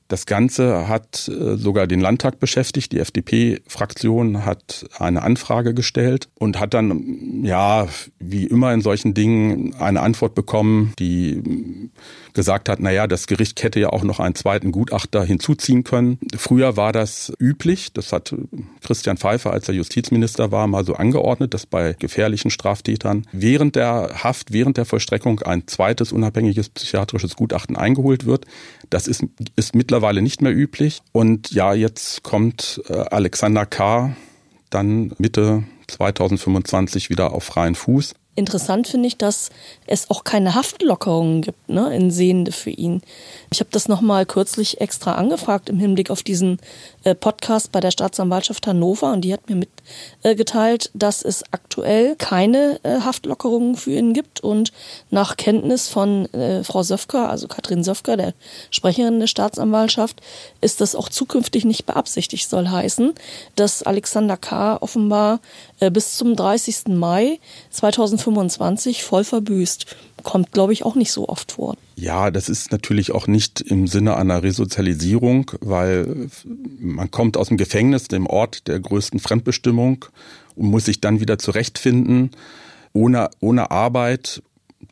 Das 0.08 0.24
Ganze 0.24 0.88
hat 0.88 1.28
äh, 1.28 1.56
sogar 1.56 1.86
den 1.86 2.00
Landtag 2.00 2.40
beschäftigt. 2.40 2.92
Die 2.92 2.98
FDP-Fraktion 2.98 4.46
hat 4.46 4.86
eine 4.98 5.22
Anfrage 5.22 5.74
gestellt 5.74 6.30
und 6.38 6.58
hat 6.58 6.72
dann, 6.72 7.44
ja, 7.44 7.86
wie 8.18 8.46
immer 8.46 8.72
in 8.72 8.80
solchen 8.80 9.12
Dingen, 9.12 9.74
eine 9.74 10.00
Antwort 10.00 10.34
bekommen, 10.34 10.94
die 10.98 11.90
gesagt 12.38 12.68
hat, 12.68 12.78
naja, 12.78 13.08
das 13.08 13.26
Gericht 13.26 13.64
hätte 13.64 13.80
ja 13.80 13.88
auch 13.88 14.04
noch 14.04 14.20
einen 14.20 14.36
zweiten 14.36 14.70
Gutachter 14.70 15.24
hinzuziehen 15.24 15.82
können. 15.82 16.20
Früher 16.36 16.76
war 16.76 16.92
das 16.92 17.32
üblich, 17.40 17.92
das 17.92 18.12
hat 18.12 18.32
Christian 18.80 19.16
Pfeiffer, 19.16 19.50
als 19.50 19.66
er 19.66 19.74
Justizminister 19.74 20.52
war, 20.52 20.68
mal 20.68 20.84
so 20.84 20.94
angeordnet, 20.94 21.52
dass 21.52 21.66
bei 21.66 21.96
gefährlichen 21.98 22.52
Straftätern 22.52 23.26
während 23.32 23.74
der 23.74 24.22
Haft, 24.22 24.52
während 24.52 24.76
der 24.76 24.84
Vollstreckung 24.84 25.40
ein 25.40 25.66
zweites 25.66 26.12
unabhängiges 26.12 26.68
psychiatrisches 26.68 27.34
Gutachten 27.34 27.74
eingeholt 27.74 28.24
wird. 28.24 28.44
Das 28.88 29.08
ist, 29.08 29.24
ist 29.56 29.74
mittlerweile 29.74 30.22
nicht 30.22 30.40
mehr 30.40 30.54
üblich. 30.54 31.02
Und 31.10 31.50
ja, 31.50 31.74
jetzt 31.74 32.22
kommt 32.22 32.80
äh, 32.88 32.92
Alexander 32.92 33.66
K. 33.66 34.14
dann 34.70 35.12
Mitte 35.18 35.64
2025 35.88 37.10
wieder 37.10 37.32
auf 37.32 37.42
freien 37.42 37.74
Fuß. 37.74 38.14
Interessant 38.38 38.86
finde 38.86 39.08
ich, 39.08 39.16
dass 39.16 39.50
es 39.88 40.10
auch 40.10 40.22
keine 40.22 40.54
Haftlockerungen 40.54 41.42
gibt 41.42 41.68
ne, 41.68 41.92
in 41.92 42.12
Sehende 42.12 42.52
für 42.52 42.70
ihn. 42.70 43.02
Ich 43.50 43.58
habe 43.58 43.70
das 43.72 43.88
nochmal 43.88 44.26
kürzlich 44.26 44.80
extra 44.80 45.14
angefragt 45.14 45.68
im 45.68 45.80
Hinblick 45.80 46.08
auf 46.08 46.22
diesen 46.22 46.60
äh, 47.02 47.16
Podcast 47.16 47.72
bei 47.72 47.80
der 47.80 47.90
Staatsanwaltschaft 47.90 48.64
Hannover 48.68 49.12
und 49.12 49.22
die 49.22 49.32
hat 49.32 49.48
mir 49.48 49.66
mitgeteilt, 50.22 50.86
äh, 50.86 50.90
dass 50.94 51.22
es 51.22 51.42
aktuell 51.50 52.14
keine 52.14 52.78
äh, 52.84 53.00
Haftlockerungen 53.00 53.74
für 53.74 53.90
ihn 53.90 54.12
gibt 54.12 54.38
und 54.38 54.72
nach 55.10 55.36
Kenntnis 55.36 55.88
von 55.88 56.32
äh, 56.32 56.62
Frau 56.62 56.84
Söfker, 56.84 57.28
also 57.28 57.48
Katrin 57.48 57.82
Söfker, 57.82 58.16
der 58.16 58.34
Sprecherin 58.70 59.18
der 59.18 59.26
Staatsanwaltschaft, 59.26 60.20
ist 60.60 60.80
das 60.80 60.94
auch 60.94 61.08
zukünftig 61.08 61.64
nicht 61.64 61.86
beabsichtigt, 61.86 62.48
soll 62.48 62.68
heißen, 62.68 63.14
dass 63.56 63.82
Alexander 63.82 64.36
K. 64.36 64.76
offenbar 64.76 65.40
äh, 65.80 65.90
bis 65.90 66.16
zum 66.16 66.36
30. 66.36 66.86
Mai 66.86 67.40
2025 68.34 69.04
voll 69.04 69.24
verbüßt. 69.24 69.86
Kommt, 70.22 70.52
glaube 70.52 70.72
ich, 70.72 70.84
auch 70.84 70.94
nicht 70.94 71.12
so 71.12 71.28
oft 71.28 71.52
vor. 71.52 71.76
Ja, 71.96 72.30
das 72.30 72.48
ist 72.48 72.72
natürlich 72.72 73.12
auch 73.12 73.26
nicht 73.26 73.60
im 73.60 73.86
Sinne 73.86 74.16
einer 74.16 74.42
Resozialisierung, 74.42 75.50
weil 75.60 76.28
man 76.78 77.10
kommt 77.10 77.36
aus 77.36 77.48
dem 77.48 77.56
Gefängnis, 77.56 78.08
dem 78.08 78.26
Ort 78.26 78.68
der 78.68 78.80
größten 78.80 79.20
Fremdbestimmung 79.20 80.04
und 80.56 80.70
muss 80.70 80.86
sich 80.86 81.00
dann 81.00 81.20
wieder 81.20 81.38
zurechtfinden, 81.38 82.30
ohne, 82.92 83.30
ohne 83.40 83.70
Arbeit. 83.70 84.42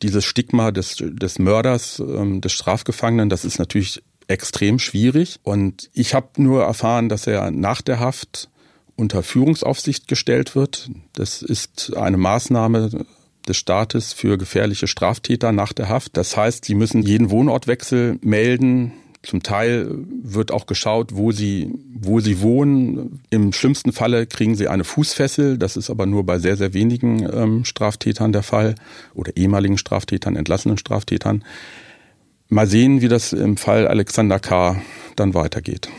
Dieses 0.01 0.25
Stigma 0.25 0.71
des, 0.71 0.97
des 0.99 1.39
Mörders, 1.39 1.99
ähm, 1.99 2.41
des 2.41 2.51
Strafgefangenen, 2.51 3.29
das 3.29 3.45
ist 3.45 3.57
natürlich 3.57 4.03
extrem 4.27 4.79
schwierig. 4.79 5.39
Und 5.43 5.89
ich 5.93 6.13
habe 6.13 6.27
nur 6.37 6.63
erfahren, 6.63 7.09
dass 7.09 7.27
er 7.27 7.51
nach 7.51 7.81
der 7.81 7.99
Haft 7.99 8.49
unter 8.97 9.23
Führungsaufsicht 9.23 10.07
gestellt 10.07 10.55
wird. 10.55 10.89
Das 11.13 11.41
ist 11.41 11.95
eine 11.95 12.17
Maßnahme 12.17 13.05
des 13.47 13.57
Staates 13.57 14.13
für 14.13 14.37
gefährliche 14.37 14.87
Straftäter 14.87 15.51
nach 15.51 15.73
der 15.73 15.89
Haft. 15.89 16.17
Das 16.17 16.35
heißt, 16.35 16.65
sie 16.65 16.75
müssen 16.75 17.01
jeden 17.01 17.29
Wohnortwechsel 17.29 18.19
melden. 18.21 18.93
Zum 19.23 19.43
Teil 19.43 19.89
wird 20.23 20.51
auch 20.51 20.67
geschaut, 20.67 21.15
wo 21.15 21.31
sie, 21.31 21.73
wo 21.93 22.19
sie 22.19 22.41
wohnen. 22.41 23.21
Im 23.29 23.51
schlimmsten 23.51 23.91
Falle 23.91 24.25
kriegen 24.27 24.55
sie 24.55 24.67
eine 24.67 24.83
Fußfessel. 24.83 25.57
Das 25.57 25.75
ist 25.75 25.89
aber 25.89 26.05
nur 26.05 26.25
bei 26.25 26.39
sehr, 26.39 26.55
sehr 26.55 26.73
wenigen 26.73 27.27
ähm, 27.31 27.65
Straftätern 27.65 28.31
der 28.31 28.43
Fall 28.43 28.75
oder 29.13 29.35
ehemaligen 29.35 29.77
Straftätern, 29.77 30.35
entlassenen 30.35 30.77
Straftätern. 30.77 31.43
Mal 32.49 32.67
sehen, 32.67 33.01
wie 33.01 33.09
das 33.09 33.33
im 33.33 33.57
Fall 33.57 33.87
Alexander 33.87 34.39
K. 34.39 34.81
dann 35.15 35.33
weitergeht. 35.33 35.89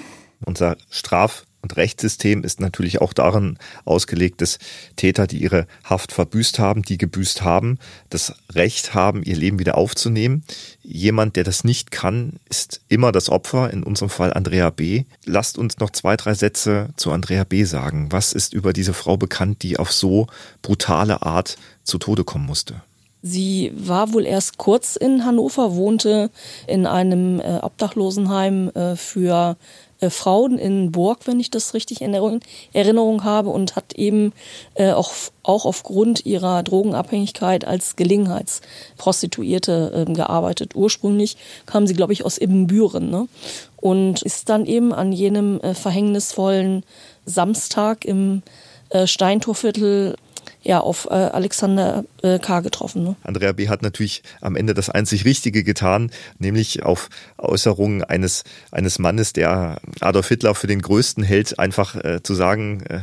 Unser 0.45 0.77
Straf 0.91 1.45
und 1.61 1.77
Rechtssystem 1.77 2.45
ist 2.45 2.61
natürlich 2.61 3.01
auch 3.01 3.13
daran 3.13 3.59
ausgelegt, 3.85 4.41
dass 4.41 4.59
Täter, 4.97 5.27
die 5.27 5.43
ihre 5.43 5.67
Haft 5.83 6.13
verbüßt 6.13 6.59
haben, 6.59 6.83
die 6.83 6.99
gebüßt 6.99 7.43
haben, 7.43 7.79
das 8.11 8.35
Recht 8.53 8.95
haben, 8.95 9.25
ihr 9.25 9.37
Leben 9.37 9.59
wieder 9.59 9.77
aufzunehmen. 9.77 10.45
Jemand, 10.83 11.35
der 11.37 11.45
das 11.45 11.65
nicht 11.65 11.91
kann, 11.91 12.35
ist 12.49 12.81
immer 12.89 13.11
das 13.11 13.29
Opfer, 13.29 13.73
in 13.73 13.83
unserem 13.83 14.09
Fall 14.09 14.33
Andrea 14.33 14.71
B. 14.71 15.05
Lasst 15.25 15.59
uns 15.59 15.79
noch 15.79 15.91
zwei, 15.91 16.17
drei 16.17 16.35
Sätze 16.35 16.91
zu 16.97 17.11
Andrea 17.11 17.43
B. 17.43 17.65
sagen. 17.65 18.13
Was 18.13 18.33
ist 18.33 18.55
über 18.55 18.73
diese 18.73 18.95
Frau 18.95 19.17
bekannt, 19.17 19.63
die 19.63 19.79
auf 19.79 19.91
so 19.91 20.29
brutale 20.63 21.23
Art 21.23 21.57
zu 21.83 21.99
Tode 21.99 22.23
kommen 22.23 22.47
musste? 22.47 22.83
Sie 23.21 23.73
war 23.75 24.13
wohl 24.13 24.25
erst 24.25 24.59
kurz 24.59 24.95
in 24.95 25.25
Hannover, 25.25 25.75
wohnte 25.75 26.31
in 26.69 26.87
einem 26.87 27.41
äh, 27.41 27.59
Obdachlosenheim 27.63 28.69
äh, 28.69 28.95
für 28.95 29.57
äh, 30.01 30.11
Frauen 30.11 30.59
in 30.59 30.93
Burg, 30.93 31.27
wenn 31.27 31.41
ich 31.41 31.51
das 31.51 31.75
richtig 31.75 32.01
in 32.01 32.15
Erinnerung, 32.73 33.25
habe, 33.25 33.51
und 33.51 33.77
hat 33.77 33.95
eben 33.95 34.33
äh, 34.75 34.93
auch, 34.93 35.13
auch 35.43 35.65
aufgrund 35.65 36.27
ihrer 36.27 36.63
Drogenabhängigkeit 36.63 37.65
als 37.65 37.97
Gelegenheitsprostituierte 37.97 40.07
äh, 40.09 40.13
gearbeitet. 40.13 40.75
Ursprünglich 40.75 41.37
kam 41.67 41.87
sie, 41.87 41.95
glaube 41.95 42.13
ich, 42.13 42.25
aus 42.25 42.39
Ibbenbüren 42.39 43.11
ne? 43.11 43.29
und 43.77 44.23
ist 44.23 44.49
dann 44.49 44.67
eben 44.67 44.93
an 44.93 45.13
jenem 45.13 45.61
äh, 45.61 45.75
verhängnisvollen 45.75 46.85
Samstag 47.25 48.05
im 48.05 48.43
äh, 48.91 49.07
Steintorviertel 49.07 50.17
ja, 50.69 50.81
auf 50.81 51.09
äh, 51.11 51.15
Alexander 51.15 52.05
äh, 52.23 52.39
K. 52.39 52.61
getroffen. 52.61 53.03
Ne? 53.03 53.17
Andrea 53.23 53.53
B. 53.53 53.71
hat 53.71 53.81
natürlich 53.81 54.23
am 54.43 54.55
Ende 54.55 54.75
das 54.75 54.91
einzig 54.91 55.25
Richtige 55.25 55.65
getan, 55.65 56.11
nämlich 56.39 56.83
auf 56.83 57.09
Äußerungen 57.39 58.05
eines, 58.05 58.45
eines 58.71 58.99
Mannes, 58.99 59.33
der 59.33 59.81
Adolf 60.01 60.29
Hitler 60.29 60.55
für 60.55 60.67
den 60.67 60.83
Größten 60.83 61.25
hält, 61.25 61.59
einfach 61.59 61.95
äh, 61.97 62.23
zu 62.23 62.35
sagen, 62.35 62.83
äh, 62.83 63.01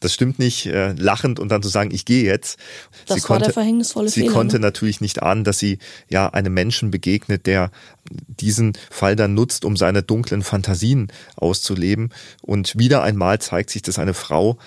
das 0.00 0.12
stimmt 0.12 0.38
nicht, 0.38 0.66
äh, 0.66 0.92
lachend 0.92 1.40
und 1.40 1.48
dann 1.48 1.62
zu 1.62 1.70
sagen, 1.70 1.92
ich 1.92 2.04
gehe 2.04 2.24
jetzt. 2.24 2.58
Das 3.06 3.16
sie 3.16 3.22
war 3.22 3.28
konnte, 3.28 3.44
der 3.44 3.52
verhängnisvolle 3.54 4.10
Sie 4.10 4.20
Fehler, 4.20 4.32
konnte 4.32 4.56
ne? 4.56 4.60
natürlich 4.60 5.00
nicht 5.00 5.22
ahnen, 5.22 5.44
dass 5.44 5.58
sie 5.58 5.78
ja 6.10 6.28
einem 6.28 6.52
Menschen 6.52 6.90
begegnet, 6.90 7.46
der 7.46 7.70
diesen 8.10 8.72
Fall 8.90 9.16
dann 9.16 9.34
nutzt, 9.34 9.64
um 9.64 9.76
seine 9.76 10.02
dunklen 10.02 10.42
Fantasien 10.42 11.08
auszuleben. 11.36 12.10
Und 12.42 12.76
wieder 12.76 13.02
einmal 13.02 13.40
zeigt 13.40 13.70
sich, 13.70 13.82
dass 13.82 13.98
eine 13.98 14.12
Frau 14.12 14.58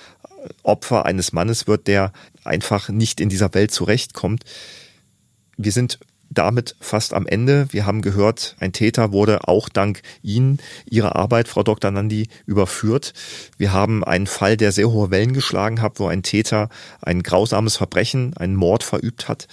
Opfer 0.63 1.05
eines 1.05 1.33
Mannes 1.33 1.67
wird, 1.67 1.87
der 1.87 2.11
einfach 2.43 2.89
nicht 2.89 3.19
in 3.19 3.29
dieser 3.29 3.53
Welt 3.53 3.71
zurechtkommt. 3.71 4.43
Wir 5.57 5.71
sind 5.71 5.99
damit 6.29 6.75
fast 6.79 7.13
am 7.13 7.27
Ende. 7.27 7.67
Wir 7.71 7.85
haben 7.85 8.01
gehört, 8.01 8.55
ein 8.59 8.73
Täter 8.73 9.11
wurde 9.11 9.47
auch 9.47 9.69
dank 9.69 10.01
Ihnen, 10.21 10.59
Ihrer 10.89 11.15
Arbeit, 11.15 11.47
Frau 11.47 11.63
Dr. 11.63 11.91
Nandi, 11.91 12.27
überführt. 12.45 13.13
Wir 13.57 13.73
haben 13.73 14.03
einen 14.03 14.27
Fall, 14.27 14.57
der 14.57 14.71
sehr 14.71 14.89
hohe 14.89 15.11
Wellen 15.11 15.33
geschlagen 15.33 15.81
hat, 15.81 15.99
wo 15.99 16.07
ein 16.07 16.23
Täter 16.23 16.69
ein 17.01 17.23
grausames 17.23 17.77
Verbrechen, 17.77 18.35
einen 18.37 18.55
Mord 18.55 18.83
verübt 18.83 19.27
hat, 19.27 19.47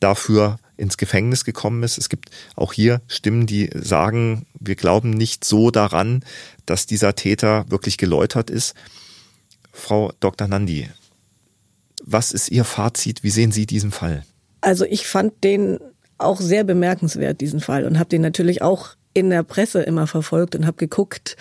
dafür 0.00 0.58
ins 0.76 0.96
Gefängnis 0.96 1.44
gekommen 1.44 1.82
ist. 1.82 1.98
Es 1.98 2.08
gibt 2.08 2.30
auch 2.54 2.72
hier 2.72 3.00
Stimmen, 3.08 3.46
die 3.46 3.70
sagen, 3.74 4.46
wir 4.58 4.76
glauben 4.76 5.10
nicht 5.10 5.44
so 5.44 5.70
daran, 5.70 6.24
dass 6.66 6.86
dieser 6.86 7.14
Täter 7.16 7.64
wirklich 7.68 7.98
geläutert 7.98 8.48
ist. 8.48 8.74
Frau 9.78 10.12
Dr. 10.20 10.48
Nandi, 10.48 10.88
was 12.04 12.32
ist 12.32 12.50
Ihr 12.50 12.64
Fazit? 12.64 13.22
Wie 13.22 13.30
sehen 13.30 13.52
Sie 13.52 13.64
diesen 13.64 13.90
Fall? 13.90 14.24
Also 14.60 14.84
ich 14.84 15.06
fand 15.06 15.44
den 15.44 15.78
auch 16.18 16.40
sehr 16.40 16.64
bemerkenswert, 16.64 17.40
diesen 17.40 17.60
Fall, 17.60 17.84
und 17.84 17.98
habe 17.98 18.08
den 18.08 18.22
natürlich 18.22 18.60
auch 18.60 18.90
in 19.14 19.30
der 19.30 19.44
Presse 19.44 19.82
immer 19.82 20.06
verfolgt 20.06 20.56
und 20.56 20.66
habe 20.66 20.76
geguckt, 20.76 21.36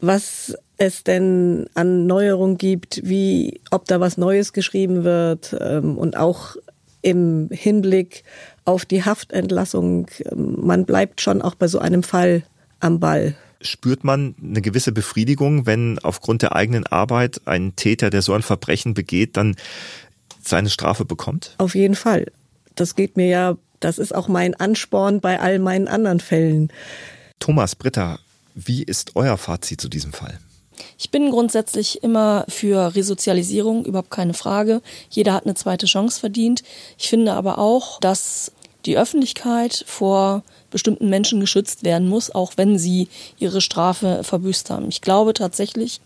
was 0.00 0.56
es 0.76 1.04
denn 1.04 1.66
an 1.74 2.06
Neuerungen 2.06 2.56
gibt, 2.56 3.00
wie 3.04 3.60
ob 3.70 3.84
da 3.84 4.00
was 4.00 4.16
Neues 4.16 4.52
geschrieben 4.52 5.04
wird 5.04 5.56
ähm, 5.60 5.98
und 5.98 6.16
auch 6.16 6.56
im 7.02 7.48
Hinblick 7.50 8.24
auf 8.64 8.84
die 8.84 9.04
Haftentlassung. 9.04 10.06
Ähm, 10.30 10.56
man 10.60 10.84
bleibt 10.84 11.20
schon 11.20 11.42
auch 11.42 11.54
bei 11.54 11.68
so 11.68 11.78
einem 11.80 12.02
Fall 12.02 12.44
am 12.80 13.00
Ball 13.00 13.34
spürt 13.60 14.04
man 14.04 14.34
eine 14.42 14.62
gewisse 14.62 14.92
Befriedigung, 14.92 15.66
wenn 15.66 15.98
aufgrund 16.00 16.42
der 16.42 16.54
eigenen 16.54 16.86
Arbeit 16.86 17.40
ein 17.44 17.74
Täter, 17.76 18.10
der 18.10 18.22
so 18.22 18.32
ein 18.34 18.42
Verbrechen 18.42 18.94
begeht, 18.94 19.36
dann 19.36 19.56
seine 20.42 20.70
Strafe 20.70 21.04
bekommt? 21.04 21.54
Auf 21.58 21.74
jeden 21.74 21.94
Fall. 21.94 22.26
Das 22.74 22.94
geht 22.94 23.16
mir 23.16 23.26
ja, 23.26 23.56
das 23.80 23.98
ist 23.98 24.14
auch 24.14 24.28
mein 24.28 24.54
Ansporn 24.54 25.20
bei 25.20 25.40
all 25.40 25.58
meinen 25.58 25.88
anderen 25.88 26.20
Fällen. 26.20 26.72
Thomas 27.40 27.74
Britta, 27.74 28.18
Wie 28.54 28.82
ist 28.82 29.14
euer 29.14 29.36
Fazit 29.36 29.80
zu 29.80 29.88
diesem 29.88 30.12
Fall? 30.12 30.40
Ich 30.98 31.10
bin 31.10 31.30
grundsätzlich 31.30 32.02
immer 32.02 32.44
für 32.48 32.94
Resozialisierung, 32.94 33.84
überhaupt 33.84 34.10
keine 34.10 34.34
Frage. 34.34 34.82
Jeder 35.10 35.34
hat 35.34 35.44
eine 35.44 35.54
zweite 35.54 35.86
Chance 35.86 36.18
verdient. 36.18 36.62
Ich 36.98 37.08
finde 37.08 37.34
aber 37.34 37.58
auch, 37.58 38.00
dass 38.00 38.52
die 38.84 38.98
Öffentlichkeit 38.98 39.84
vor 39.86 40.42
bestimmten 40.70 41.08
Menschen 41.08 41.40
geschützt 41.40 41.84
werden 41.84 42.08
muss, 42.08 42.30
auch 42.30 42.52
wenn 42.56 42.78
sie 42.78 43.08
ihre 43.38 43.60
Strafe 43.60 44.22
verbüßt 44.22 44.70
haben. 44.70 44.88
Ich 44.88 45.00
glaube 45.00 45.34
tatsächlich, 45.34 46.00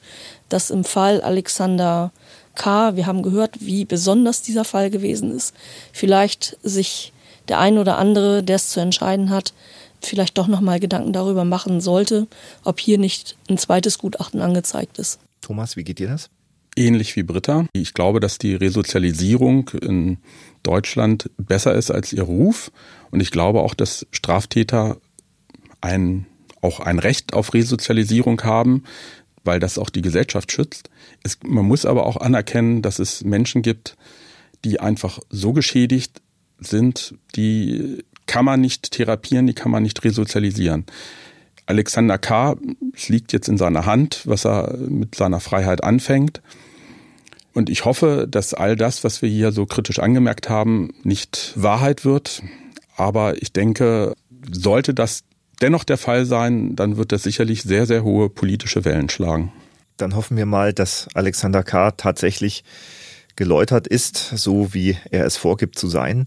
dass 0.48 0.70
im 0.70 0.84
Fall 0.84 1.20
Alexander 1.20 2.12
K., 2.54 2.96
wir 2.96 3.06
haben 3.06 3.22
gehört, 3.22 3.56
wie 3.60 3.84
besonders 3.84 4.42
dieser 4.42 4.64
Fall 4.64 4.90
gewesen 4.90 5.30
ist, 5.34 5.54
vielleicht 5.92 6.56
sich 6.62 7.12
der 7.48 7.58
ein 7.58 7.78
oder 7.78 7.98
andere, 7.98 8.42
der 8.42 8.56
es 8.56 8.68
zu 8.68 8.80
entscheiden 8.80 9.30
hat, 9.30 9.52
vielleicht 10.00 10.38
doch 10.38 10.48
nochmal 10.48 10.80
Gedanken 10.80 11.12
darüber 11.12 11.44
machen 11.44 11.80
sollte, 11.80 12.26
ob 12.64 12.80
hier 12.80 12.98
nicht 12.98 13.36
ein 13.48 13.58
zweites 13.58 13.98
Gutachten 13.98 14.40
angezeigt 14.40 14.98
ist. 14.98 15.18
Thomas, 15.40 15.76
wie 15.76 15.84
geht 15.84 15.98
dir 15.98 16.08
das? 16.08 16.30
Ähnlich 16.74 17.16
wie 17.16 17.22
Britta. 17.22 17.66
Ich 17.74 17.92
glaube, 17.92 18.18
dass 18.18 18.38
die 18.38 18.54
Resozialisierung 18.54 19.70
in 19.80 20.18
Deutschland 20.62 21.30
besser 21.36 21.74
ist 21.74 21.90
als 21.90 22.12
ihr 22.12 22.22
Ruf. 22.22 22.72
Und 23.10 23.20
ich 23.20 23.30
glaube 23.30 23.60
auch, 23.60 23.74
dass 23.74 24.06
Straftäter 24.10 24.98
ein, 25.82 26.26
auch 26.62 26.80
ein 26.80 26.98
Recht 26.98 27.34
auf 27.34 27.52
Resozialisierung 27.52 28.42
haben, 28.42 28.84
weil 29.44 29.60
das 29.60 29.76
auch 29.76 29.90
die 29.90 30.02
Gesellschaft 30.02 30.50
schützt. 30.50 30.88
Es, 31.22 31.38
man 31.44 31.66
muss 31.66 31.84
aber 31.84 32.06
auch 32.06 32.16
anerkennen, 32.16 32.80
dass 32.80 32.98
es 32.98 33.22
Menschen 33.22 33.60
gibt, 33.60 33.96
die 34.64 34.80
einfach 34.80 35.18
so 35.28 35.52
geschädigt 35.52 36.22
sind, 36.58 37.14
die 37.34 38.04
kann 38.26 38.44
man 38.44 38.60
nicht 38.60 38.92
therapieren, 38.92 39.46
die 39.46 39.54
kann 39.54 39.72
man 39.72 39.82
nicht 39.82 40.04
resozialisieren. 40.04 40.86
Alexander 41.66 42.18
K. 42.18 42.56
Es 42.94 43.08
liegt 43.08 43.32
jetzt 43.32 43.48
in 43.48 43.58
seiner 43.58 43.86
Hand, 43.86 44.22
was 44.26 44.44
er 44.44 44.76
mit 44.76 45.14
seiner 45.14 45.40
Freiheit 45.40 45.82
anfängt. 45.84 46.42
Und 47.54 47.68
ich 47.68 47.84
hoffe, 47.84 48.26
dass 48.28 48.54
all 48.54 48.76
das, 48.76 49.04
was 49.04 49.22
wir 49.22 49.28
hier 49.28 49.52
so 49.52 49.66
kritisch 49.66 49.98
angemerkt 49.98 50.48
haben, 50.48 50.94
nicht 51.02 51.52
Wahrheit 51.54 52.04
wird. 52.04 52.42
Aber 52.96 53.40
ich 53.42 53.52
denke, 53.52 54.14
sollte 54.50 54.94
das 54.94 55.24
dennoch 55.60 55.84
der 55.84 55.98
Fall 55.98 56.24
sein, 56.24 56.74
dann 56.76 56.96
wird 56.96 57.12
das 57.12 57.22
sicherlich 57.22 57.62
sehr, 57.62 57.86
sehr 57.86 58.02
hohe 58.04 58.28
politische 58.28 58.84
Wellen 58.84 59.08
schlagen. 59.08 59.52
Dann 59.96 60.16
hoffen 60.16 60.36
wir 60.36 60.46
mal, 60.46 60.72
dass 60.72 61.08
Alexander 61.14 61.62
K. 61.62 61.92
tatsächlich 61.92 62.64
geläutert 63.36 63.86
ist, 63.86 64.16
so 64.16 64.74
wie 64.74 64.96
er 65.10 65.24
es 65.24 65.36
vorgibt 65.36 65.78
zu 65.78 65.88
sein. 65.88 66.26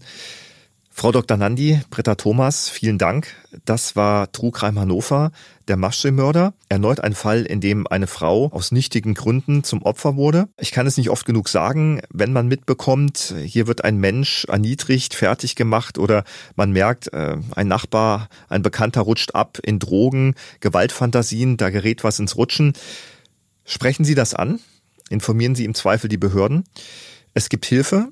Frau 0.98 1.12
Dr. 1.12 1.36
Nandi, 1.36 1.78
Britta 1.90 2.14
Thomas, 2.14 2.70
vielen 2.70 2.96
Dank. 2.96 3.34
Das 3.66 3.96
war 3.96 4.32
Trugreim 4.32 4.78
Hannover, 4.78 5.30
der 5.68 5.76
Maschsee-Mörder. 5.76 6.54
Erneut 6.70 7.00
ein 7.00 7.14
Fall, 7.14 7.42
in 7.42 7.60
dem 7.60 7.86
eine 7.86 8.06
Frau 8.06 8.46
aus 8.46 8.72
nichtigen 8.72 9.12
Gründen 9.12 9.62
zum 9.62 9.82
Opfer 9.82 10.16
wurde. 10.16 10.48
Ich 10.58 10.72
kann 10.72 10.86
es 10.86 10.96
nicht 10.96 11.10
oft 11.10 11.26
genug 11.26 11.50
sagen, 11.50 12.00
wenn 12.08 12.32
man 12.32 12.48
mitbekommt, 12.48 13.34
hier 13.44 13.66
wird 13.66 13.84
ein 13.84 13.98
Mensch 13.98 14.46
erniedrigt, 14.46 15.12
fertig 15.12 15.54
gemacht 15.54 15.98
oder 15.98 16.24
man 16.54 16.72
merkt, 16.72 17.12
äh, 17.12 17.36
ein 17.54 17.68
Nachbar, 17.68 18.30
ein 18.48 18.62
Bekannter 18.62 19.02
rutscht 19.02 19.34
ab 19.34 19.58
in 19.62 19.78
Drogen, 19.78 20.34
Gewaltfantasien, 20.60 21.58
da 21.58 21.68
gerät 21.68 22.04
was 22.04 22.18
ins 22.20 22.36
Rutschen. 22.36 22.72
Sprechen 23.66 24.06
Sie 24.06 24.14
das 24.14 24.32
an? 24.32 24.60
Informieren 25.10 25.56
Sie 25.56 25.66
im 25.66 25.74
Zweifel 25.74 26.08
die 26.08 26.16
Behörden. 26.16 26.64
Es 27.34 27.50
gibt 27.50 27.66
Hilfe 27.66 28.08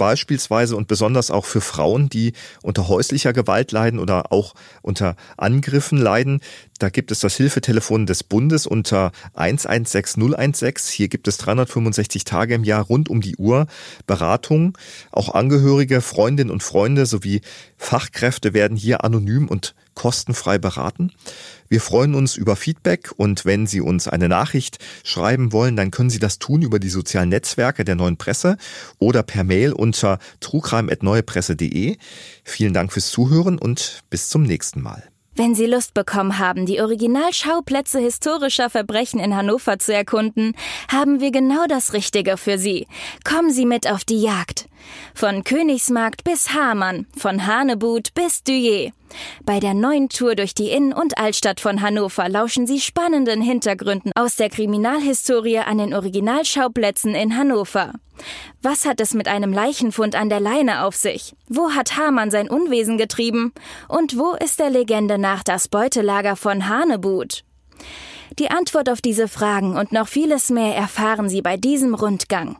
beispielsweise 0.00 0.76
und 0.76 0.88
besonders 0.88 1.30
auch 1.30 1.44
für 1.44 1.60
Frauen, 1.60 2.08
die 2.08 2.32
unter 2.62 2.88
häuslicher 2.88 3.34
Gewalt 3.34 3.70
leiden 3.70 4.00
oder 4.00 4.32
auch 4.32 4.54
unter 4.80 5.14
Angriffen 5.36 5.98
leiden. 5.98 6.40
Da 6.78 6.88
gibt 6.88 7.10
es 7.10 7.20
das 7.20 7.36
Hilfetelefon 7.36 8.06
des 8.06 8.24
Bundes 8.24 8.66
unter 8.66 9.12
116016. 9.34 10.96
Hier 10.96 11.08
gibt 11.08 11.28
es 11.28 11.36
365 11.36 12.24
Tage 12.24 12.54
im 12.54 12.64
Jahr 12.64 12.82
rund 12.82 13.10
um 13.10 13.20
die 13.20 13.36
Uhr 13.36 13.66
Beratung. 14.06 14.78
Auch 15.12 15.34
Angehörige, 15.34 16.00
Freundinnen 16.00 16.50
und 16.50 16.62
Freunde 16.62 17.04
sowie 17.04 17.42
Fachkräfte 17.76 18.54
werden 18.54 18.78
hier 18.78 19.04
anonym 19.04 19.48
und 19.48 19.74
kostenfrei 19.94 20.56
beraten. 20.56 21.12
Wir 21.70 21.80
freuen 21.80 22.16
uns 22.16 22.34
über 22.34 22.56
Feedback 22.56 23.12
und 23.16 23.44
wenn 23.44 23.68
Sie 23.68 23.80
uns 23.80 24.08
eine 24.08 24.28
Nachricht 24.28 24.78
schreiben 25.04 25.52
wollen, 25.52 25.76
dann 25.76 25.92
können 25.92 26.10
Sie 26.10 26.18
das 26.18 26.40
tun 26.40 26.62
über 26.62 26.80
die 26.80 26.88
sozialen 26.88 27.28
Netzwerke 27.28 27.84
der 27.84 27.94
neuen 27.94 28.16
Presse 28.16 28.56
oder 28.98 29.22
per 29.22 29.44
Mail 29.44 29.72
unter 29.72 30.18
trugreim.neuepresse.de. 30.40 31.96
Vielen 32.42 32.72
Dank 32.74 32.92
fürs 32.92 33.12
Zuhören 33.12 33.56
und 33.56 34.00
bis 34.10 34.28
zum 34.28 34.42
nächsten 34.42 34.82
Mal. 34.82 35.10
Wenn 35.40 35.54
Sie 35.54 35.64
Lust 35.64 35.94
bekommen 35.94 36.38
haben, 36.38 36.66
die 36.66 36.82
Originalschauplätze 36.82 37.98
historischer 37.98 38.68
Verbrechen 38.68 39.18
in 39.18 39.34
Hannover 39.34 39.78
zu 39.78 39.94
erkunden, 39.94 40.52
haben 40.92 41.22
wir 41.22 41.30
genau 41.30 41.64
das 41.66 41.94
Richtige 41.94 42.36
für 42.36 42.58
Sie. 42.58 42.86
Kommen 43.24 43.50
Sie 43.50 43.64
mit 43.64 43.90
auf 43.90 44.04
die 44.04 44.20
Jagd. 44.20 44.68
Von 45.14 45.42
Königsmarkt 45.42 46.24
bis 46.24 46.52
Hamann, 46.52 47.06
von 47.16 47.46
Hanebut 47.46 48.12
bis 48.12 48.44
Duyer. 48.44 48.90
Bei 49.46 49.60
der 49.60 49.72
neuen 49.72 50.10
Tour 50.10 50.34
durch 50.34 50.52
die 50.52 50.72
Innen- 50.72 50.92
und 50.92 51.16
Altstadt 51.16 51.58
von 51.58 51.80
Hannover 51.80 52.28
lauschen 52.28 52.66
Sie 52.66 52.78
spannenden 52.78 53.40
Hintergründen 53.40 54.12
aus 54.14 54.36
der 54.36 54.50
Kriminalhistorie 54.50 55.60
an 55.60 55.78
den 55.78 55.94
Originalschauplätzen 55.94 57.14
in 57.14 57.38
Hannover. 57.38 57.94
Was 58.62 58.84
hat 58.84 59.00
es 59.00 59.14
mit 59.14 59.28
einem 59.28 59.52
Leichenfund 59.52 60.14
an 60.14 60.28
der 60.28 60.40
Leine 60.40 60.84
auf 60.84 60.96
sich? 60.96 61.34
Wo 61.48 61.70
hat 61.70 61.96
Hamann 61.96 62.30
sein 62.30 62.48
Unwesen 62.48 62.98
getrieben? 62.98 63.52
Und 63.88 64.18
wo 64.18 64.34
ist 64.34 64.60
der 64.60 64.70
Legende 64.70 65.18
nach 65.18 65.42
das 65.42 65.68
Beutelager 65.68 66.36
von 66.36 66.68
Hanebut? 66.68 67.44
Die 68.38 68.50
Antwort 68.50 68.88
auf 68.88 69.00
diese 69.00 69.28
Fragen 69.28 69.76
und 69.76 69.92
noch 69.92 70.08
vieles 70.08 70.50
mehr 70.50 70.76
erfahren 70.76 71.28
Sie 71.28 71.42
bei 71.42 71.56
diesem 71.56 71.94
Rundgang. 71.94 72.56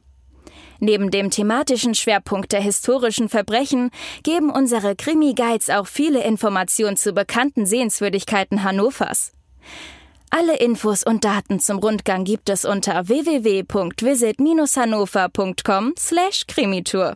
Neben 0.80 1.10
dem 1.10 1.30
thematischen 1.30 1.94
Schwerpunkt 1.94 2.52
der 2.52 2.62
historischen 2.62 3.28
Verbrechen 3.28 3.90
geben 4.22 4.50
unsere 4.50 4.96
Krimi-Guides 4.96 5.68
auch 5.68 5.86
viele 5.86 6.24
Informationen 6.24 6.96
zu 6.96 7.12
bekannten 7.12 7.66
Sehenswürdigkeiten 7.66 8.62
Hannovers. 8.64 9.32
Alle 10.32 10.58
Infos 10.58 11.02
und 11.02 11.24
Daten 11.24 11.58
zum 11.58 11.78
Rundgang 11.78 12.22
gibt 12.22 12.50
es 12.50 12.64
unter 12.64 13.08
www.visit-hannover.com 13.08 15.94
slash 15.98 16.46
Krimitour. 16.46 17.14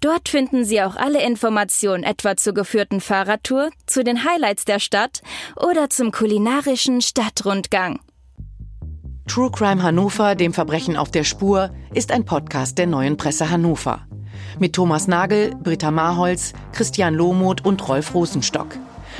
Dort 0.00 0.28
finden 0.28 0.64
Sie 0.64 0.80
auch 0.80 0.94
alle 0.94 1.26
Informationen 1.26 2.04
etwa 2.04 2.36
zur 2.36 2.54
geführten 2.54 3.00
Fahrradtour, 3.00 3.70
zu 3.86 4.04
den 4.04 4.24
Highlights 4.24 4.64
der 4.64 4.78
Stadt 4.78 5.22
oder 5.56 5.90
zum 5.90 6.12
kulinarischen 6.12 7.00
Stadtrundgang. 7.00 7.98
True 9.26 9.50
Crime 9.50 9.82
Hannover, 9.82 10.36
dem 10.36 10.54
Verbrechen 10.54 10.96
auf 10.96 11.10
der 11.10 11.24
Spur, 11.24 11.70
ist 11.92 12.12
ein 12.12 12.24
Podcast 12.24 12.78
der 12.78 12.86
neuen 12.86 13.16
Presse 13.16 13.50
Hannover. 13.50 14.06
Mit 14.60 14.74
Thomas 14.74 15.08
Nagel, 15.08 15.56
Britta 15.60 15.90
Marholz, 15.90 16.52
Christian 16.72 17.14
Lohmuth 17.14 17.64
und 17.64 17.88
Rolf 17.88 18.14
Rosenstock. 18.14 18.68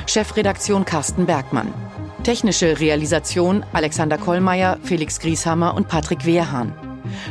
Chefredaktion 0.07 0.85
Carsten 0.85 1.27
Bergmann. 1.27 1.75
Technische 2.25 2.81
Realisation 2.81 3.67
Alexander 3.75 4.17
Kollmeier, 4.17 4.79
Felix 4.83 5.21
Grieshammer 5.21 5.75
und 5.75 5.89
Patrick 5.89 6.25
Wehrhahn. 6.25 6.73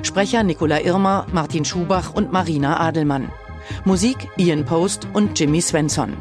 Sprecher 0.04 0.44
Nicola 0.44 0.82
Irmer, 0.82 1.26
Martin 1.32 1.66
Schubach 1.66 2.14
und 2.14 2.32
Marina 2.32 2.80
Adelmann. 2.80 3.32
Musik 3.86 4.30
Ian 4.38 4.64
Post 4.64 5.08
und 5.14 5.40
Jimmy 5.40 5.62
Svensson. 5.62 6.14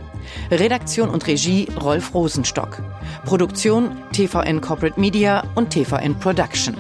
Redaktion 0.50 1.10
und 1.10 1.26
Regie 1.26 1.68
Rolf 1.82 2.14
Rosenstock. 2.14 2.82
Produktion 3.26 3.90
TVN 4.12 4.62
Corporate 4.62 4.98
Media 4.98 5.44
und 5.54 5.68
TVN 5.68 6.18
Production. 6.18 6.74